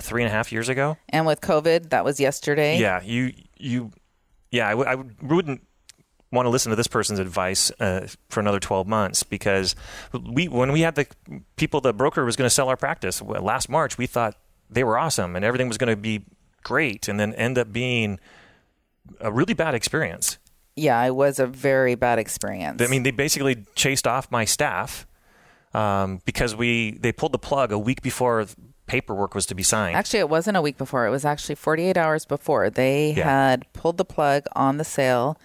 three 0.01 0.23
and 0.23 0.31
a 0.31 0.35
half 0.35 0.51
years 0.51 0.69
ago. 0.69 0.97
And 1.11 1.27
with 1.27 1.41
COVID, 1.41 1.91
that 1.91 2.05
was 2.05 2.19
yesterday. 2.19 2.79
Yeah, 2.79 3.03
you 3.03 3.33
you 3.59 3.93
yeah, 4.51 4.69
I 4.69 4.71
w- 4.71 4.89
I 4.89 4.95
wouldn't 5.25 5.63
want 6.33 6.47
to 6.47 6.51
listen 6.51 6.71
to 6.71 6.77
this 6.77 6.87
person's 6.89 7.19
advice 7.19 7.71
uh, 7.79 8.09
for 8.29 8.41
another 8.41 8.59
12 8.59 8.87
months 8.87 9.23
because 9.23 9.75
we 10.13 10.49
when 10.49 10.73
we 10.73 10.81
had 10.81 10.97
the 10.97 11.07
people 11.57 11.81
the 11.81 11.93
broker 11.93 12.25
was 12.25 12.37
going 12.37 12.47
to 12.47 12.55
sell 12.55 12.69
our 12.69 12.77
practice 12.77 13.23
last 13.23 13.69
March 13.69 13.97
we 13.97 14.07
thought 14.07 14.37
they 14.69 14.83
were 14.83 14.99
awesome 14.99 15.37
and 15.37 15.45
everything 15.45 15.69
was 15.69 15.79
going 15.79 15.89
to 15.89 15.97
be 15.97 16.25
great 16.65 17.07
and 17.07 17.21
then 17.21 17.33
end 17.35 17.57
up 17.59 17.73
being 17.73 18.19
a 19.21 19.31
really 19.33 19.55
bad 19.55 19.75
experience. 19.75 20.39
Yeah, 20.75 21.03
it 21.05 21.15
was 21.15 21.39
a 21.39 21.47
very 21.47 21.95
bad 21.95 22.19
experience. 22.19 22.83
I 22.83 22.89
mean, 22.89 23.03
they 23.03 23.13
basically 23.13 23.65
chased 23.75 24.07
off 24.07 24.31
my 24.31 24.45
staff 24.45 25.07
um, 25.73 26.21
because 26.25 26.55
we 26.55 26.99
they 26.99 27.13
pulled 27.13 27.33
the 27.33 27.39
plug 27.39 27.73
a 27.73 27.79
week 27.79 28.03
before 28.03 28.47
paperwork 28.87 29.35
was 29.35 29.47
to 29.47 29.55
be 29.55 29.63
signed. 29.63 29.97
Actually, 29.97 30.21
it 30.21 30.29
wasn't 30.29 30.57
a 30.57 30.63
week 30.63 30.77
before. 30.77 31.07
It 31.07 31.11
was 31.11 31.25
actually 31.25 31.57
48 31.57 31.97
hours 31.97 32.25
before. 32.25 32.71
They 32.71 33.13
yeah. 33.13 33.25
had 33.25 33.73
pulled 33.73 33.97
the 33.97 34.05
plug 34.05 34.45
on 34.55 34.77
the 34.77 34.85
sale 34.85 35.39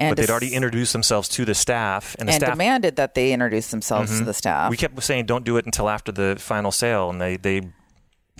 and 0.00 0.16
but 0.16 0.20
they'd 0.20 0.30
already 0.30 0.54
introduced 0.54 0.92
themselves 0.92 1.28
to 1.28 1.44
the 1.44 1.54
staff, 1.54 2.16
and 2.18 2.26
the 2.26 2.32
and 2.32 2.42
staff 2.42 2.52
demanded 2.52 2.96
that 2.96 3.14
they 3.14 3.32
introduce 3.32 3.70
themselves 3.70 4.10
mm-hmm. 4.10 4.20
to 4.20 4.24
the 4.24 4.34
staff. 4.34 4.70
We 4.70 4.76
kept 4.76 5.00
saying, 5.02 5.26
"Don't 5.26 5.44
do 5.44 5.58
it 5.58 5.66
until 5.66 5.88
after 5.90 6.10
the 6.10 6.36
final 6.38 6.72
sale," 6.72 7.10
and 7.10 7.20
they 7.20 7.36
they 7.36 7.60
they 7.60 7.66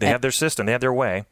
and, 0.07 0.09
have 0.09 0.23
their 0.23 0.31
system, 0.31 0.67
they 0.67 0.73
have 0.73 0.81
their 0.81 0.93
way. 0.93 1.27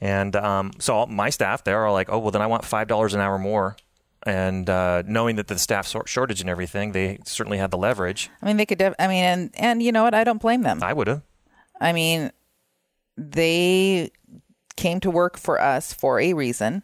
And 0.00 0.34
um, 0.34 0.72
so 0.78 1.04
my 1.06 1.28
staff, 1.28 1.62
they're 1.62 1.90
like, 1.90 2.08
"Oh, 2.10 2.18
well, 2.18 2.30
then 2.30 2.42
I 2.42 2.46
want 2.46 2.64
five 2.64 2.88
dollars 2.88 3.12
an 3.12 3.20
hour 3.20 3.38
more." 3.38 3.76
And 4.24 4.68
uh, 4.68 5.02
knowing 5.06 5.36
that 5.36 5.48
the 5.48 5.58
staff 5.58 5.92
shortage 6.06 6.40
and 6.40 6.48
everything, 6.50 6.92
they 6.92 7.18
certainly 7.24 7.58
had 7.58 7.70
the 7.70 7.78
leverage. 7.78 8.30
I 8.40 8.46
mean, 8.46 8.56
they 8.56 8.66
could. 8.66 8.78
Def- 8.78 8.94
I 8.98 9.08
mean, 9.08 9.24
and 9.24 9.50
and 9.54 9.82
you 9.82 9.92
know 9.92 10.04
what? 10.04 10.14
I 10.14 10.24
don't 10.24 10.40
blame 10.40 10.62
them. 10.62 10.82
I 10.82 10.92
would 10.92 11.06
have. 11.06 11.22
I 11.80 11.92
mean, 11.92 12.30
they 13.16 14.10
came 14.76 15.00
to 15.00 15.10
work 15.10 15.38
for 15.38 15.60
us 15.60 15.92
for 15.92 16.20
a 16.20 16.32
reason 16.32 16.82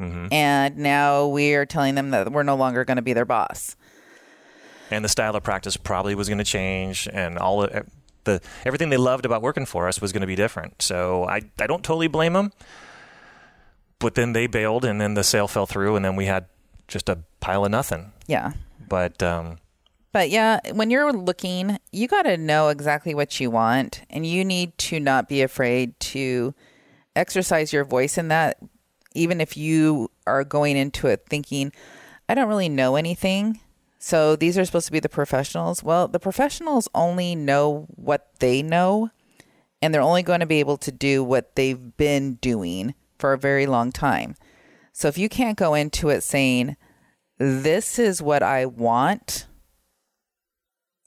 Mm-hmm. 0.00 0.32
And 0.32 0.76
now 0.78 1.26
we 1.26 1.54
are 1.54 1.66
telling 1.66 1.94
them 1.94 2.10
that 2.10 2.30
we're 2.30 2.42
no 2.42 2.56
longer 2.56 2.84
going 2.84 2.96
to 2.96 3.02
be 3.02 3.12
their 3.12 3.24
boss. 3.24 3.76
And 4.90 5.04
the 5.04 5.08
style 5.08 5.34
of 5.34 5.42
practice 5.42 5.76
probably 5.76 6.14
was 6.14 6.28
going 6.28 6.38
to 6.38 6.44
change, 6.44 7.08
and 7.12 7.38
all 7.38 7.64
of, 7.64 7.90
the 8.24 8.40
everything 8.64 8.88
they 8.90 8.96
loved 8.96 9.24
about 9.24 9.42
working 9.42 9.66
for 9.66 9.88
us 9.88 10.00
was 10.00 10.12
going 10.12 10.20
to 10.20 10.26
be 10.26 10.36
different. 10.36 10.80
So 10.80 11.24
I 11.24 11.40
I 11.58 11.66
don't 11.66 11.82
totally 11.82 12.06
blame 12.06 12.34
them. 12.34 12.52
But 13.98 14.14
then 14.14 14.32
they 14.32 14.46
bailed, 14.46 14.84
and 14.84 15.00
then 15.00 15.14
the 15.14 15.24
sale 15.24 15.48
fell 15.48 15.66
through, 15.66 15.96
and 15.96 16.04
then 16.04 16.14
we 16.14 16.26
had 16.26 16.46
just 16.86 17.08
a 17.08 17.20
pile 17.40 17.64
of 17.64 17.70
nothing. 17.70 18.12
Yeah. 18.28 18.52
But 18.88 19.22
um, 19.22 19.58
but 20.16 20.30
yeah, 20.30 20.60
when 20.72 20.88
you're 20.88 21.12
looking, 21.12 21.78
you 21.92 22.08
got 22.08 22.22
to 22.22 22.38
know 22.38 22.68
exactly 22.68 23.14
what 23.14 23.38
you 23.38 23.50
want, 23.50 24.00
and 24.08 24.24
you 24.24 24.46
need 24.46 24.78
to 24.78 24.98
not 24.98 25.28
be 25.28 25.42
afraid 25.42 26.00
to 26.00 26.54
exercise 27.14 27.70
your 27.70 27.84
voice 27.84 28.16
in 28.16 28.28
that 28.28 28.56
even 29.12 29.42
if 29.42 29.58
you 29.58 30.10
are 30.26 30.42
going 30.42 30.78
into 30.78 31.06
it 31.06 31.26
thinking, 31.28 31.70
I 32.30 32.34
don't 32.34 32.48
really 32.48 32.70
know 32.70 32.96
anything. 32.96 33.60
So 33.98 34.36
these 34.36 34.56
are 34.56 34.64
supposed 34.64 34.86
to 34.86 34.92
be 34.92 35.00
the 35.00 35.10
professionals. 35.10 35.84
Well, 35.84 36.08
the 36.08 36.18
professionals 36.18 36.88
only 36.94 37.34
know 37.34 37.86
what 37.90 38.30
they 38.38 38.62
know, 38.62 39.10
and 39.82 39.92
they're 39.92 40.00
only 40.00 40.22
going 40.22 40.40
to 40.40 40.46
be 40.46 40.60
able 40.60 40.78
to 40.78 40.90
do 40.90 41.22
what 41.22 41.56
they've 41.56 41.94
been 41.98 42.36
doing 42.36 42.94
for 43.18 43.34
a 43.34 43.38
very 43.38 43.66
long 43.66 43.92
time. 43.92 44.34
So 44.94 45.08
if 45.08 45.18
you 45.18 45.28
can't 45.28 45.58
go 45.58 45.74
into 45.74 46.08
it 46.08 46.22
saying, 46.22 46.78
This 47.36 47.98
is 47.98 48.22
what 48.22 48.42
I 48.42 48.64
want, 48.64 49.46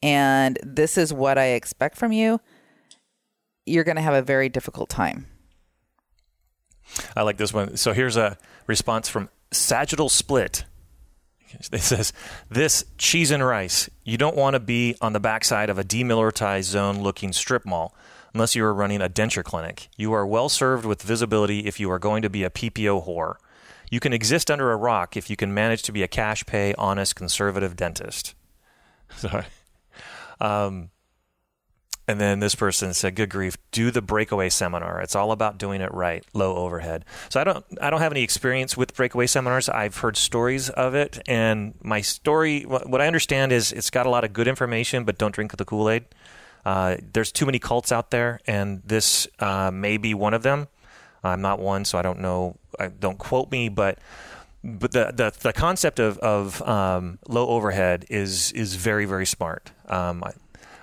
and 0.02 0.58
this 0.64 0.98
is 0.98 1.14
what 1.14 1.38
I 1.38 1.48
expect 1.48 1.98
from 1.98 2.12
you, 2.12 2.40
you're 3.66 3.84
going 3.84 3.98
to 3.98 4.02
have 4.02 4.14
a 4.14 4.22
very 4.22 4.50
difficult 4.50 4.90
time. 4.90 5.28
I 7.16 7.22
like 7.22 7.38
this 7.38 7.54
one. 7.54 7.78
So 7.78 7.94
here's 7.94 8.18
a 8.18 8.38
response 8.68 9.10
from 9.10 9.30
Sagittal 9.52 10.10
Split. 10.10 10.66
It 11.72 11.82
says, 11.82 12.14
This 12.48 12.86
cheese 13.00 13.32
and 13.32 13.44
rice. 13.44 13.90
You 14.04 14.18
don't 14.18 14.36
want 14.36 14.54
to 14.54 14.60
be 14.60 14.96
on 15.02 15.14
the 15.14 15.20
backside 15.20 15.72
of 15.72 15.80
a 15.80 15.84
demilitarized 15.84 16.66
zone 16.66 17.02
looking 17.02 17.34
strip 17.34 17.66
mall 17.66 17.96
unless 18.36 18.56
you 18.56 18.64
are 18.64 18.74
running 18.74 19.02
a 19.02 19.10
denture 19.10 19.44
clinic. 19.44 19.90
You 19.98 20.14
are 20.14 20.28
well 20.28 20.50
served 20.50 20.86
with 20.86 21.02
visibility 21.02 21.62
if 21.62 21.80
you 21.80 21.90
are 21.90 21.98
going 21.98 22.22
to 22.22 22.30
be 22.30 22.44
a 22.44 22.52
PPO 22.52 23.08
whore. 23.08 23.38
You 23.90 24.00
can 24.00 24.14
exist 24.14 24.52
under 24.52 24.72
a 24.72 24.76
rock 24.76 25.18
if 25.18 25.30
you 25.30 25.36
can 25.36 25.52
manage 25.52 25.82
to 25.84 25.92
be 25.92 26.04
a 26.04 26.08
cash 26.08 26.46
pay, 26.46 26.76
honest, 26.76 27.16
conservative 27.16 27.76
dentist. 27.76 28.36
Sorry. 29.16 29.46
Um, 30.40 30.90
and 32.08 32.20
then 32.20 32.40
this 32.40 32.56
person 32.56 32.96
said, 32.96 33.14
"Good 33.14 33.30
grief, 33.30 33.56
do 33.72 33.92
the 33.92 34.02
breakaway 34.02 34.50
seminar. 34.50 35.00
It's 35.00 35.16
all 35.16 35.32
about 35.32 35.60
doing 35.60 35.80
it 35.80 35.94
right, 35.94 36.26
low 36.34 36.56
overhead." 36.56 37.06
So 37.30 37.40
I 37.40 37.44
don't, 37.44 37.64
I 37.80 37.92
don't 37.92 38.00
have 38.00 38.12
any 38.12 38.24
experience 38.24 38.76
with 38.76 38.96
breakaway 38.96 39.28
seminars. 39.28 39.70
I've 39.70 39.98
heard 39.98 40.18
stories 40.18 40.72
of 40.72 40.96
it, 40.96 41.20
and 41.28 41.76
my 41.84 42.02
story, 42.02 42.64
what 42.64 43.00
I 43.00 43.06
understand 43.06 43.52
is, 43.52 43.72
it's 43.72 43.92
got 43.92 44.08
a 44.08 44.10
lot 44.10 44.24
of 44.24 44.34
good 44.34 44.48
information, 44.48 45.04
but 45.04 45.20
don't 45.20 45.36
drink 45.36 45.56
the 45.56 45.66
Kool 45.66 45.88
Aid. 45.88 46.06
Uh, 46.66 46.98
there's 47.14 47.32
too 47.32 47.46
many 47.46 47.60
cults 47.60 47.92
out 47.92 48.10
there, 48.10 48.40
and 48.48 48.82
this 48.84 49.28
uh, 49.40 49.70
may 49.72 49.98
be 49.98 50.16
one 50.16 50.34
of 50.34 50.42
them. 50.42 50.68
I'm 51.24 51.42
not 51.42 51.60
one, 51.60 51.86
so 51.86 51.98
I 51.98 52.02
don't 52.02 52.20
know. 52.20 52.58
I, 52.80 52.88
don't 52.88 53.18
quote 53.18 53.52
me, 53.52 53.70
but 53.70 54.00
but 54.64 54.92
the 54.92 55.12
the, 55.14 55.34
the 55.40 55.54
concept 55.54 56.00
of 56.00 56.18
of 56.20 56.62
um, 56.64 57.20
low 57.28 57.48
overhead 57.48 58.06
is 58.10 58.52
is 58.52 58.76
very 58.76 59.06
very 59.06 59.26
smart. 59.26 59.72
Um, 59.88 60.24
I, 60.24 60.34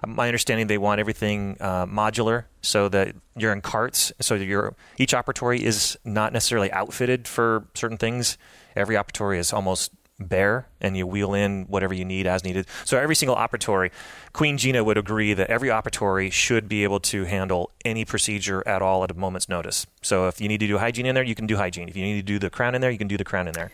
my 0.06 0.28
understanding 0.28 0.66
they 0.66 0.78
want 0.78 1.00
everything 1.00 1.56
uh, 1.60 1.86
modular 1.86 2.44
so 2.62 2.88
that 2.88 3.14
you're 3.36 3.52
in 3.52 3.60
carts 3.60 4.12
so 4.20 4.34
your 4.34 4.76
each 4.98 5.12
operatory 5.12 5.60
is 5.60 5.98
not 6.04 6.32
necessarily 6.32 6.70
outfitted 6.72 7.26
for 7.26 7.66
certain 7.74 7.96
things 7.96 8.38
every 8.76 8.94
operatory 8.94 9.38
is 9.38 9.52
almost 9.52 9.90
bare 10.18 10.66
and 10.80 10.96
you 10.96 11.06
wheel 11.06 11.34
in 11.34 11.64
whatever 11.64 11.92
you 11.92 12.04
need 12.04 12.26
as 12.26 12.42
needed 12.42 12.66
so 12.86 12.96
every 12.98 13.14
single 13.14 13.36
operatory 13.36 13.90
queen 14.32 14.56
gina 14.56 14.82
would 14.82 14.96
agree 14.96 15.34
that 15.34 15.50
every 15.50 15.68
operatory 15.68 16.32
should 16.32 16.68
be 16.70 16.84
able 16.84 16.98
to 16.98 17.24
handle 17.24 17.70
any 17.84 18.02
procedure 18.02 18.66
at 18.66 18.80
all 18.80 19.04
at 19.04 19.10
a 19.10 19.14
moment's 19.14 19.46
notice 19.46 19.86
so 20.00 20.26
if 20.26 20.40
you 20.40 20.48
need 20.48 20.58
to 20.58 20.66
do 20.66 20.78
hygiene 20.78 21.04
in 21.04 21.14
there 21.14 21.22
you 21.24 21.34
can 21.34 21.46
do 21.46 21.56
hygiene 21.56 21.86
if 21.86 21.94
you 21.96 22.02
need 22.02 22.16
to 22.16 22.22
do 22.22 22.38
the 22.38 22.48
crown 22.48 22.74
in 22.74 22.80
there 22.80 22.90
you 22.90 22.96
can 22.96 23.08
do 23.08 23.18
the 23.18 23.24
crown 23.24 23.46
in 23.46 23.52
there 23.52 23.70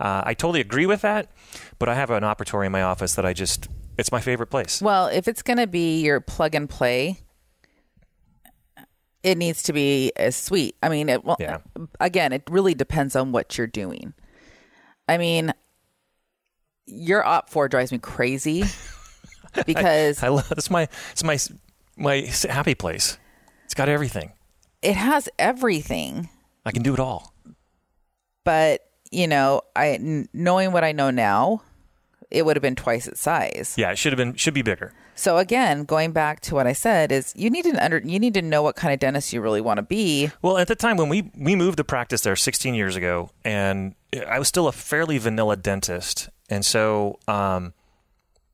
uh, 0.00 0.22
i 0.24 0.32
totally 0.32 0.60
agree 0.62 0.86
with 0.86 1.02
that 1.02 1.30
but 1.78 1.90
i 1.90 1.94
have 1.94 2.08
an 2.10 2.22
operatory 2.22 2.64
in 2.64 2.72
my 2.72 2.82
office 2.82 3.14
that 3.14 3.26
i 3.26 3.34
just 3.34 3.68
it's 3.98 4.12
my 4.12 4.20
favorite 4.20 4.48
place. 4.48 4.82
Well, 4.82 5.06
if 5.06 5.26
it's 5.26 5.40
going 5.40 5.56
to 5.56 5.66
be 5.66 6.02
your 6.02 6.20
plug 6.20 6.54
and 6.54 6.68
play, 6.68 7.18
it 9.22 9.38
needs 9.38 9.62
to 9.62 9.72
be 9.72 10.12
as 10.16 10.36
sweet. 10.36 10.76
I 10.82 10.88
mean, 10.90 11.08
it, 11.08 11.24
well, 11.24 11.36
Yeah. 11.40 11.58
again, 11.98 12.32
it 12.34 12.42
really 12.50 12.74
depends 12.74 13.16
on 13.16 13.32
what 13.32 13.56
you're 13.56 13.66
doing. 13.66 14.12
I 15.08 15.16
mean, 15.18 15.52
your 16.86 17.24
op 17.24 17.50
four 17.50 17.68
drives 17.68 17.92
me 17.92 17.98
crazy 17.98 18.64
because 19.66 20.22
I 20.22 20.28
love 20.28 20.50
it's 20.52 20.70
my 20.70 20.88
it's 21.12 21.24
my 21.24 21.38
my 21.96 22.30
happy 22.48 22.74
place. 22.74 23.18
It's 23.64 23.74
got 23.74 23.88
everything. 23.88 24.32
it 24.82 24.96
has 24.96 25.28
everything. 25.38 26.28
I 26.64 26.70
can 26.72 26.82
do 26.82 26.94
it 26.94 27.00
all. 27.00 27.32
But 28.44 28.82
you 29.10 29.26
know, 29.26 29.62
I 29.74 29.90
n- 29.92 30.28
knowing 30.32 30.72
what 30.72 30.84
I 30.84 30.92
know 30.92 31.10
now, 31.10 31.62
it 32.30 32.44
would 32.44 32.56
have 32.56 32.62
been 32.62 32.74
twice 32.76 33.06
its 33.06 33.20
size. 33.20 33.74
Yeah, 33.76 33.90
it 33.90 33.98
should 33.98 34.12
have 34.12 34.18
been 34.18 34.34
should 34.34 34.54
be 34.54 34.62
bigger. 34.62 34.92
So 35.14 35.38
again, 35.38 35.84
going 35.84 36.12
back 36.12 36.40
to 36.40 36.54
what 36.54 36.66
I 36.66 36.74
said 36.74 37.10
is 37.10 37.32
you 37.34 37.48
need 37.48 37.64
to 37.64 37.84
under 37.84 37.98
you 38.04 38.18
need 38.18 38.34
to 38.34 38.42
know 38.42 38.62
what 38.62 38.76
kind 38.76 38.92
of 38.92 39.00
dentist 39.00 39.32
you 39.32 39.40
really 39.40 39.60
want 39.60 39.78
to 39.78 39.82
be. 39.82 40.30
Well, 40.42 40.58
at 40.58 40.68
the 40.68 40.76
time 40.76 40.96
when 40.96 41.08
we 41.08 41.30
we 41.36 41.56
moved 41.56 41.78
to 41.78 41.84
practice 41.84 42.20
there 42.20 42.36
16 42.36 42.74
years 42.74 42.94
ago, 42.96 43.30
and 43.44 43.94
I 44.28 44.38
was 44.38 44.48
still 44.48 44.68
a 44.68 44.72
fairly 44.72 45.18
vanilla 45.18 45.56
dentist, 45.56 46.28
and 46.48 46.64
so 46.64 47.18
um, 47.28 47.72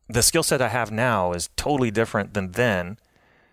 the 0.09 0.23
skill 0.23 0.43
set 0.43 0.61
I 0.61 0.69
have 0.69 0.91
now 0.91 1.33
is 1.33 1.49
totally 1.57 1.91
different 1.91 2.35
than 2.35 2.53
then. 2.53 2.99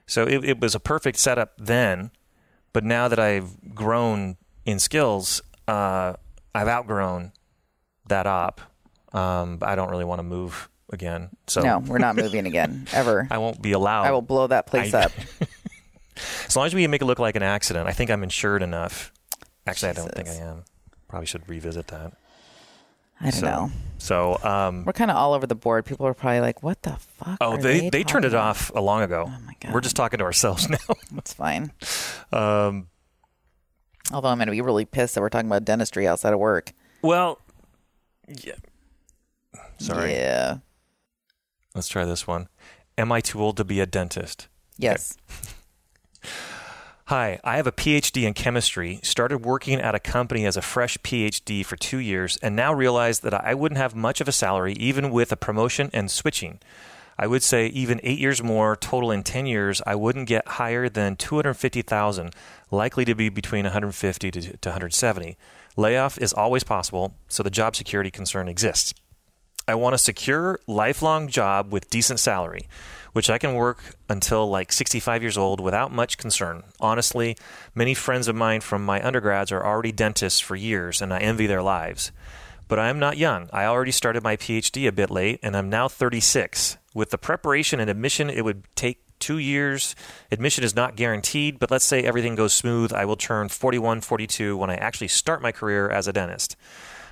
So 0.07 0.23
it, 0.25 0.43
it 0.43 0.59
was 0.59 0.75
a 0.75 0.79
perfect 0.79 1.17
setup 1.17 1.53
then, 1.57 2.11
but 2.73 2.83
now 2.83 3.07
that 3.07 3.19
I've 3.19 3.75
grown 3.75 4.37
in 4.65 4.79
skills, 4.79 5.41
uh, 5.67 6.13
I've 6.53 6.67
outgrown 6.67 7.31
that 8.07 8.25
op. 8.27 8.61
Um, 9.13 9.59
I 9.61 9.75
don't 9.75 9.89
really 9.89 10.05
want 10.05 10.19
to 10.19 10.23
move 10.23 10.69
again. 10.91 11.29
So 11.47 11.61
No, 11.61 11.79
we're 11.79 11.99
not 11.99 12.15
moving 12.15 12.45
again 12.45 12.87
ever. 12.93 13.27
I 13.29 13.37
won't 13.37 13.61
be 13.61 13.71
allowed. 13.71 14.05
I 14.05 14.11
will 14.11 14.21
blow 14.21 14.47
that 14.47 14.65
place 14.67 14.93
I- 14.93 15.03
up. 15.03 15.11
As 16.47 16.55
long 16.55 16.65
as 16.65 16.75
we 16.75 16.85
make 16.87 17.01
it 17.01 17.05
look 17.05 17.19
like 17.19 17.37
an 17.37 17.43
accident, 17.43 17.87
I 17.87 17.93
think 17.93 18.11
I'm 18.11 18.23
insured 18.23 18.61
enough. 18.61 19.13
Actually, 19.65 19.89
I 19.89 19.93
don't 19.93 20.11
think 20.11 20.27
I 20.27 20.33
am. 20.33 20.65
Probably 21.07 21.25
should 21.27 21.47
revisit 21.47 21.87
that. 21.87 22.11
I 23.21 23.31
don't 23.31 23.33
so, 23.33 23.45
know. 23.45 23.71
So, 23.97 24.39
um, 24.43 24.85
We're 24.85 24.93
kind 24.93 25.11
of 25.11 25.17
all 25.17 25.33
over 25.33 25.45
the 25.45 25.55
board. 25.55 25.85
People 25.85 26.07
are 26.07 26.13
probably 26.13 26.39
like, 26.39 26.63
"What 26.63 26.81
the 26.83 26.91
fuck?" 27.17 27.37
oh, 27.41 27.51
are 27.53 27.57
they 27.61 27.89
they 27.89 28.03
turned 28.03 28.23
it 28.25 28.33
off 28.33 28.71
a 28.73 28.79
long 28.81 29.01
ago. 29.01 29.25
Oh 29.27 29.39
my 29.45 29.55
God. 29.59 29.73
We're 29.73 29.81
just 29.81 29.95
talking 29.97 30.19
to 30.19 30.23
ourselves 30.25 30.69
now. 30.69 30.77
That's 31.11 31.33
fine. 31.33 31.71
um, 32.31 32.87
Although 34.13 34.29
I'm 34.29 34.37
going 34.37 34.47
to 34.47 34.51
be 34.51 34.61
really 34.61 34.85
pissed 34.85 35.15
that 35.15 35.21
we're 35.21 35.29
talking 35.29 35.47
about 35.49 35.65
dentistry 35.65 36.07
outside 36.07 36.33
of 36.33 36.39
work. 36.39 36.71
well, 37.01 37.39
yeah. 38.27 38.53
Sorry. 39.77 40.13
Yeah. 40.13 40.57
Let's 41.75 41.87
try 41.87 42.05
this 42.05 42.25
one. 42.25 42.47
Am 42.97 43.11
I 43.11 43.21
too 43.21 43.41
old 43.41 43.57
to 43.57 43.63
be 43.63 43.79
a 43.79 43.85
dentist? 43.85 44.47
Yes. 44.77 45.15
Hi, 47.09 47.39
I 47.43 47.55
have 47.55 47.65
a 47.65 47.71
PhD 47.71 48.27
in 48.27 48.35
chemistry, 48.35 48.99
started 49.01 49.43
working 49.43 49.81
at 49.81 49.95
a 49.95 49.99
company 49.99 50.45
as 50.45 50.55
a 50.55 50.61
fresh 50.61 50.95
PhD 50.99 51.65
for 51.65 51.75
two 51.75 51.97
years, 51.97 52.37
and 52.43 52.55
now 52.55 52.71
realize 52.71 53.21
that 53.21 53.33
I 53.33 53.55
wouldn't 53.55 53.79
have 53.79 53.95
much 53.95 54.21
of 54.21 54.27
a 54.27 54.31
salary 54.31 54.73
even 54.73 55.09
with 55.09 55.31
a 55.31 55.35
promotion 55.35 55.89
and 55.91 56.11
switching. 56.11 56.59
I 57.17 57.25
would 57.25 57.41
say 57.41 57.65
even 57.65 57.99
eight 58.03 58.19
years 58.19 58.43
more, 58.43 58.75
total 58.75 59.09
in 59.09 59.23
10 59.23 59.47
years, 59.47 59.81
I 59.87 59.95
wouldn't 59.95 60.27
get 60.27 60.47
higher 60.47 60.87
than 60.87 61.15
250000 61.15 62.31
likely 62.69 63.05
to 63.05 63.15
be 63.15 63.29
between 63.29 63.65
150 63.65 64.29
to, 64.29 64.41
to 64.57 64.69
170 64.69 65.35
Layoff 65.75 66.19
is 66.19 66.31
always 66.31 66.63
possible, 66.63 67.15
so 67.27 67.41
the 67.41 67.49
job 67.49 67.75
security 67.75 68.11
concern 68.11 68.47
exists. 68.47 68.93
I 69.67 69.73
want 69.73 69.95
a 69.95 69.97
secure, 69.97 70.59
lifelong 70.67 71.27
job 71.27 71.73
with 71.73 71.89
decent 71.89 72.19
salary, 72.19 72.67
which 73.13 73.29
I 73.29 73.37
can 73.37 73.53
work 73.53 73.95
until 74.07 74.49
like 74.49 74.71
65 74.71 75.21
years 75.21 75.37
old 75.37 75.59
without 75.59 75.91
much 75.91 76.17
concern. 76.17 76.63
Honestly, 76.79 77.35
many 77.73 77.93
friends 77.93 78.27
of 78.27 78.35
mine 78.35 78.61
from 78.61 78.85
my 78.85 79.05
undergrads 79.05 79.51
are 79.51 79.65
already 79.65 79.91
dentists 79.91 80.39
for 80.39 80.55
years, 80.55 81.01
and 81.01 81.13
I 81.13 81.19
envy 81.19 81.47
their 81.47 81.61
lives. 81.61 82.11
But 82.67 82.79
I 82.79 82.89
am 82.89 82.99
not 82.99 83.17
young. 83.17 83.49
I 83.51 83.65
already 83.65 83.91
started 83.91 84.23
my 84.23 84.37
PhD 84.37 84.87
a 84.87 84.91
bit 84.91 85.09
late, 85.09 85.39
and 85.41 85.57
I'm 85.57 85.69
now 85.69 85.87
36. 85.87 86.77
With 86.93 87.09
the 87.09 87.17
preparation 87.17 87.79
and 87.79 87.89
admission, 87.89 88.29
it 88.29 88.45
would 88.45 88.63
take 88.75 89.01
two 89.19 89.37
years. 89.37 89.95
Admission 90.31 90.63
is 90.63 90.75
not 90.75 90.95
guaranteed, 90.95 91.59
but 91.59 91.71
let's 91.71 91.85
say 91.85 92.03
everything 92.03 92.35
goes 92.35 92.53
smooth. 92.53 92.93
I 92.93 93.05
will 93.05 93.15
turn 93.15 93.49
41, 93.49 94.01
42 94.01 94.55
when 94.55 94.69
I 94.69 94.75
actually 94.75 95.07
start 95.07 95.41
my 95.41 95.51
career 95.51 95.89
as 95.89 96.07
a 96.07 96.13
dentist. 96.13 96.55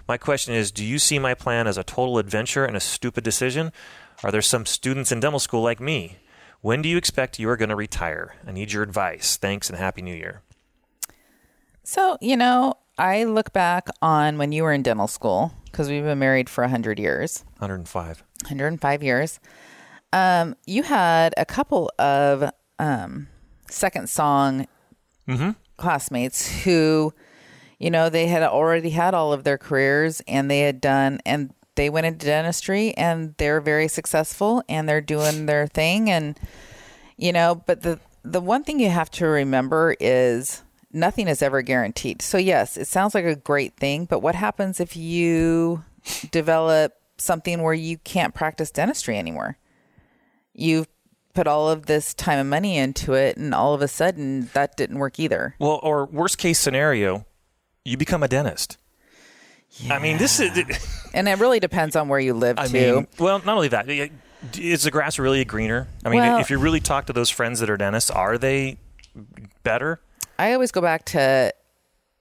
My 0.07 0.17
question 0.17 0.53
is 0.53 0.71
Do 0.71 0.85
you 0.85 0.99
see 0.99 1.19
my 1.19 1.33
plan 1.33 1.67
as 1.67 1.77
a 1.77 1.83
total 1.83 2.17
adventure 2.17 2.65
and 2.65 2.77
a 2.77 2.81
stupid 2.81 3.23
decision? 3.23 3.71
Are 4.23 4.31
there 4.31 4.41
some 4.41 4.65
students 4.65 5.11
in 5.11 5.19
dental 5.19 5.39
school 5.39 5.61
like 5.61 5.79
me? 5.79 6.17
When 6.61 6.81
do 6.81 6.89
you 6.89 6.97
expect 6.97 7.39
you 7.39 7.49
are 7.49 7.57
going 7.57 7.69
to 7.69 7.75
retire? 7.75 8.35
I 8.45 8.51
need 8.51 8.71
your 8.71 8.81
advice. 8.81 9.37
Thanks 9.37 9.69
and 9.69 9.77
Happy 9.77 10.01
New 10.01 10.15
Year. 10.15 10.41
So, 11.83 12.17
you 12.19 12.35
know, 12.35 12.73
I 12.97 13.25
look 13.25 13.53
back 13.53 13.87
on 14.01 14.37
when 14.37 14.51
you 14.51 14.63
were 14.63 14.73
in 14.73 14.81
dental 14.81 15.07
school 15.07 15.53
because 15.65 15.87
we've 15.87 16.03
been 16.03 16.19
married 16.19 16.49
for 16.49 16.63
100 16.63 16.97
years, 16.99 17.45
105. 17.59 18.23
105 18.43 19.03
years. 19.03 19.39
Um, 20.11 20.55
you 20.65 20.83
had 20.83 21.33
a 21.37 21.45
couple 21.45 21.91
of 21.99 22.49
um, 22.79 23.27
second 23.69 24.09
song 24.09 24.67
classmates 25.77 26.63
who, 26.63 27.13
you 27.77 27.91
know, 27.91 28.09
they 28.09 28.27
had 28.27 28.41
already 28.41 28.89
had 28.89 29.13
all 29.13 29.31
of 29.31 29.43
their 29.43 29.57
careers 29.57 30.21
and 30.27 30.49
they 30.49 30.61
had 30.61 30.81
done, 30.81 31.19
and 31.25 31.53
they 31.77 31.89
went 31.89 32.05
into 32.05 32.25
dentistry 32.25 32.93
and 32.97 33.33
they're 33.37 33.61
very 33.61 33.87
successful 33.87 34.61
and 34.67 34.89
they're 34.89 34.99
doing 34.99 35.45
their 35.45 35.67
thing. 35.67 36.09
And, 36.09 36.37
you 37.15 37.31
know, 37.31 37.63
but 37.65 37.83
the, 37.83 37.99
the 38.23 38.41
one 38.41 38.65
thing 38.65 38.81
you 38.81 38.89
have 38.89 39.09
to 39.11 39.25
remember 39.25 39.95
is 39.99 40.63
nothing 40.91 41.29
is 41.29 41.41
ever 41.41 41.61
guaranteed. 41.61 42.21
So, 42.21 42.37
yes, 42.37 42.75
it 42.75 42.87
sounds 42.87 43.15
like 43.15 43.25
a 43.25 43.35
great 43.35 43.77
thing, 43.77 44.05
but 44.05 44.19
what 44.19 44.35
happens 44.35 44.81
if 44.81 44.97
you 44.97 45.83
develop 46.31 46.93
something 47.17 47.61
where 47.61 47.73
you 47.73 47.97
can't 47.99 48.35
practice 48.35 48.71
dentistry 48.71 49.17
anymore? 49.17 49.57
You've 50.53 50.87
put 51.33 51.47
all 51.47 51.69
of 51.69 51.85
this 51.85 52.15
time 52.15 52.39
and 52.39 52.49
money 52.49 52.77
into 52.77 53.13
it, 53.13 53.37
and 53.37 53.53
all 53.53 53.75
of 53.75 53.81
a 53.83 53.87
sudden 53.87 54.49
that 54.53 54.75
didn't 54.75 54.97
work 54.97 55.19
either. 55.19 55.53
Well, 55.59 55.79
or 55.83 56.05
worst 56.07 56.39
case 56.39 56.59
scenario, 56.59 57.27
you 57.85 57.95
become 57.95 58.23
a 58.23 58.27
dentist. 58.27 58.79
I 59.89 59.99
mean, 59.99 60.17
this 60.17 60.39
is. 60.39 60.51
And 61.13 61.27
it 61.27 61.39
really 61.39 61.59
depends 61.59 61.95
on 61.95 62.07
where 62.09 62.19
you 62.19 62.33
live, 62.33 62.59
I 62.59 62.67
too. 62.67 62.95
mean, 62.95 63.07
well, 63.19 63.39
not 63.39 63.55
only 63.55 63.67
that, 63.69 63.87
is 64.57 64.83
the 64.83 64.91
grass 64.91 65.17
really 65.19 65.43
greener? 65.45 65.87
I 66.05 66.09
mean, 66.09 66.19
Well- 66.21 66.39
if 66.39 66.49
you 66.49 66.57
really 66.59 66.79
talk 66.79 67.05
to 67.07 67.13
those 67.13 67.29
friends 67.29 67.59
that 67.59 67.69
are 67.69 67.77
dentists, 67.77 68.09
are 68.11 68.37
they 68.37 68.77
better? 69.63 69.99
I 70.39 70.53
always 70.53 70.71
go 70.71 70.81
back 70.81 71.05
to 71.05 71.53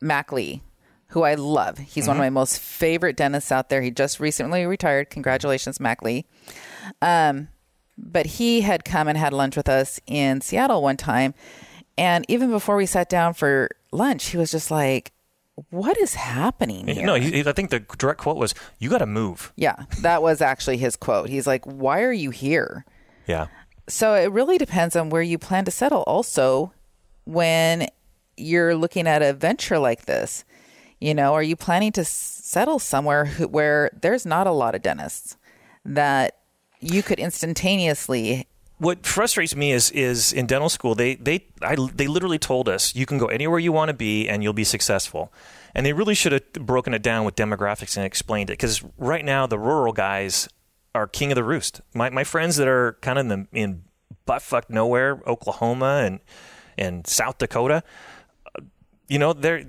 Mac 0.00 0.32
Lee. 0.32 0.62
who 1.10 1.22
I 1.22 1.34
love. 1.34 1.78
He's 1.78 2.08
one 2.08 2.16
of 2.16 2.20
my 2.20 2.30
most 2.30 2.58
favorite 2.58 3.16
dentists 3.16 3.52
out 3.52 3.68
there. 3.68 3.80
He 3.80 3.90
just 3.92 4.18
recently 4.18 4.66
retired. 4.66 5.08
Congratulations, 5.08 5.78
Mac 5.78 6.02
Lee. 6.02 6.26
Um, 7.00 7.48
but 7.96 8.26
he 8.26 8.62
had 8.62 8.84
come 8.84 9.06
and 9.08 9.16
had 9.16 9.32
lunch 9.32 9.56
with 9.56 9.68
us 9.68 10.00
in 10.06 10.40
Seattle 10.40 10.82
one 10.82 10.96
time. 10.96 11.32
And 11.96 12.24
even 12.28 12.50
before 12.50 12.74
we 12.76 12.86
sat 12.86 13.08
down 13.08 13.34
for 13.34 13.70
lunch, 13.92 14.26
he 14.30 14.36
was 14.36 14.50
just 14.50 14.70
like, 14.70 15.12
What 15.70 15.96
is 15.98 16.14
happening 16.14 16.86
here? 16.86 17.06
No, 17.06 17.14
he, 17.14 17.40
I 17.40 17.52
think 17.52 17.70
the 17.70 17.80
direct 17.80 18.20
quote 18.20 18.36
was, 18.36 18.54
"You 18.78 18.90
got 18.90 18.98
to 18.98 19.06
move." 19.06 19.52
yeah, 19.56 19.86
that 20.02 20.22
was 20.22 20.40
actually 20.42 20.76
his 20.76 20.96
quote. 20.96 21.28
He's 21.30 21.46
like, 21.46 21.64
Why 21.64 22.02
are 22.02 22.12
you 22.12 22.30
here? 22.30 22.84
Yeah. 23.26 23.46
So 23.88 24.14
it 24.14 24.30
really 24.32 24.58
depends 24.58 24.96
on 24.96 25.10
where 25.10 25.22
you 25.22 25.38
plan 25.38 25.64
to 25.64 25.70
settle. 25.70 26.02
Also, 26.02 26.72
when 27.24 27.88
you're 28.36 28.74
looking 28.74 29.06
at 29.06 29.22
a 29.22 29.32
venture 29.32 29.78
like 29.78 30.04
this, 30.06 30.44
you 31.00 31.14
know, 31.14 31.34
are 31.34 31.42
you 31.42 31.56
planning 31.56 31.92
to 31.92 32.04
settle 32.04 32.78
somewhere 32.78 33.24
who, 33.24 33.48
where 33.48 33.90
there's 34.00 34.26
not 34.26 34.46
a 34.46 34.52
lot 34.52 34.74
of 34.74 34.82
dentists 34.82 35.36
that 35.84 36.38
you 36.80 37.02
could 37.02 37.18
instantaneously? 37.18 38.46
What 38.78 39.06
frustrates 39.06 39.56
me 39.56 39.72
is 39.72 39.90
is 39.90 40.32
in 40.32 40.46
dental 40.46 40.68
school 40.68 40.94
they 40.94 41.14
they 41.14 41.46
I, 41.62 41.76
they 41.94 42.06
literally 42.06 42.38
told 42.38 42.68
us 42.68 42.94
you 42.94 43.06
can 43.06 43.16
go 43.16 43.26
anywhere 43.26 43.58
you 43.58 43.72
want 43.72 43.88
to 43.88 43.94
be 43.94 44.28
and 44.28 44.42
you'll 44.42 44.52
be 44.52 44.64
successful, 44.64 45.32
and 45.74 45.86
they 45.86 45.94
really 45.94 46.14
should 46.14 46.32
have 46.32 46.52
broken 46.52 46.92
it 46.92 47.02
down 47.02 47.24
with 47.24 47.36
demographics 47.36 47.96
and 47.96 48.04
explained 48.04 48.50
it 48.50 48.54
because 48.54 48.84
right 48.98 49.24
now 49.24 49.46
the 49.46 49.58
rural 49.58 49.94
guys 49.94 50.48
are 50.94 51.06
king 51.06 51.32
of 51.32 51.36
the 51.36 51.44
roost. 51.44 51.80
My 51.94 52.10
my 52.10 52.24
friends 52.24 52.56
that 52.56 52.68
are 52.68 52.98
kind 53.00 53.18
of 53.18 53.24
in, 53.24 53.28
the, 53.28 53.58
in 53.58 53.84
buttfuck 54.26 54.64
nowhere, 54.68 55.22
Oklahoma 55.26 56.02
and 56.04 56.20
and 56.76 57.06
South 57.06 57.38
Dakota, 57.38 57.82
uh, 58.54 58.60
you 59.08 59.18
know 59.18 59.32
they're 59.32 59.64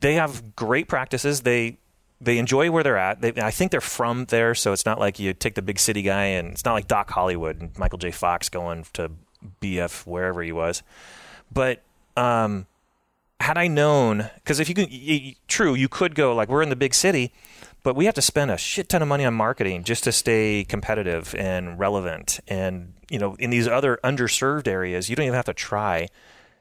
they 0.00 0.14
have 0.14 0.54
great 0.54 0.88
practices. 0.88 1.40
They 1.40 1.78
they 2.24 2.38
enjoy 2.38 2.70
where 2.70 2.82
they're 2.82 2.98
at. 2.98 3.20
They, 3.20 3.32
I 3.40 3.50
think 3.50 3.70
they're 3.70 3.80
from 3.80 4.26
there, 4.26 4.54
so 4.54 4.72
it's 4.72 4.86
not 4.86 4.98
like 4.98 5.18
you 5.18 5.32
take 5.32 5.54
the 5.54 5.62
big 5.62 5.78
city 5.78 6.02
guy, 6.02 6.24
and 6.24 6.52
it's 6.52 6.64
not 6.64 6.72
like 6.72 6.88
Doc 6.88 7.10
Hollywood 7.10 7.60
and 7.60 7.78
Michael 7.78 7.98
J. 7.98 8.10
Fox 8.10 8.48
going 8.48 8.84
to 8.94 9.10
BF 9.60 10.06
wherever 10.06 10.42
he 10.42 10.52
was. 10.52 10.82
But 11.52 11.82
um, 12.16 12.66
had 13.40 13.58
I 13.58 13.66
known, 13.66 14.30
because 14.36 14.60
if 14.60 14.68
you 14.68 14.74
y- 14.78 15.36
true, 15.48 15.74
you 15.74 15.88
could 15.88 16.14
go 16.14 16.34
like 16.34 16.48
we're 16.48 16.62
in 16.62 16.70
the 16.70 16.76
big 16.76 16.94
city, 16.94 17.32
but 17.82 17.94
we 17.94 18.06
have 18.06 18.14
to 18.14 18.22
spend 18.22 18.50
a 18.50 18.56
shit 18.56 18.88
ton 18.88 19.02
of 19.02 19.08
money 19.08 19.24
on 19.24 19.34
marketing 19.34 19.84
just 19.84 20.04
to 20.04 20.12
stay 20.12 20.64
competitive 20.64 21.34
and 21.36 21.78
relevant. 21.78 22.40
And 22.48 22.94
you 23.10 23.18
know, 23.18 23.34
in 23.38 23.50
these 23.50 23.68
other 23.68 23.98
underserved 24.02 24.66
areas, 24.66 25.10
you 25.10 25.16
don't 25.16 25.26
even 25.26 25.36
have 25.36 25.44
to 25.46 25.54
try, 25.54 26.08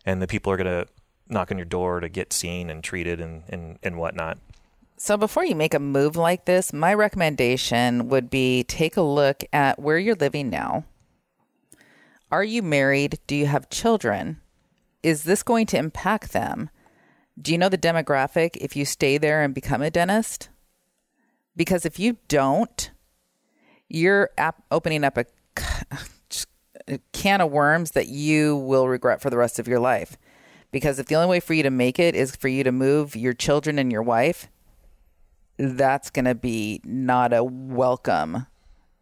and 0.06 0.22
the 0.22 0.28
people 0.28 0.52
are 0.52 0.58
gonna 0.58 0.88
knock 1.30 1.52
on 1.52 1.58
your 1.58 1.66
door 1.66 2.00
to 2.00 2.10
get 2.10 2.34
seen 2.34 2.70
and 2.70 2.84
treated 2.84 3.22
and 3.22 3.44
and, 3.50 3.80
and 3.82 3.98
whatnot. 3.98 4.38
So 4.96 5.18
before 5.18 5.44
you 5.44 5.56
make 5.56 5.74
a 5.74 5.80
move 5.80 6.16
like 6.16 6.46
this, 6.46 6.72
my 6.72 6.94
recommendation 6.94 8.10
would 8.10 8.30
be 8.30 8.64
take 8.64 8.96
a 8.96 9.02
look 9.02 9.44
at 9.52 9.80
where 9.80 9.98
you're 9.98 10.16
living 10.16 10.50
now. 10.50 10.86
Are 12.32 12.44
you 12.44 12.62
married? 12.62 13.20
Do 13.28 13.36
you 13.36 13.46
have 13.48 13.70
children? 13.70 14.42
Is 15.02 15.24
this 15.24 15.44
going 15.44 15.66
to 15.68 15.78
impact 15.78 16.32
them? 16.32 16.70
Do 17.40 17.52
you 17.52 17.58
know 17.58 17.70
the 17.70 17.78
demographic 17.78 18.58
if 18.58 18.76
you 18.76 18.86
stay 18.86 19.18
there 19.18 19.44
and 19.44 19.54
become 19.54 19.82
a 19.82 19.92
dentist? 19.92 20.50
Because 21.56 21.86
if 21.86 22.00
you 22.00 22.18
don't, 22.28 22.92
you're 23.90 24.30
ap- 24.38 24.64
opening 24.72 25.04
up 25.04 25.18
a 25.18 25.26
can 27.12 27.42
of 27.42 27.52
worms 27.52 27.92
that 27.92 28.08
you 28.08 28.56
will 28.56 28.88
regret 28.88 29.22
for 29.22 29.30
the 29.30 29.38
rest 29.38 29.60
of 29.60 29.68
your 29.68 29.80
life. 29.80 30.18
Because 30.72 30.98
if 30.98 31.08
the 31.08 31.16
only 31.16 31.28
way 31.28 31.40
for 31.40 31.54
you 31.54 31.64
to 31.64 31.70
make 31.70 32.00
it 32.00 32.16
is 32.16 32.36
for 32.36 32.48
you 32.48 32.64
to 32.64 32.72
move 32.72 33.16
your 33.16 33.34
children 33.34 33.78
and 33.78 33.92
your 33.92 34.02
wife, 34.02 34.48
that's 35.58 36.10
going 36.10 36.26
to 36.26 36.36
be 36.36 36.82
not 36.84 37.34
a 37.34 37.44
welcome 37.44 38.48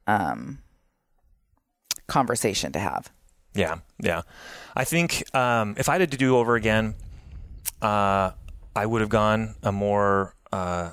um, 0.08 0.60
conversation 2.08 2.72
to 2.74 2.80
have. 2.80 3.12
Yeah, 3.54 3.80
yeah. 4.00 4.22
I 4.76 4.86
think 4.86 5.24
um, 5.36 5.76
if 5.78 5.90
I 5.90 5.98
had 5.98 6.12
to 6.12 6.18
do 6.18 6.38
over 6.38 6.56
again, 6.56 6.96
uh, 7.82 8.32
I 8.76 8.86
would 8.86 9.02
have 9.02 9.10
gone 9.10 9.56
a 9.64 9.72
more 9.72 10.36
uh, 10.52 10.92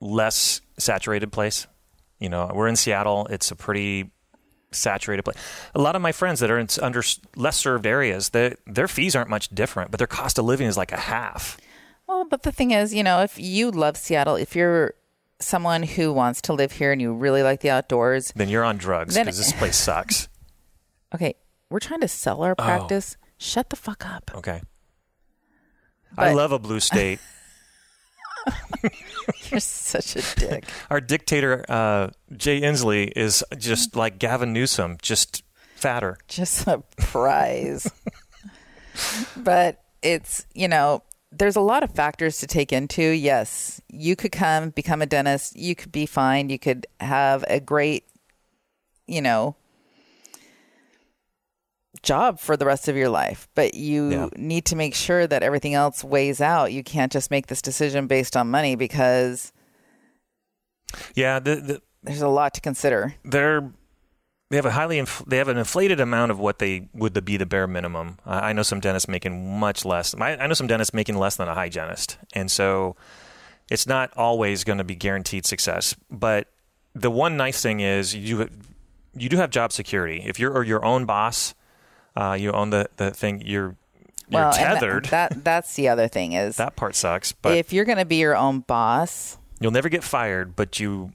less 0.00 0.60
saturated 0.78 1.32
place. 1.32 1.66
You 2.18 2.28
know, 2.28 2.50
we're 2.54 2.68
in 2.68 2.76
Seattle. 2.76 3.26
It's 3.30 3.50
a 3.50 3.56
pretty 3.56 4.10
saturated 4.70 5.22
place. 5.22 5.36
A 5.74 5.80
lot 5.80 5.96
of 5.96 6.02
my 6.02 6.12
friends 6.12 6.40
that 6.40 6.50
are 6.50 6.58
in 6.58 6.68
under 6.82 7.02
less 7.36 7.56
served 7.56 7.86
areas, 7.86 8.30
their 8.30 8.56
their 8.66 8.88
fees 8.88 9.16
aren't 9.16 9.30
much 9.30 9.48
different, 9.48 9.90
but 9.90 9.98
their 9.98 10.06
cost 10.06 10.38
of 10.38 10.44
living 10.44 10.66
is 10.66 10.76
like 10.76 10.92
a 10.92 10.96
half. 10.96 11.56
Well, 12.08 12.24
but 12.24 12.42
the 12.42 12.50
thing 12.52 12.70
is, 12.72 12.92
you 12.94 13.02
know, 13.02 13.20
if 13.22 13.38
you 13.38 13.70
love 13.70 13.96
Seattle, 13.96 14.36
if 14.36 14.56
you're 14.56 14.94
someone 15.40 15.82
who 15.84 16.12
wants 16.12 16.40
to 16.42 16.52
live 16.52 16.72
here 16.72 16.90
and 16.90 17.00
you 17.00 17.12
really 17.12 17.42
like 17.42 17.60
the 17.60 17.70
outdoors, 17.70 18.32
Then 18.34 18.48
you're 18.48 18.64
on 18.64 18.78
drugs 18.78 19.14
Then- 19.14 19.26
because 19.26 19.38
this 19.38 19.52
place 19.52 19.76
sucks. 19.76 20.28
okay, 21.14 21.34
we're 21.70 21.78
trying 21.80 22.00
to 22.00 22.08
sell 22.08 22.42
our 22.42 22.54
practice. 22.54 23.16
Shut 23.36 23.70
the 23.70 23.76
fuck 23.76 24.04
up. 24.06 24.30
Okay. 24.34 24.62
I 26.16 26.28
But- 26.30 26.34
love 26.36 26.52
a 26.52 26.58
blue 26.58 26.80
state. 26.80 27.20
You're 29.50 29.60
such 29.60 30.16
a 30.16 30.22
dick. 30.40 30.64
Our 30.90 31.00
dictator, 31.02 31.64
uh, 31.68 32.08
Jay 32.34 32.60
Inslee, 32.62 33.12
is 33.14 33.44
just 33.58 33.94
like 33.96 34.18
Gavin 34.18 34.52
Newsom, 34.54 34.96
just 35.02 35.42
fatter. 35.76 36.16
just 36.28 36.66
a 36.66 36.82
prize. 36.96 37.90
but 39.36 39.82
it's, 40.02 40.46
you 40.54 40.68
know, 40.68 41.02
there's 41.30 41.56
a 41.56 41.60
lot 41.60 41.82
of 41.82 41.90
factors 41.92 42.38
to 42.38 42.46
take 42.46 42.72
into. 42.72 43.02
Yes, 43.02 43.80
you 43.88 44.16
could 44.16 44.32
come 44.32 44.70
become 44.70 45.02
a 45.02 45.06
dentist, 45.06 45.56
you 45.56 45.74
could 45.74 45.92
be 45.92 46.06
fine, 46.06 46.48
you 46.48 46.58
could 46.58 46.86
have 47.00 47.44
a 47.48 47.60
great, 47.60 48.04
you 49.06 49.20
know, 49.20 49.56
job 52.02 52.38
for 52.38 52.56
the 52.56 52.64
rest 52.66 52.88
of 52.88 52.96
your 52.96 53.08
life, 53.08 53.48
but 53.54 53.74
you 53.74 54.10
Yeah. 54.10 54.28
need 54.36 54.64
to 54.66 54.76
make 54.76 54.94
sure 54.94 55.26
that 55.26 55.42
everything 55.42 55.74
else 55.74 56.02
weighs 56.04 56.40
out. 56.40 56.72
You 56.72 56.82
can't 56.82 57.12
just 57.12 57.30
make 57.30 57.48
this 57.48 57.60
decision 57.62 58.06
based 58.06 58.36
on 58.36 58.50
money 58.50 58.76
because 58.76 59.52
Yeah, 61.14 61.38
the, 61.40 61.56
the, 61.56 61.82
there's 62.02 62.22
a 62.22 62.28
lot 62.28 62.54
to 62.54 62.60
consider. 62.60 63.14
they're 63.24 63.70
they 64.50 64.56
have 64.56 64.66
a 64.66 64.70
highly 64.70 64.98
inf- 64.98 65.24
they 65.26 65.36
have 65.38 65.48
an 65.48 65.58
inflated 65.58 66.00
amount 66.00 66.30
of 66.30 66.38
what 66.38 66.58
they 66.58 66.88
would 66.94 67.22
be 67.24 67.36
the 67.36 67.46
bare 67.46 67.66
minimum. 67.66 68.18
I, 68.24 68.50
I 68.50 68.52
know 68.52 68.62
some 68.62 68.80
dentists 68.80 69.08
making 69.08 69.58
much 69.58 69.84
less. 69.84 70.14
I, 70.14 70.36
I 70.36 70.46
know 70.46 70.54
some 70.54 70.66
dentists 70.66 70.94
making 70.94 71.16
less 71.16 71.36
than 71.36 71.48
a 71.48 71.54
hygienist, 71.54 72.18
and 72.32 72.50
so 72.50 72.96
it's 73.70 73.86
not 73.86 74.10
always 74.16 74.64
going 74.64 74.78
to 74.78 74.84
be 74.84 74.94
guaranteed 74.94 75.44
success. 75.46 75.94
But 76.10 76.48
the 76.94 77.10
one 77.10 77.36
nice 77.36 77.60
thing 77.62 77.80
is 77.80 78.14
you 78.14 78.48
you 79.14 79.28
do 79.28 79.36
have 79.36 79.50
job 79.50 79.72
security. 79.72 80.22
If 80.24 80.38
you're 80.40 80.62
your 80.64 80.84
own 80.84 81.04
boss, 81.04 81.54
uh, 82.16 82.36
you 82.38 82.50
own 82.52 82.70
the, 82.70 82.88
the 82.96 83.10
thing. 83.10 83.42
You're 83.44 83.76
you're 84.30 84.40
well, 84.40 84.52
and 84.52 84.56
that- 84.56 84.74
tethered. 84.80 85.04
that 85.06 85.44
that's 85.44 85.74
the 85.74 85.88
other 85.88 86.08
thing 86.08 86.32
is 86.32 86.56
that 86.56 86.74
part 86.76 86.94
sucks, 86.94 87.32
but 87.32 87.56
if 87.56 87.72
you're 87.72 87.84
going 87.84 87.98
to 87.98 88.04
be 88.06 88.16
your 88.16 88.36
own 88.36 88.60
boss, 88.60 89.36
you'll 89.60 89.72
never 89.72 89.88
get 89.90 90.02
fired. 90.04 90.56
But 90.56 90.80
you 90.80 91.12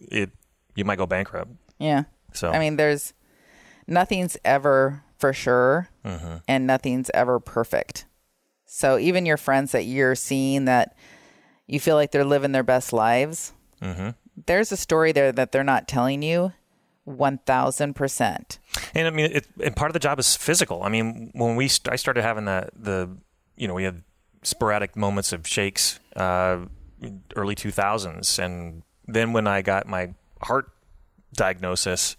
it 0.00 0.30
you 0.74 0.84
might 0.86 0.96
go 0.96 1.06
bankrupt. 1.06 1.50
yeah. 1.78 2.04
So 2.32 2.50
I 2.50 2.58
mean, 2.58 2.76
there's 2.76 3.12
nothing's 3.86 4.36
ever 4.44 5.02
for 5.18 5.32
sure, 5.32 5.88
Mm-hmm. 6.04 6.36
and 6.48 6.66
nothing's 6.66 7.10
ever 7.12 7.38
perfect. 7.40 8.06
So 8.66 8.98
even 8.98 9.26
your 9.26 9.36
friends 9.36 9.72
that 9.72 9.84
you're 9.84 10.14
seeing 10.14 10.64
that 10.66 10.96
you 11.66 11.78
feel 11.80 11.96
like 11.96 12.10
they're 12.10 12.24
living 12.24 12.52
their 12.52 12.62
best 12.62 12.92
lives, 12.92 13.52
Mm-hmm. 13.82 14.10
there's 14.46 14.72
a 14.72 14.76
story 14.76 15.12
there 15.12 15.32
that 15.32 15.52
they're 15.52 15.64
not 15.64 15.88
telling 15.88 16.22
you. 16.22 16.52
One 17.04 17.38
thousand 17.38 17.94
percent. 17.94 18.58
And 18.94 19.08
I 19.08 19.10
mean, 19.10 19.30
it, 19.32 19.46
and 19.62 19.74
part 19.74 19.90
of 19.90 19.94
the 19.94 19.98
job 19.98 20.18
is 20.20 20.36
physical. 20.36 20.82
I 20.84 20.88
mean, 20.90 21.30
when 21.34 21.56
we 21.56 21.66
st- 21.66 21.92
I 21.92 21.96
started 21.96 22.22
having 22.22 22.44
the 22.44 22.68
the 22.76 23.08
you 23.56 23.66
know 23.66 23.74
we 23.74 23.84
had 23.84 24.04
sporadic 24.42 24.94
moments 24.96 25.32
of 25.32 25.46
shakes, 25.46 25.98
uh, 26.14 26.58
early 27.34 27.54
two 27.54 27.70
thousands, 27.72 28.38
and 28.38 28.82
then 29.08 29.32
when 29.32 29.46
I 29.46 29.62
got 29.62 29.88
my 29.88 30.14
heart 30.42 30.70
diagnosis 31.34 32.16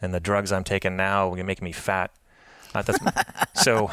and 0.00 0.12
the 0.12 0.20
drugs 0.20 0.52
I'm 0.52 0.64
taking 0.64 0.96
now 0.96 1.34
make 1.34 1.62
me 1.62 1.72
fat. 1.72 2.10
Uh, 2.74 2.82
so 3.54 3.90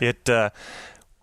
it. 0.00 0.28
Uh, 0.28 0.50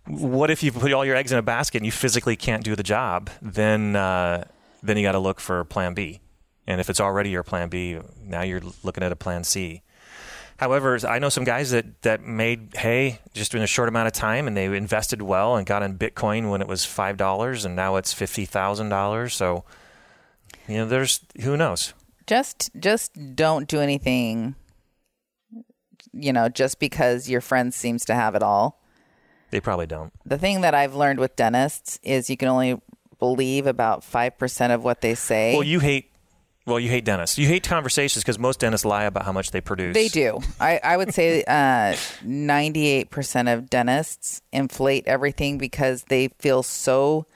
what 0.08 0.51
if 0.51 0.62
you 0.62 0.71
put 0.71 0.93
all 0.93 1.04
your 1.04 1.15
eggs 1.15 1.32
in 1.32 1.38
a 1.39 1.41
basket 1.41 1.80
and 1.80 1.86
you 1.86 1.91
physically 1.91 2.36
can't 2.36 2.63
do 2.63 2.76
the 2.76 2.84
job? 2.84 3.30
Then 3.41 3.95
uh, 3.95 4.45
then 4.84 4.97
you 4.97 5.03
got 5.03 5.13
to 5.13 5.20
look 5.20 5.39
for 5.39 5.63
Plan 5.66 5.93
B. 5.93 6.20
And 6.68 6.80
if 6.82 6.89
it's 6.89 6.99
already 6.99 7.30
your 7.30 7.43
Plan 7.43 7.70
B, 7.70 7.99
now 8.24 8.41
you're 8.41 8.61
looking 8.84 9.03
at 9.03 9.11
a 9.11 9.16
Plan 9.16 9.43
C. 9.43 9.82
However, 10.57 10.97
I 11.05 11.20
know 11.20 11.30
some 11.30 11.43
guys 11.43 11.72
that, 11.72 12.01
that 12.03 12.24
made 12.24 12.70
hay 12.76 13.20
just 13.34 13.53
in 13.53 13.61
a 13.61 13.68
short 13.68 13.89
amount 13.89 14.07
of 14.07 14.13
time, 14.13 14.47
and 14.47 14.55
they 14.55 14.66
invested 14.66 15.22
well 15.22 15.57
and 15.57 15.66
got 15.66 15.84
in 15.84 15.97
Bitcoin 15.97 16.49
when 16.49 16.61
it 16.61 16.68
was 16.68 16.86
five 16.86 17.18
dollars, 17.18 17.66
and 17.66 17.76
now 17.76 17.97
it's 17.97 18.13
fifty 18.13 18.45
thousand 18.45 18.89
dollars. 18.89 19.34
So, 19.34 19.66
you 20.68 20.78
know, 20.78 20.88
there's 20.88 21.20
who 21.41 21.57
knows. 21.57 21.93
Just 22.28 22.71
just 22.80 23.36
don't 23.36 23.67
do 23.67 23.80
anything. 23.80 24.55
You 26.13 26.34
know, 26.34 26.49
just 26.49 26.80
because 26.80 27.30
your 27.30 27.41
friend 27.41 27.73
seems 27.73 28.05
to 28.05 28.15
have 28.15 28.36
it 28.36 28.43
all. 28.43 28.82
They 29.51 29.59
probably 29.59 29.86
don't. 29.86 30.11
The 30.26 30.38
thing 30.38 30.61
that 30.61 30.73
I've 30.73 30.95
learned 30.95 31.19
with 31.19 31.36
dentists 31.36 31.99
is 32.03 32.30
you 32.30 32.38
can 32.38 32.47
only 32.47 32.82
believe 33.19 33.67
about 33.67 34.01
5% 34.01 34.73
of 34.73 34.84
what 34.84 35.01
they 35.01 35.15
say. 35.15 35.53
Well, 35.53 35.63
you 35.63 35.80
hate. 35.80 36.11
Well, 36.65 36.80
you 36.80 36.89
hate 36.89 37.05
dentists. 37.05 37.38
You 37.38 37.47
hate 37.47 37.63
conversations 37.67 38.23
because 38.23 38.39
most 38.39 38.59
dentists 38.59 38.86
lie 38.86 39.03
about 39.03 39.23
how 39.23 39.32
much 39.32 39.51
they 39.51 39.61
produce. 39.61 39.93
They 39.93 40.07
do. 40.07 40.39
I, 40.59 40.80
I 40.84 40.97
would 40.97 41.13
say 41.13 41.43
uh, 41.43 41.95
98% 42.26 43.53
of 43.53 43.69
dentists 43.69 44.41
inflate 44.51 45.07
everything 45.07 45.59
because 45.59 46.03
they 46.05 46.30
feel 46.39 46.63
so 46.63 47.28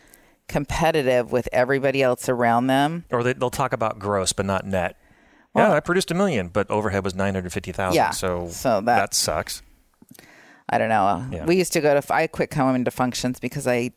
competitive 0.50 1.32
with 1.32 1.48
everybody 1.54 2.04
else 2.04 2.28
around 2.28 2.68
them. 2.68 3.06
Or 3.12 3.24
they, 3.24 3.32
they'll 3.34 3.50
talk 3.50 3.72
about 3.72 4.00
gross, 4.00 4.34
but 4.34 4.46
not 4.46 4.66
net. 4.66 4.98
yeah, 5.56 5.72
I 5.72 5.80
produced 5.80 6.12
a 6.12 6.14
million, 6.14 6.50
but 6.50 6.70
overhead 6.70 7.06
was 7.06 7.16
nine 7.16 7.34
hundred 7.36 7.54
fifty 7.54 7.72
thousand. 7.72 7.96
Yeah, 7.96 8.10
So, 8.10 8.50
so 8.50 8.82
that- 8.82 8.86
that 8.98 9.14
sucks. 9.14 9.62
I 10.72 10.78
don't 10.78 10.90
know. 10.90 11.26
Yeah. 11.32 11.46
We 11.46 11.56
used 11.56 11.74
to 11.74 11.82
go 11.82 12.00
to, 12.00 12.14
I 12.14 12.28
quit 12.28 12.52
coming 12.52 12.86
to 12.86 12.92
functions 12.92 13.40
because 13.40 13.66
I 13.66 13.92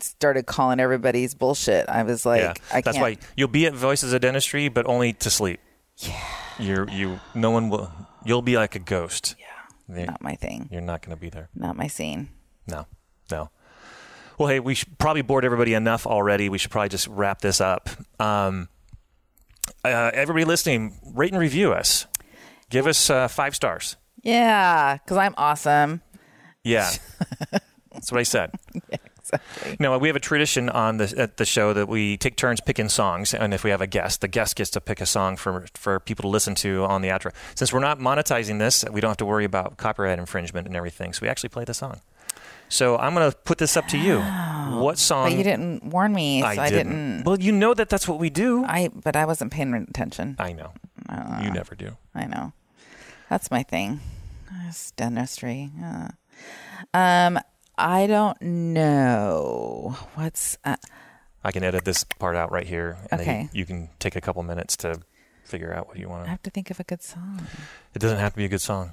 started 0.00 0.46
calling 0.46 0.80
everybody's 0.80 1.34
bullshit. 1.34 1.88
I 1.88 2.02
was 2.04 2.24
like, 2.24 2.40
yeah, 2.40 2.54
I 2.72 2.80
that's 2.80 2.96
can't. 2.96 3.02
why 3.02 3.16
you'll 3.36 3.48
be 3.48 3.66
at 3.66 3.74
Voices 3.74 4.12
of 4.14 4.20
Dentistry, 4.22 4.68
but 4.68 4.86
only 4.86 5.12
to 5.14 5.28
sleep. 5.30 5.60
Yeah, 5.98 6.24
you're 6.58 6.88
you. 6.88 7.20
No 7.34 7.50
one 7.50 7.68
will. 7.68 7.90
You'll 8.24 8.40
be 8.42 8.56
like 8.56 8.74
a 8.76 8.78
ghost. 8.78 9.34
Yeah, 9.88 10.04
not 10.06 10.22
my 10.22 10.36
thing. 10.36 10.68
you're 10.72 10.80
not 10.80 11.02
going 11.02 11.14
to 11.16 11.20
be 11.20 11.28
there. 11.28 11.48
Not 11.54 11.76
my 11.76 11.86
scene. 11.86 12.28
No, 12.66 12.86
no. 13.30 13.50
Well, 14.38 14.48
hey, 14.48 14.60
we 14.60 14.74
should 14.74 14.98
probably 14.98 15.22
bored 15.22 15.44
everybody 15.44 15.74
enough 15.74 16.06
already. 16.06 16.48
We 16.48 16.58
should 16.58 16.70
probably 16.70 16.90
just 16.90 17.08
wrap 17.08 17.40
this 17.40 17.60
up. 17.60 17.90
Um, 18.20 18.68
uh, 19.84 20.12
everybody 20.14 20.44
listening, 20.44 20.98
rate 21.14 21.32
and 21.32 21.40
review 21.40 21.72
us. 21.72 22.06
Give 22.70 22.86
us 22.86 23.10
uh, 23.10 23.26
five 23.28 23.56
stars. 23.56 23.96
Yeah, 24.22 24.98
because 24.98 25.16
I'm 25.16 25.34
awesome. 25.36 26.02
Yeah, 26.62 26.90
that's 27.92 28.12
what 28.12 28.20
I 28.20 28.22
said. 28.22 28.52
Exactly. 29.18 29.76
No, 29.78 29.98
we 29.98 30.08
have 30.08 30.16
a 30.16 30.20
tradition 30.20 30.68
on 30.68 30.98
the 30.98 31.14
at 31.16 31.36
the 31.36 31.44
show 31.44 31.72
that 31.72 31.88
we 31.88 32.16
take 32.16 32.36
turns 32.36 32.60
picking 32.60 32.88
songs, 32.88 33.34
and 33.34 33.52
if 33.52 33.64
we 33.64 33.70
have 33.70 33.80
a 33.80 33.86
guest, 33.86 34.20
the 34.20 34.28
guest 34.28 34.56
gets 34.56 34.70
to 34.70 34.80
pick 34.80 35.00
a 35.00 35.06
song 35.06 35.36
for 35.36 35.66
for 35.74 36.00
people 36.00 36.22
to 36.22 36.28
listen 36.28 36.54
to 36.56 36.84
on 36.84 37.02
the 37.02 37.08
outro. 37.08 37.32
Since 37.54 37.72
we're 37.72 37.80
not 37.80 37.98
monetizing 37.98 38.58
this, 38.58 38.84
we 38.90 39.00
don't 39.00 39.10
have 39.10 39.18
to 39.18 39.26
worry 39.26 39.44
about 39.44 39.76
copyright 39.76 40.18
infringement 40.18 40.66
and 40.66 40.76
everything. 40.76 41.12
So 41.12 41.20
we 41.22 41.28
actually 41.28 41.50
play 41.50 41.64
the 41.64 41.74
song. 41.74 42.00
So 42.68 42.96
I'm 42.98 43.14
going 43.14 43.30
to 43.30 43.36
put 43.36 43.58
this 43.58 43.76
up 43.76 43.86
to 43.88 43.98
you. 43.98 44.20
What 44.20 44.98
song? 44.98 45.30
But 45.30 45.38
you 45.38 45.44
didn't 45.44 45.84
warn 45.84 46.12
me, 46.12 46.40
so 46.42 46.46
I, 46.46 46.68
didn't. 46.70 47.24
Well, 47.24 47.40
you 47.40 47.52
know 47.52 47.72
that 47.74 47.88
that's 47.88 48.06
what 48.06 48.18
we 48.18 48.28
do. 48.30 48.64
I 48.64 48.88
but 48.88 49.16
I 49.16 49.24
wasn't 49.24 49.50
paying 49.52 49.72
attention. 49.74 50.36
I 50.38 50.52
know. 50.52 50.72
Uh. 51.08 51.40
you 51.42 51.50
never 51.50 51.74
do. 51.74 51.96
I 52.14 52.26
know. 52.26 52.52
That's 53.30 53.50
my 53.50 53.62
thing. 53.62 54.00
It's 54.66 54.90
dentistry. 54.92 55.70
Uh. 55.82 56.08
Um, 56.94 57.38
I 57.78 58.06
don't 58.06 58.40
know 58.42 59.96
what's. 60.14 60.58
Uh, 60.64 60.76
I 61.44 61.50
can 61.52 61.62
edit 61.64 61.84
this 61.84 62.04
part 62.04 62.36
out 62.36 62.52
right 62.52 62.66
here, 62.66 62.98
and 63.10 63.20
then 63.20 63.28
Okay. 63.28 63.40
you, 63.52 63.60
you 63.60 63.66
can 63.66 63.88
take 63.98 64.16
a 64.16 64.20
couple 64.20 64.42
minutes 64.42 64.76
to 64.78 65.00
figure 65.44 65.72
out 65.72 65.88
what 65.88 65.96
you 65.98 66.08
want 66.08 66.22
I 66.22 66.24
to. 66.24 66.30
have 66.30 66.42
to 66.42 66.50
think 66.50 66.70
of 66.70 66.78
a 66.80 66.84
good 66.84 67.02
song. 67.02 67.46
It 67.94 68.00
doesn't 68.00 68.18
have 68.18 68.32
to 68.32 68.36
be 68.36 68.44
a 68.44 68.48
good 68.48 68.60
song. 68.60 68.92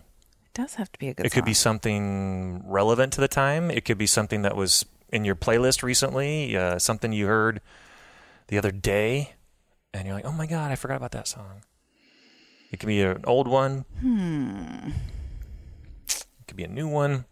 It 0.56 0.62
does 0.62 0.76
have 0.76 0.90
to 0.94 1.00
be 1.00 1.10
a 1.10 1.14
good. 1.14 1.26
it 1.26 1.34
could 1.34 1.44
be 1.44 1.54
something 1.54 2.64
relevant 2.66 3.12
to 3.14 3.20
the 3.20 3.28
time. 3.28 3.70
It 3.70 3.84
could 3.84 3.98
be 3.98 4.08
something 4.08 4.42
that 4.44 4.56
was 4.56 4.86
in 5.10 5.26
your 5.26 5.36
playlist 5.36 5.84
recently, 5.84 6.56
uh, 6.56 6.80
something 6.80 7.12
you 7.12 7.28
heard 7.28 7.60
the 8.48 8.58
other 8.58 8.72
day, 8.72 9.34
and 9.94 10.08
you're 10.08 10.16
like, 10.16 10.24
"Oh 10.24 10.32
my 10.32 10.48
god, 10.48 10.72
I 10.72 10.76
forgot 10.76 10.96
about 10.96 11.12
that 11.12 11.28
song." 11.28 11.64
It 12.72 12.80
could 12.80 12.88
be 12.88 13.02
an 13.02 13.26
old 13.26 13.50
one. 13.50 13.84
Hmm. 14.00 14.92
It 16.08 16.48
could 16.48 16.56
be 16.56 16.64
a 16.64 16.70
new 16.70 16.88
one. 16.88 17.26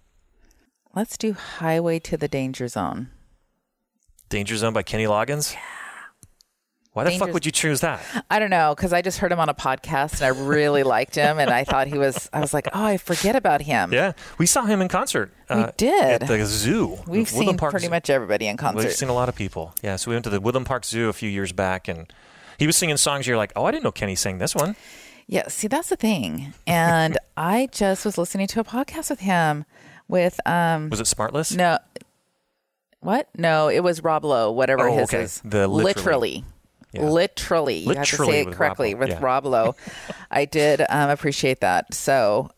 Let's 0.94 1.18
do 1.18 1.32
"Highway 1.32 2.00
to 2.00 2.18
the 2.18 2.28
Danger 2.28 2.68
Zone." 2.68 3.10
Danger 4.28 4.58
Zone 4.58 4.74
by 4.74 4.84
Kenny 4.84 5.06
Loggins. 5.06 5.56
Why 6.94 7.04
the 7.06 7.18
fuck 7.18 7.34
would 7.34 7.46
you 7.46 7.52
choose 7.52 7.82
that? 7.82 8.02
I 8.30 8.38
don't 8.38 8.52
know 8.52 8.76
because 8.76 8.94
I 8.94 9.02
just 9.02 9.18
heard 9.18 9.32
him 9.32 9.39
on 9.39 9.50
a 9.50 9.54
podcast 9.56 10.22
and 10.22 10.24
I 10.24 10.28
really 10.28 10.84
liked 10.96 11.16
him 11.16 11.39
and 11.39 11.50
I 11.50 11.64
thought 11.64 11.88
he 11.88 11.98
was. 11.98 12.30
I 12.32 12.39
was 12.39 12.54
like, 12.54 12.68
oh, 12.72 12.84
I 12.86 12.98
forget 12.98 13.36
about 13.36 13.62
him. 13.64 13.91
Yeah, 13.91 14.12
we 14.38 14.46
saw 14.46 14.66
him 14.66 14.80
in 14.80 14.89
concert. 14.89 15.32
uh, 15.50 15.72
did. 15.76 16.22
at 16.24 16.28
the 16.28 16.46
zoo. 16.46 17.00
We've 17.08 17.08
Woodland 17.08 17.28
seen 17.30 17.58
Park 17.58 17.72
pretty 17.72 17.86
Zoo. 17.88 17.91
much 17.91 18.10
everybody 18.12 18.46
in 18.48 18.58
concert. 18.58 18.84
We've 18.84 18.94
seen 18.94 19.10
a 19.10 19.14
lot 19.14 19.28
of 19.28 19.36
people. 19.36 19.74
Yeah, 19.82 19.96
so 19.96 20.12
we 20.12 20.16
went 20.16 20.24
to 20.26 20.30
the 20.30 20.39
Woodland 20.39 20.68
Park 20.68 20.86
Zoo 20.86 21.10
a 21.10 21.14
few 21.14 21.30
years 21.30 21.52
back, 21.52 21.88
and 21.88 22.14
he 22.60 22.68
was 22.68 22.76
singing 22.78 22.98
songs. 22.98 23.26
You're 23.26 23.38
like, 23.38 23.54
oh, 23.56 23.66
I 23.66 23.72
didn't 23.72 23.84
know 23.84 23.91
Kenny 23.91 24.16
sang 24.16 24.38
this 24.38 24.54
one. 24.54 24.76
Yeah, 25.26 25.48
see, 25.48 25.68
that's 25.68 25.89
the 25.89 25.96
thing. 25.96 26.54
And 26.68 27.18
I 27.38 27.70
just 27.72 28.06
was 28.06 28.18
listening 28.20 28.46
to 28.48 28.60
a 28.60 28.64
podcast 28.64 29.10
with 29.10 29.22
him 29.22 29.66
with 30.08 30.39
um 30.46 30.89
Was 30.91 31.00
it 31.00 31.06
Smartless? 31.06 31.56
no 31.58 31.80
what? 33.00 33.28
No, 33.38 33.68
it 33.68 33.82
was 33.82 34.02
Rob 34.04 34.24
Lowe, 34.24 34.52
whatever 34.52 34.88
Oh, 34.89 34.96
his 34.98 35.10
okay. 35.10 35.24
is. 35.24 35.41
The 35.44 35.68
literally. 35.68 35.84
literally. 35.84 36.46
Yeah. 36.94 37.10
Literally. 37.10 37.80
You 37.80 37.96
have 37.96 38.06
to 38.08 38.18
say 38.18 38.41
it 38.41 38.46
with 38.46 38.54
Rob 38.54 38.58
correctly 38.58 38.94
with 38.94 39.10
yeah. 39.10 39.20
Rob 39.20 39.46
Lowe. 39.46 39.76
I 40.32 40.46
did 40.46 40.82
um, 40.89 41.10
appreciate 41.10 41.62
that. 41.62 41.91
So 41.94 42.52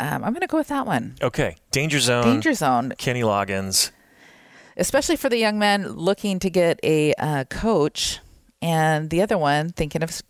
um, 0.00 0.24
I'm 0.24 0.32
going 0.32 0.40
to 0.40 0.46
go 0.46 0.56
with 0.56 0.68
that 0.68 0.86
one. 0.86 1.16
Okay, 1.22 1.56
Danger 1.70 2.00
Zone. 2.00 2.24
Danger 2.24 2.54
Zone, 2.54 2.92
Kenny 2.98 3.20
Loggins. 3.20 3.90
especially 4.76 5.16
for 5.16 5.28
the 5.28 5.36
young 5.36 5.58
men 5.58 5.88
looking 5.88 6.38
to 6.40 6.50
get 6.50 6.80
a 6.82 7.12
uh, 7.14 7.44
coach, 7.44 8.18
and 8.60 9.10
the 9.10 9.20
other 9.20 9.36
one 9.36 9.70
thinking 9.70 10.02
of 10.02 10.22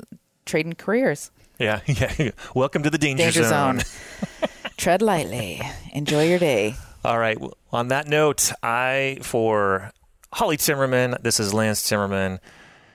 trading 0.45 0.75
careers. 0.75 1.31
Yeah, 1.59 1.81
yeah. 1.87 2.33
Welcome 2.55 2.83
to 2.83 2.91
the 2.91 2.99
Danger, 2.99 3.25
Danger 3.25 3.45
Zone. 3.45 3.81
Tread 4.77 5.01
lightly. 5.01 5.63
Enjoy 5.93 6.27
your 6.29 6.41
day. 6.41 6.75
All 7.05 7.19
right. 7.19 7.41
well, 7.41 7.57
On 7.73 7.89
that 7.89 8.09
note, 8.09 8.51
I 8.63 9.19
for 9.23 9.93
Holly 10.33 10.57
Timmerman. 10.57 11.23
This 11.23 11.39
is 11.39 11.55
Lance 11.55 11.89
Timmerman 11.89 12.41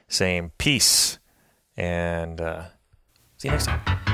saying 0.08 0.52
peace, 0.58 1.20
and 1.76 2.40
uh, 2.42 2.66
see 3.38 3.48
you 3.48 3.52
next 3.52 3.68
time. 3.68 4.07